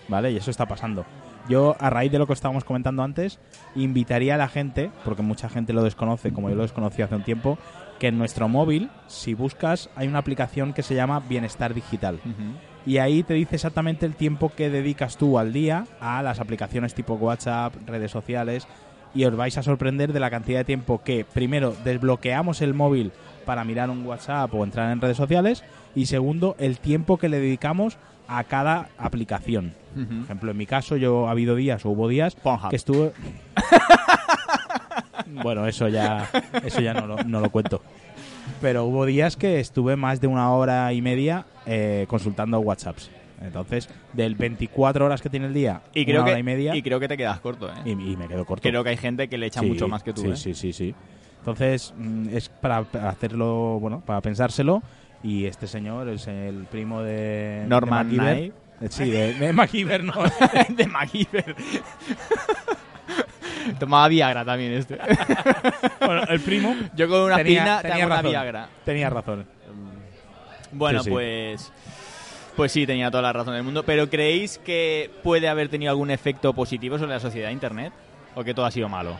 ¿Vale? 0.07 0.31
Y 0.31 0.37
eso 0.37 0.51
está 0.51 0.67
pasando. 0.67 1.03
Yo, 1.49 1.75
a 1.79 1.89
raíz 1.89 2.11
de 2.11 2.19
lo 2.19 2.27
que 2.27 2.33
estábamos 2.33 2.63
comentando 2.63 3.01
antes, 3.01 3.39
invitaría 3.75 4.35
a 4.35 4.37
la 4.37 4.47
gente, 4.49 4.91
porque 5.03 5.21
mucha 5.23 5.47
gente 5.49 5.73
lo 5.73 5.81
desconoce, 5.83 6.31
como 6.33 6.49
yo 6.49 6.55
lo 6.55 6.61
desconocí 6.63 7.01
hace 7.01 7.15
un 7.15 7.23
tiempo, 7.23 7.57
que 7.99 8.07
en 8.07 8.17
nuestro 8.17 8.47
móvil, 8.49 8.89
si 9.07 9.33
buscas, 9.33 9.89
hay 9.95 10.07
una 10.07 10.19
aplicación 10.19 10.73
que 10.73 10.83
se 10.83 10.93
llama 10.95 11.21
Bienestar 11.21 11.73
Digital. 11.73 12.15
Ujú. 12.25 12.33
Y 12.85 12.99
ahí 12.99 13.23
te 13.23 13.33
dice 13.33 13.55
exactamente 13.55 14.05
el 14.05 14.15
tiempo 14.15 14.51
que 14.55 14.69
dedicas 14.69 15.17
tú 15.17 15.39
al 15.39 15.51
día 15.53 15.85
a 15.99 16.21
las 16.21 16.39
aplicaciones 16.39 16.93
tipo 16.93 17.15
WhatsApp, 17.15 17.73
redes 17.87 18.11
sociales, 18.11 18.67
y 19.15 19.25
os 19.25 19.35
vais 19.35 19.57
a 19.57 19.63
sorprender 19.63 20.13
de 20.13 20.19
la 20.19 20.29
cantidad 20.29 20.59
de 20.59 20.65
tiempo 20.65 21.01
que, 21.03 21.25
primero, 21.25 21.73
desbloqueamos 21.83 22.61
el 22.61 22.73
móvil 22.73 23.11
para 23.45 23.63
mirar 23.63 23.89
un 23.89 24.05
WhatsApp 24.05 24.53
o 24.53 24.63
entrar 24.63 24.91
en 24.91 25.01
redes 25.01 25.17
sociales, 25.17 25.63
y 25.95 26.07
segundo, 26.07 26.55
el 26.59 26.77
tiempo 26.77 27.17
que 27.17 27.29
le 27.29 27.39
dedicamos 27.39 27.97
a 28.27 28.43
cada 28.43 28.89
aplicación. 28.97 29.73
Por 29.93 30.25
ejemplo, 30.25 30.51
en 30.51 30.57
mi 30.57 30.65
caso, 30.65 30.97
yo 30.97 31.27
ha 31.27 31.31
habido 31.31 31.55
días 31.55 31.85
o 31.85 31.91
hubo 31.91 32.09
días 32.09 32.35
Pornhub. 32.35 32.69
que 32.69 32.75
estuve... 32.75 33.13
bueno, 35.27 35.65
eso 35.67 35.87
ya, 35.87 36.29
eso 36.63 36.81
ya 36.81 36.93
no 36.93 37.07
lo, 37.07 37.23
no 37.23 37.39
lo 37.39 37.49
cuento. 37.49 37.81
Pero 38.61 38.85
hubo 38.85 39.05
días 39.05 39.35
que 39.35 39.59
estuve 39.59 39.95
más 39.95 40.21
de 40.21 40.27
una 40.27 40.51
hora 40.51 40.91
y 40.93 41.01
media 41.01 41.45
eh, 41.65 42.05
consultando 42.07 42.59
WhatsApps. 42.59 43.09
Entonces, 43.41 43.89
del 44.13 44.35
24 44.35 45.05
horas 45.05 45.21
que 45.21 45.29
tiene 45.29 45.47
el 45.47 45.53
día, 45.53 45.81
Y 45.93 46.05
creo, 46.05 46.21
una 46.21 46.25
que, 46.25 46.31
hora 46.31 46.39
y 46.39 46.43
media, 46.43 46.75
y 46.75 46.81
creo 46.81 46.99
que 46.99 47.07
te 47.07 47.17
quedas 47.17 47.39
corto, 47.41 47.69
¿eh? 47.69 47.73
y, 47.85 47.91
y 47.91 48.15
me 48.15 48.27
quedo 48.27 48.45
corto. 48.45 48.67
Creo 48.67 48.83
que 48.83 48.91
hay 48.91 48.97
gente 48.97 49.27
que 49.27 49.37
le 49.37 49.47
echa 49.47 49.59
Sí, 49.59 49.67
mucho 49.67 49.87
más 49.87 50.03
que 50.03 50.13
tú, 50.13 50.21
Sí, 50.21 50.29
¿eh? 50.29 50.35
sí, 50.35 50.53
sí, 50.55 50.73
sí. 50.73 50.95
Entonces, 51.39 51.93
mm, 51.97 52.29
es 52.35 52.49
para 52.49 52.77
hacerlo, 53.07 53.77
bueno, 53.79 54.01
para 54.05 54.21
pensárselo. 54.21 54.81
Y 55.21 55.45
este 55.45 55.67
señor 55.67 56.07
es 56.09 56.27
el 56.27 56.65
primo 56.71 57.01
de 57.01 57.65
Norman 57.67 58.09
de 58.09 58.51
Sí, 58.89 59.09
de, 59.09 59.33
de 59.33 59.53
MacGyver, 59.53 60.03
no. 60.03 60.13
de 60.69 60.87
MacGyver. 60.87 61.55
Tomaba 63.79 64.07
Viagra 64.07 64.43
también 64.45 64.73
este. 64.73 64.97
bueno, 65.99 66.23
el 66.29 66.39
primo 66.39 66.75
Yo 66.95 67.07
con 67.07 67.21
una 67.21 67.37
Tenía- 67.37 67.81
te 67.81 67.89
tenía 67.89 68.05
una 68.05 68.15
razón. 68.17 68.31
Viagra. 68.31 68.69
tenía 68.83 69.09
razón. 69.09 69.45
Bueno, 70.71 70.99
Sí, 70.99 71.05
sí. 71.05 71.09
pues... 71.11 71.71
Pues 72.55 72.71
sí, 72.71 72.85
tenía 72.87 73.11
toda 73.11 73.21
la 73.23 73.33
razón 73.33 73.53
del 73.53 73.63
mundo. 73.63 73.83
¿Pero 73.83 74.09
creéis 74.09 74.57
que 74.59 75.11
puede 75.23 75.49
haber 75.49 75.67
tenido 75.67 75.91
algún 75.91 76.09
efecto 76.09 76.53
positivo 76.53 76.97
sobre 76.97 77.11
la 77.11 77.19
sociedad 77.19 77.47
de 77.47 77.53
Internet? 77.53 77.91
¿O 78.33 78.43
que 78.45 78.53
todo 78.53 78.65
ha 78.65 78.71
sido 78.71 78.87
malo? 78.87 79.17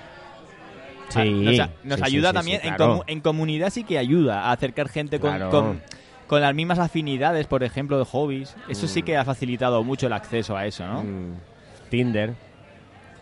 Sí, 1.09 1.19
Ah, 1.19 1.25
Nos, 1.25 1.59
a- 1.59 1.69
nos 1.83 1.99
sí, 1.99 2.05
sí, 2.05 2.15
ayuda 2.15 2.33
también, 2.33 2.61
en, 2.63 2.75
claro. 2.75 2.99
comu- 2.99 3.03
en 3.07 3.19
comunidad 3.21 3.69
sí 3.71 3.83
que 3.83 3.97
ayuda 3.97 4.43
a 4.43 4.51
acercar 4.53 4.87
gente 4.89 5.19
con, 5.19 5.31
Claro. 5.31 5.49
con, 5.51 5.81
con 6.27 6.41
las 6.41 6.55
mismas 6.55 6.79
afinidades, 6.79 7.45
por 7.47 7.63
ejemplo, 7.63 7.99
de 7.99 8.05
hobbies. 8.05 8.55
Eso 8.69 8.87
sí 8.87 9.01
Mm. 9.01 9.05
que 9.05 9.17
ha 9.17 9.25
facilitado 9.25 9.83
mucho 9.83 10.07
el 10.07 10.13
acceso 10.13 10.55
a 10.55 10.65
eso, 10.65 10.85
¿no? 10.87 11.03
Mm, 11.03 11.33
Tinder. 11.89 12.33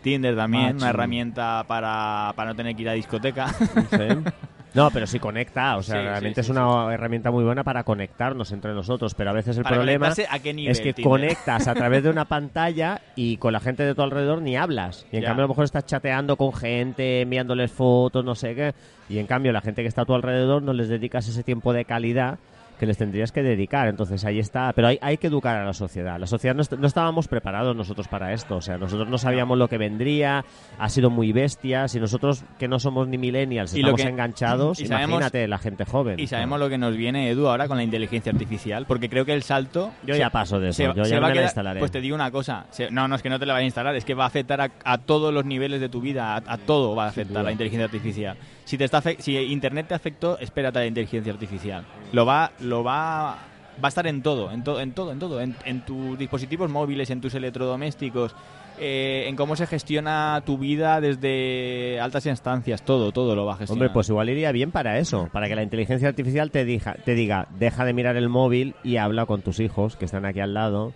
Tinder 0.04 0.36
también, 0.36 0.66
Match, 0.74 0.76
una 0.76 0.90
herramienta 0.92 1.64
para, 1.68 2.32
para 2.36 2.52
no 2.52 2.56
tener 2.56 2.76
que 2.76 2.84
ir 2.84 2.90
a 2.90 2.94
discoteca. 2.94 3.48
Sí. 3.48 3.98
No, 4.76 4.90
pero 4.90 5.06
sí 5.06 5.20
conecta, 5.20 5.78
o 5.78 5.84
sea, 5.84 5.98
Sí, 5.98 6.02
realmente 6.02 6.42
sí, 6.42 6.50
es 6.50 6.58
una 6.58 6.92
herramienta 6.92 7.30
muy 7.30 7.44
buena 7.44 7.64
para 7.64 7.84
conectarnos 7.84 8.52
entre 8.54 8.74
nosotros, 8.74 9.14
pero 9.14 9.30
a 9.30 9.34
veces 9.34 9.56
el 9.58 9.62
Para 9.62 9.76
problema 9.76 10.08
conectarse, 10.08 10.36
¿a 10.36 10.40
qué 10.42 10.52
nivel, 10.52 10.72
es 10.72 10.82
que 10.82 10.94
Tinder? 10.94 11.12
conectas 11.12 11.68
a 11.68 11.76
través 11.76 12.02
de 12.02 12.10
una 12.10 12.26
pantalla 12.28 13.00
y 13.16 13.38
con 13.38 13.54
la 13.54 13.60
gente 13.60 13.84
de 13.84 13.94
tu 13.94 14.02
alrededor 14.02 14.42
ni 14.42 14.58
hablas. 14.58 15.06
Y 15.12 15.18
en 15.18 15.22
Ya. 15.22 15.28
cambio 15.28 15.44
a 15.44 15.48
lo 15.48 15.50
mejor 15.50 15.66
estás 15.66 15.86
chateando 15.86 16.38
con 16.38 16.54
gente, 16.54 17.22
enviándoles 17.22 17.72
fotos, 17.72 18.26
no 18.26 18.34
sé 18.34 18.56
qué, 18.56 18.74
y 19.10 19.20
en 19.20 19.28
cambio 19.28 19.52
la 19.52 19.62
gente 19.62 19.84
que 19.84 19.88
está 19.88 20.02
a 20.02 20.06
tu 20.06 20.16
alrededor 20.16 20.64
no 20.64 20.74
les 20.74 20.90
dedicas 20.90 21.28
ese 21.28 21.44
tiempo 21.44 21.72
de 21.72 21.86
calidad 21.86 22.40
que 22.84 22.88
les 22.88 22.98
tendrías 22.98 23.32
que 23.32 23.42
dedicar. 23.42 23.88
Entonces 23.88 24.26
ahí 24.26 24.40
está. 24.40 24.74
Pero 24.74 24.90
hay, 24.90 25.00
hay 25.02 25.16
que 25.18 25.28
educar 25.28 25.56
a 25.58 25.66
la 25.66 25.72
sociedad. 25.74 26.20
La 26.20 26.28
sociedad 26.28 26.54
no, 26.54 26.62
est- 26.64 26.74
no 26.74 26.86
estábamos 26.86 27.30
preparados 27.30 27.76
nosotros 27.78 28.10
para 28.10 28.34
esto. 28.34 28.58
O 28.58 28.62
sea, 28.62 28.78
nosotros 28.78 29.08
no 29.08 29.18
sabíamos 29.18 29.58
lo 29.58 29.70
que 29.70 29.78
vendría, 29.78 30.44
ha 30.78 30.90
sido 30.90 31.10
muy 31.10 31.32
bestia. 31.32 31.88
Si 31.88 31.98
nosotros 32.00 32.44
que 32.60 32.68
no 32.68 32.80
somos 32.80 33.08
ni 33.08 33.18
millennials 33.18 33.74
Y 33.74 33.82
lo 33.82 33.88
estamos 33.90 34.02
que- 34.02 34.10
enganchados, 34.10 34.80
y 34.82 34.88
sabemos- 34.88 35.10
imagínate 35.12 35.48
la 35.48 35.58
gente 35.60 35.86
joven. 35.86 36.20
Y 36.20 36.28
sabemos 36.28 36.60
lo 36.60 36.68
que 36.68 36.78
nos 36.78 36.98
viene, 36.98 37.30
Edu, 37.30 37.48
ahora 37.48 37.70
con 37.70 37.78
la 37.78 37.84
inteligencia 37.84 38.32
artificial, 38.34 38.86
porque 38.86 39.08
creo 39.10 39.24
que 39.24 39.34
el 39.34 39.44
salto... 39.44 39.92
Yo 40.06 40.14
se- 40.16 40.20
ya 40.20 40.30
paso 40.30 40.60
de 40.60 40.70
eso, 40.70 40.78
se- 40.78 40.84
yo 40.98 41.06
se 41.06 41.12
ya 41.12 41.22
me 41.22 41.34
la 41.34 41.44
instalaré. 41.44 41.80
Pues 41.80 41.92
te 41.92 42.02
digo 42.02 42.16
una 42.16 42.32
cosa, 42.32 42.66
no, 42.92 43.08
no 43.08 43.16
es 43.16 43.22
que 43.22 43.30
no 43.30 43.40
te 43.40 43.46
la 43.46 43.54
vayas 43.54 43.64
a 43.64 43.68
instalar, 43.68 43.96
es 43.96 44.04
que 44.04 44.14
va 44.14 44.26
a 44.26 44.28
afectar 44.28 44.60
a, 44.60 44.72
a 44.84 44.98
todos 44.98 45.34
los 45.34 45.46
niveles 45.46 45.80
de 45.80 45.88
tu 45.88 46.02
vida, 46.02 46.36
a, 46.36 46.44
a 46.46 46.58
todo 46.58 46.96
va 46.96 47.06
a 47.06 47.10
afectar 47.10 47.44
la 47.46 47.52
inteligencia 47.52 47.86
artificial. 47.86 48.36
Si 48.66 48.78
te 48.78 48.86
está 48.86 49.02
si 49.20 49.38
Internet 49.38 49.88
te 49.90 49.94
afectó, 49.94 50.38
espérate 50.40 50.80
a 50.80 50.82
la 50.82 50.88
inteligencia 50.88 51.32
artificial. 51.34 51.86
Lo 52.12 52.26
va, 52.26 52.52
lo 52.60 52.84
va, 52.84 53.38
va 53.84 53.84
a 53.84 53.88
estar 53.88 54.08
en 54.08 54.22
todo, 54.22 54.52
en 54.52 54.64
todo, 54.64 54.80
en 54.80 54.92
todo, 54.94 55.12
en 55.12 55.20
todo, 55.20 55.42
en, 55.42 55.56
en 55.66 55.82
tus 55.86 56.18
dispositivos 56.18 56.70
móviles, 56.70 57.10
en 57.10 57.20
tus 57.22 57.34
electrodomésticos, 57.36 58.36
eh, 58.80 59.26
en 59.28 59.36
cómo 59.36 59.56
se 59.56 59.68
gestiona 59.68 60.42
tu 60.46 60.58
vida 60.58 61.00
desde 61.02 62.00
altas 62.00 62.26
instancias, 62.26 62.84
todo, 62.84 63.12
todo 63.12 63.36
lo 63.36 63.46
va 63.46 63.54
a 63.54 63.58
gestionar. 63.58 63.84
Hombre, 63.88 63.94
pues 63.94 64.10
igual 64.10 64.30
iría 64.30 64.52
bien 64.52 64.72
para 64.72 64.98
eso, 64.98 65.30
para 65.32 65.48
que 65.48 65.56
la 65.56 65.64
inteligencia 65.64 66.08
artificial 66.08 66.50
te, 66.50 66.66
dija- 66.66 66.96
te 67.04 67.14
diga, 67.14 67.48
deja 67.60 67.86
de 67.86 67.94
mirar 67.94 68.16
el 68.16 68.30
móvil 68.30 68.76
y 68.84 68.98
habla 68.98 69.26
con 69.26 69.42
tus 69.42 69.60
hijos 69.60 69.96
que 69.96 70.06
están 70.06 70.26
aquí 70.26 70.40
al 70.40 70.54
lado, 70.54 70.94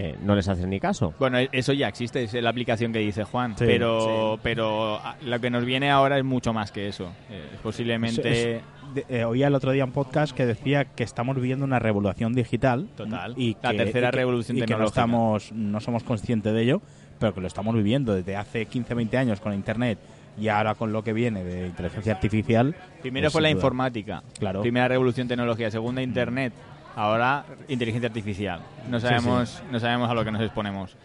que 0.00 0.16
no 0.22 0.34
les 0.34 0.48
hacen 0.48 0.70
ni 0.70 0.80
caso. 0.80 1.14
Bueno, 1.18 1.38
e- 1.38 1.48
eso 1.52 1.72
ya 1.72 1.88
existe, 1.88 2.24
es 2.24 2.32
la 2.34 2.50
aplicación 2.50 2.92
que 2.92 2.98
dice 3.00 3.24
Juan, 3.24 3.56
Sí, 3.58 3.64
pero 3.66 4.38
pero 4.42 4.96
a- 4.96 5.16
lo 5.22 5.40
que 5.40 5.50
nos 5.50 5.64
viene 5.64 5.90
ahora 5.90 6.18
es 6.18 6.24
mucho 6.24 6.52
más 6.52 6.70
que 6.72 6.88
eso. 6.88 7.10
Eh, 7.30 7.42
posiblemente 7.62 8.56
Es- 8.56 8.62
de- 8.94 9.04
eh, 9.08 9.24
oía 9.24 9.48
el 9.48 9.54
otro 9.54 9.72
día 9.72 9.84
un 9.84 9.92
podcast 9.92 10.34
que 10.34 10.46
decía 10.46 10.84
que 10.86 11.04
estamos 11.04 11.36
viviendo 11.36 11.64
una 11.64 11.78
revolución 11.78 12.32
digital. 12.32 12.88
Total. 12.96 13.34
Y 13.36 13.56
La 13.62 13.70
que- 13.72 13.76
tercera 13.78 14.08
y 14.08 14.10
que- 14.10 14.16
revolución 14.16 14.56
y 14.56 14.60
que 14.60 14.66
no 14.66 14.66
tecnológica. 14.68 15.00
estamos, 15.00 15.52
no 15.52 15.80
somos 15.80 16.02
conscientes 16.04 16.52
de 16.52 16.62
ello, 16.62 16.82
pero 17.18 17.34
que 17.34 17.40
lo 17.40 17.46
estamos 17.46 17.74
viviendo 17.74 18.14
desde 18.14 18.36
hace 18.36 18.66
15, 18.66 18.94
20 18.94 19.18
años 19.18 19.40
con 19.40 19.52
Internet 19.52 19.98
y 20.40 20.48
ahora 20.48 20.74
con 20.76 20.92
lo 20.92 21.02
que 21.02 21.12
viene 21.12 21.42
de 21.44 21.66
inteligencia 21.66 22.12
artificial. 22.14 22.74
primero 23.02 23.24
pues, 23.26 23.32
fue 23.32 23.42
la 23.42 23.48
duda. 23.48 23.56
informática, 23.58 24.22
Claro. 24.38 24.60
primera 24.62 24.88
revolución 24.88 25.26
tecnológica, 25.28 25.70
segunda 25.70 26.00
internet, 26.02 26.52
ahora 26.98 27.44
inteligencia 27.68 28.08
artificial. 28.08 28.60
No 28.88 28.98
Sí, 29.00 29.06
sabemos 29.06 29.62
no 29.70 29.78
sabemos 29.80 30.10
a 30.10 30.14
lo 30.14 30.24
que 30.24 30.30
nos 30.32 30.42
exponemos. 30.42 30.96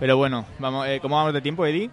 Pero 0.00 0.16
bueno, 0.16 0.44
vamos, 0.58 0.86
eh, 0.88 0.98
¿cómo 1.00 1.16
vamos 1.16 1.32
de 1.34 1.40
tiempo, 1.42 1.64
Eddie? 1.66 1.90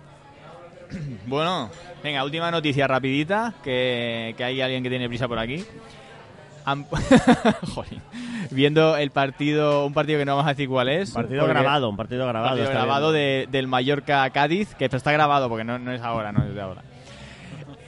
bueno, 1.27 1.69
venga, 2.03 2.23
última 2.23 2.49
noticia 2.49 2.87
rapidita, 2.87 3.53
que, 3.63 4.33
que 4.37 4.43
hay 4.43 4.61
alguien 4.61 4.81
que 4.83 4.89
tiene 4.89 5.07
prisa 5.07 5.27
por 5.27 5.37
aquí. 5.37 5.63
Jolín. 7.73 8.01
Viendo 8.51 8.95
el 8.95 9.11
partido, 9.11 9.85
un 9.85 9.93
partido 9.93 10.19
que 10.19 10.25
no 10.25 10.33
vamos 10.35 10.47
a 10.47 10.53
decir 10.53 10.69
cuál 10.69 10.89
es. 10.89 11.09
Un 11.09 11.15
partido 11.23 11.47
grabado, 11.47 11.89
un 11.89 11.97
partido 11.97 12.27
grabado. 12.27 12.49
partido 12.57 12.69
grabado 12.69 13.11
de- 13.11 13.47
del 13.51 13.67
Mallorca 13.67 14.29
Cádiz, 14.29 14.75
que 14.75 14.85
está 14.85 15.11
grabado 15.11 15.49
porque 15.49 15.63
no, 15.63 15.79
no 15.79 15.91
es 15.91 16.01
ahora, 16.01 16.31
no 16.31 16.43
es 16.45 16.53
de 16.53 16.61
ahora. 16.61 16.81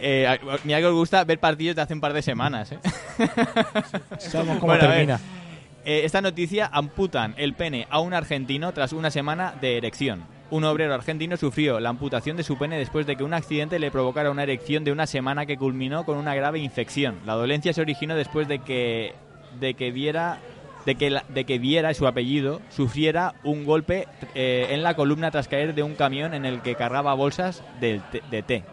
Eh, 0.03 0.39
mira 0.63 0.79
que 0.79 0.85
os 0.87 0.93
gusta 0.93 1.23
ver 1.23 1.39
partidos 1.39 1.75
de 1.75 1.81
hace 1.83 1.93
un 1.93 2.01
par 2.01 2.13
de 2.13 2.21
semanas. 2.21 2.71
¿eh? 2.71 2.79
Sabemos 4.17 4.57
cómo 4.59 4.73
Bueno, 4.73 4.87
termina. 4.89 5.19
eh, 5.85 6.01
esta 6.03 6.21
noticia 6.21 6.69
amputan 6.71 7.33
el 7.37 7.53
pene 7.53 7.87
a 7.89 7.99
un 7.99 8.13
argentino 8.13 8.71
tras 8.73 8.93
una 8.93 9.11
semana 9.11 9.53
de 9.61 9.77
erección. 9.77 10.23
Un 10.49 10.63
obrero 10.65 10.93
argentino 10.93 11.37
sufrió 11.37 11.79
la 11.79 11.89
amputación 11.89 12.35
de 12.35 12.43
su 12.43 12.57
pene 12.57 12.77
después 12.77 13.05
de 13.07 13.15
que 13.15 13.23
un 13.23 13.33
accidente 13.33 13.79
le 13.79 13.89
provocara 13.91 14.31
una 14.31 14.43
erección 14.43 14.83
de 14.83 14.91
una 14.91 15.07
semana 15.07 15.45
que 15.45 15.55
culminó 15.57 16.03
con 16.03 16.17
una 16.17 16.35
grave 16.35 16.59
infección. 16.59 17.19
La 17.25 17.33
dolencia 17.35 17.71
se 17.71 17.81
originó 17.81 18.15
después 18.15 18.47
de 18.47 18.59
que 18.59 19.13
de 19.59 19.73
que 19.75 19.91
viera 19.91 20.39
de 20.85 20.95
que, 20.95 21.09
la- 21.11 21.23
de 21.29 21.43
que 21.45 21.59
viera 21.59 21.93
su 21.93 22.07
apellido 22.07 22.59
sufriera 22.69 23.35
un 23.43 23.65
golpe 23.65 24.07
eh, 24.33 24.67
en 24.71 24.81
la 24.81 24.95
columna 24.95 25.29
tras 25.29 25.47
caer 25.47 25.75
de 25.75 25.83
un 25.83 25.93
camión 25.95 26.33
en 26.33 26.43
el 26.45 26.61
que 26.61 26.73
cargaba 26.75 27.13
bolsas 27.13 27.63
de 27.79 28.01
té. 28.41 28.63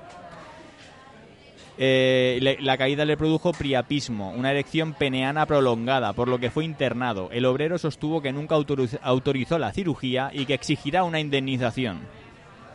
Eh, 1.80 2.38
le- 2.42 2.58
la 2.60 2.76
caída 2.76 3.04
le 3.04 3.16
produjo 3.16 3.52
priapismo, 3.52 4.30
una 4.32 4.50
erección 4.50 4.94
peneana 4.94 5.46
prolongada, 5.46 6.12
por 6.12 6.26
lo 6.26 6.38
que 6.38 6.50
fue 6.50 6.64
internado. 6.64 7.28
El 7.32 7.44
obrero 7.46 7.78
sostuvo 7.78 8.20
que 8.20 8.32
nunca 8.32 8.56
autoriz- 8.56 8.98
autorizó 9.00 9.58
la 9.58 9.72
cirugía 9.72 10.30
y 10.32 10.44
que 10.44 10.54
exigirá 10.54 11.04
una 11.04 11.20
indemnización. 11.20 12.00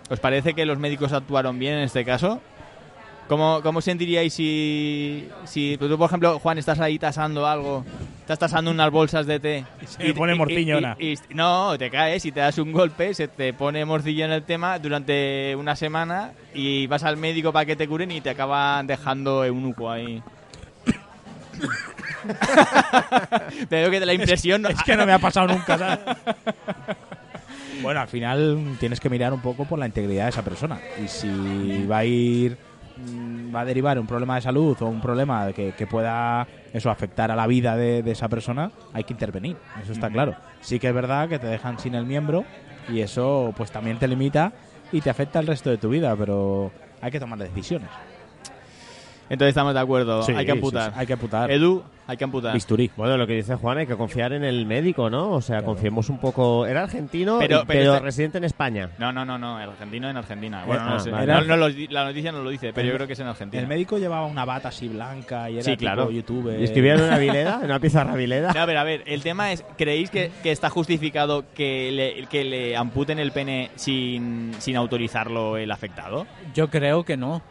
¿Os 0.10 0.20
parece 0.22 0.54
que 0.54 0.66
los 0.66 0.80
médicos 0.80 1.12
actuaron 1.12 1.60
bien 1.60 1.74
en 1.76 1.84
este 1.84 2.06
caso? 2.06 2.42
¿Cómo, 3.28 3.62
cómo 3.64 3.82
sentiríais 3.82 4.34
si, 4.34 5.28
si 5.46 5.76
pues 5.78 5.90
tú, 5.90 5.98
por 5.98 6.08
ejemplo, 6.08 6.40
Juan, 6.40 6.58
estás 6.58 6.80
ahí 6.82 7.00
tasando 7.00 7.48
algo, 7.48 7.86
estás 8.20 8.38
tasando 8.38 8.70
unas 8.70 8.92
bolsas 8.92 9.26
de 9.26 9.40
té 9.40 9.66
se 9.88 9.98
te 10.04 10.14
pone 10.14 10.36
morcillona. 10.36 10.96
y- 11.00 11.14
y- 11.14 11.20
no, 11.30 11.78
te 11.78 11.90
caes 11.90 12.26
y 12.26 12.32
te 12.32 12.42
das 12.42 12.58
un 12.58 12.72
golpe, 12.74 13.14
se 13.14 13.28
te 13.30 13.54
pone 13.54 13.86
morcillo 13.86 14.26
en 14.26 14.32
el 14.34 14.44
tema 14.44 14.78
durante 14.78 15.56
una 15.58 15.76
semana 15.76 16.32
y 16.54 16.86
vas 16.88 17.04
al 17.04 17.16
médico 17.18 17.54
para 17.54 17.66
que 17.66 17.76
te 17.78 17.88
curen 17.88 18.12
y 18.12 18.20
te 18.22 18.30
acaban 18.32 18.88
dejando 18.88 19.44
eunuco 19.46 19.90
ahí. 19.90 20.22
te 23.70 23.76
veo 23.76 23.92
que 23.92 24.00
de 24.00 24.06
la 24.06 24.14
impresión... 24.14 24.66
Es 24.66 24.82
que 24.84 24.96
no 24.96 25.06
me 25.06 25.14
ha 25.14 25.20
pasado 25.20 25.48
nunca, 25.48 25.78
¿sabes? 25.78 26.00
Bueno, 27.82 28.00
al 28.00 28.08
final 28.08 28.78
tienes 28.80 29.00
que 29.02 29.10
mirar 29.10 29.34
un 29.34 29.42
poco 29.42 29.66
por 29.66 29.78
la 29.78 29.86
integridad 29.86 30.24
de 30.26 30.30
esa 30.30 30.42
persona. 30.42 30.80
Y 31.04 31.08
si 31.10 31.86
va 31.86 31.98
a 31.98 32.06
ir, 32.06 32.56
va 33.54 33.62
a 33.62 33.66
derivar 33.66 33.98
un 34.00 34.06
problema 34.08 34.36
de 34.36 34.42
salud 34.42 34.78
o 34.82 34.86
un 34.88 35.02
problema 35.02 35.52
que, 35.54 35.72
que 35.74 35.88
pueda 35.88 36.48
eso 36.74 36.90
afectar 36.90 37.32
a 37.32 37.36
la 37.36 37.48
vida 37.48 37.76
de, 37.76 38.04
de 38.04 38.12
esa 38.12 38.28
persona, 38.30 38.72
hay 38.94 39.04
que 39.04 39.14
intervenir. 39.14 39.58
Eso 39.82 39.92
está 39.94 40.10
claro. 40.10 40.36
Sí 40.62 40.80
que 40.80 40.88
es 40.90 40.94
verdad 40.94 41.28
que 41.30 41.40
te 41.40 41.48
dejan 41.48 41.80
sin 41.80 41.96
el 41.96 42.06
miembro 42.06 42.46
y 42.90 43.00
eso 43.02 43.54
pues 43.58 43.72
también 43.72 43.98
te 43.98 44.08
limita 44.08 44.52
y 44.92 45.02
te 45.02 45.10
afecta 45.10 45.40
el 45.40 45.48
resto 45.48 45.70
de 45.70 45.78
tu 45.78 45.90
vida, 45.90 46.16
pero 46.16 46.72
hay 47.02 47.10
que 47.12 47.20
tomar 47.20 47.40
decisiones. 47.40 47.90
Entonces 49.30 49.50
estamos 49.50 49.74
de 49.74 49.80
acuerdo, 49.80 50.22
Sí, 50.24 50.34
hay 50.34 50.46
que 50.46 50.52
amputar. 50.52 50.90
sí, 50.90 50.94
sí, 50.94 51.00
hay 51.00 51.08
que 51.08 51.14
amputar. 51.14 51.50
Edu, 51.52 51.84
hay 52.08 52.18
que 52.18 52.24
amputar. 52.24 52.54
Bisturí. 52.54 52.92
Bueno, 52.98 53.18
lo 53.18 53.26
que 53.28 53.34
dice 53.34 53.56
Juan, 53.56 53.78
hay 53.80 53.88
que 53.88 53.96
confiar 53.96 54.34
en 54.34 54.44
el 54.44 54.66
médico, 54.66 55.10
¿no? 55.10 55.32
O 55.32 55.42
sea, 55.42 55.64
confiemos 55.64 56.10
un 56.10 56.20
poco. 56.20 56.66
Era 56.66 56.84
argentino, 56.84 57.38
Pero- 57.40 57.64
pero 57.66 57.80
pero, 57.80 57.94
este- 57.96 58.06
residente 58.06 58.38
en 58.40 58.44
España. 58.44 58.90
No, 58.98 59.12
no, 59.12 59.24
no, 59.26 59.38
no, 59.38 59.60
el 59.62 59.70
argentino 59.70 60.10
en 60.10 60.18
Argentina. 60.18 60.64
Bueno, 60.66 60.84
Ah, 60.86 60.90
no 60.96 61.00
sé. 61.00 61.12
vale. 61.12 61.28
No- 61.32 61.42
no 61.42 61.58
lo 61.58 61.70
di- 61.70 61.88
la 61.88 62.06
noticia 62.06 62.32
no 62.32 62.42
lo 62.44 62.50
dice, 62.50 62.74
pero 62.74 62.88
yo 62.88 62.94
creo 62.96 63.08
que 63.08 63.14
es 63.14 63.20
en 63.20 63.28
Argentina. 63.28 63.62
El 63.62 63.68
médico 63.68 63.98
llevaba 63.98 64.26
una 64.26 64.46
bata 64.46 64.70
así 64.70 64.88
blanca 64.88 65.50
y 65.50 65.56
era 65.56 65.64
Sí, 65.64 65.72
tipo 65.72 65.82
claro. 65.82 66.12
youtuber. 66.12 66.60
¿Y 66.60 66.64
escribían 66.64 67.00
en 67.00 67.06
una 67.06 67.18
vileda? 67.18 67.60
¿En 67.60 67.66
una 67.66 67.80
pizarra 67.80 68.16
vileda? 68.16 68.54
No, 68.54 68.66
pero 68.66 68.80
a 68.80 68.84
ver, 68.84 69.04
el 69.06 69.22
tema 69.22 69.52
es, 69.52 69.64
¿creéis 69.78 70.10
que, 70.10 70.32
que 70.42 70.52
está 70.52 70.70
justificado 70.70 71.46
que 71.54 71.92
le, 71.92 72.26
que 72.28 72.44
le 72.44 72.76
amputen 72.76 73.20
el 73.20 73.32
pene 73.32 73.72
sin, 73.76 74.52
sin 74.60 74.76
autorizarlo 74.76 75.58
el 75.58 75.72
afectado? 75.72 76.26
Yo 76.54 76.70
creo 76.70 77.04
que 77.04 77.18
no. 77.18 77.42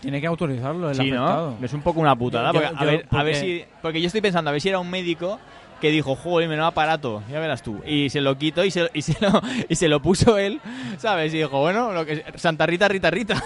Tiene 0.00 0.20
que 0.20 0.26
autorizarlo 0.26 0.88
el 0.90 0.94
sí, 0.96 1.02
afectado. 1.02 1.56
¿no? 1.58 1.64
Es 1.66 1.72
un 1.72 1.82
poco 1.82 2.00
una 2.00 2.14
putada. 2.16 2.52
Yo- 2.52 2.60
porque, 2.60 2.68
yo- 2.74 2.80
a, 2.80 2.84
ver, 2.84 3.06
a 3.10 3.22
ver 3.22 3.34
si... 3.36 3.64
Porque 3.82 3.95
yo 4.00 4.06
estoy 4.06 4.20
pensando, 4.20 4.50
a 4.50 4.52
ver 4.52 4.60
si 4.60 4.68
era 4.68 4.78
un 4.78 4.90
médico 4.90 5.38
que 5.80 5.90
dijo, 5.90 6.16
joder, 6.16 6.48
menudo 6.48 6.66
aparato, 6.66 7.22
ya 7.30 7.38
verás 7.38 7.62
tú. 7.62 7.80
Y 7.86 8.08
se 8.08 8.20
lo 8.20 8.38
quitó 8.38 8.64
y 8.64 8.70
se, 8.70 8.90
y 8.94 9.02
se, 9.02 9.16
lo, 9.20 9.42
y 9.68 9.74
se 9.74 9.88
lo 9.88 10.00
puso 10.00 10.38
él, 10.38 10.60
¿sabes? 10.98 11.34
Y 11.34 11.38
dijo, 11.38 11.60
bueno, 11.60 11.92
lo 11.92 12.06
que, 12.06 12.24
Santa 12.36 12.66
Rita, 12.66 12.88
Rita, 12.88 13.10
Rita. 13.10 13.42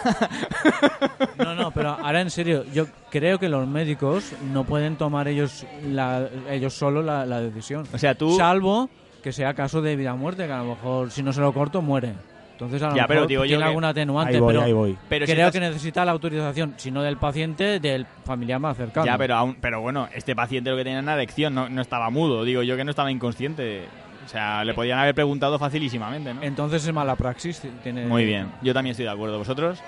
No, 1.38 1.55
no, 1.55 1.70
pero 1.72 1.90
ahora 1.90 2.20
en 2.20 2.30
serio, 2.30 2.64
yo 2.72 2.86
creo 3.11 3.38
que 3.38 3.48
los 3.48 3.66
médicos 3.66 4.32
no 4.53 4.64
pueden 4.64 4.96
tomar 4.96 5.26
ellos 5.26 5.64
la, 5.84 6.28
ellos 6.51 6.74
solo 6.74 7.03
la, 7.03 7.26
la 7.26 7.40
decisión. 7.40 7.86
O 7.92 7.98
sea, 7.98 8.14
tú... 8.14 8.36
Salvo 8.36 8.90
que 9.22 9.32
sea 9.32 9.55
caso 9.55 9.82
de 9.82 9.96
vida 9.96 10.14
o 10.14 10.16
muerte, 10.16 10.46
que 10.46 10.53
a 10.53 10.59
lo 10.59 10.64
mejor 10.64 11.11
si 11.11 11.22
no 11.22 11.32
se 11.32 11.40
lo 11.40 11.53
corto 11.53 11.82
muere. 11.82 12.14
Entonces 12.61 12.82
a 12.82 12.90
lo 12.90 12.96
Ya, 12.96 13.06
pero 13.06 13.20
mejor 13.22 13.32
yo 13.32 13.42
tiene 13.44 13.58
que- 13.58 13.64
algún 13.68 13.84
atenuante, 13.84 14.34
Ahí 14.34 14.40
voy, 14.40 14.52
pero 14.52 14.62
ahí 14.64 14.72
voy. 14.74 14.98
pero 15.08 15.26
si 15.26 15.32
creo 15.32 15.46
estás- 15.46 15.52
que 15.61 15.66
necesita 15.68 16.04
la 16.04 16.12
autorización, 16.12 16.74
si 16.76 16.90
no 16.90 17.02
del 17.02 17.16
paciente, 17.16 17.80
del 17.80 18.04
familiar 18.24 18.61
más 18.61 18.76
cercano. 18.76 19.06
Ya, 19.06 19.16
pero, 19.16 19.34
aún, 19.36 19.56
pero 19.61 19.80
bueno, 19.80 20.08
este 20.14 20.36
paciente 20.36 20.68
lo 20.70 20.76
que 20.76 20.82
tenía 20.84 20.98
era 20.98 21.02
una 21.02 21.14
erección, 21.14 21.54
no, 21.54 21.68
no 21.70 21.80
estaba 21.80 22.11
mudo. 22.11 22.44
Digo 22.44 22.62
yo 22.62 22.76
que 22.76 22.84
no 22.84 22.90
estaba 22.90 23.11
inconsciente. 23.11 23.84
O 24.26 24.28
sea, 24.28 24.62
le 24.64 24.74
podían 24.74 24.98
haber 24.98 25.14
preguntado 25.14 25.58
facilísimamente, 25.58 26.34
¿no? 26.34 26.42
Entonces 26.42 26.86
es 26.86 26.92
mala 26.92 27.16
praxis. 27.16 27.62
Tiene... 27.82 28.06
Muy 28.06 28.24
bien, 28.26 28.48
yo 28.62 28.72
también 28.74 28.92
estoy 28.92 29.06
de 29.06 29.11
acuerdo. 29.11 29.38
¿Vosotros? 29.38 29.82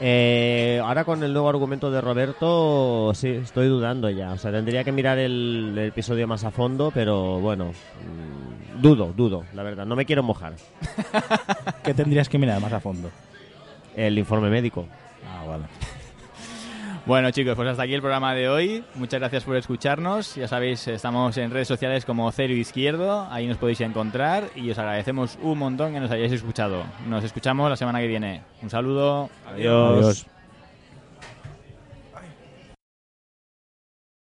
Eh, 0.00 0.80
ahora 0.84 1.04
con 1.04 1.22
el 1.22 1.32
nuevo 1.32 1.48
argumento 1.48 1.90
de 1.90 2.00
Roberto, 2.00 3.12
sí, 3.14 3.28
estoy 3.28 3.66
dudando 3.68 4.08
ya. 4.10 4.32
O 4.32 4.38
sea, 4.38 4.50
tendría 4.52 4.84
que 4.84 4.92
mirar 4.92 5.18
el, 5.18 5.74
el 5.76 5.78
episodio 5.88 6.26
más 6.28 6.44
a 6.44 6.50
fondo, 6.50 6.90
pero 6.94 7.38
bueno. 7.40 7.66
mm, 7.66 8.47
dudo, 8.80 9.12
dudo, 9.16 9.44
la 9.54 9.62
verdad. 9.62 9.86
No 9.86 9.96
me 9.96 10.04
quiero 10.04 10.22
mojar. 10.22 10.54
¿Qué 11.84 11.94
tendrías 11.94 12.28
que 12.28 12.38
mirar 12.38 12.60
más 12.60 12.72
a 12.72 12.80
fondo? 12.80 13.10
El 13.96 14.18
informe 14.18 14.50
médico. 14.50 14.86
Ah, 15.26 15.44
vale. 15.46 15.64
Bueno 17.06 17.30
chicos, 17.30 17.56
pues 17.56 17.66
hasta 17.66 17.84
aquí 17.84 17.94
el 17.94 18.02
programa 18.02 18.34
de 18.34 18.50
hoy. 18.50 18.84
Muchas 18.94 19.18
gracias 19.18 19.42
por 19.42 19.56
escucharnos. 19.56 20.34
Ya 20.34 20.46
sabéis, 20.46 20.86
estamos 20.88 21.38
en 21.38 21.50
redes 21.50 21.66
sociales 21.66 22.04
como 22.04 22.30
Cero 22.32 22.52
Izquierdo. 22.52 23.26
Ahí 23.30 23.46
nos 23.46 23.56
podéis 23.56 23.80
encontrar 23.80 24.44
y 24.54 24.70
os 24.70 24.78
agradecemos 24.78 25.38
un 25.40 25.58
montón 25.58 25.94
que 25.94 26.00
nos 26.00 26.10
hayáis 26.10 26.32
escuchado. 26.32 26.82
Nos 27.08 27.24
escuchamos 27.24 27.70
la 27.70 27.76
semana 27.76 28.00
que 28.00 28.08
viene. 28.08 28.42
Un 28.60 28.68
saludo. 28.68 29.30
Adiós. 29.46 30.26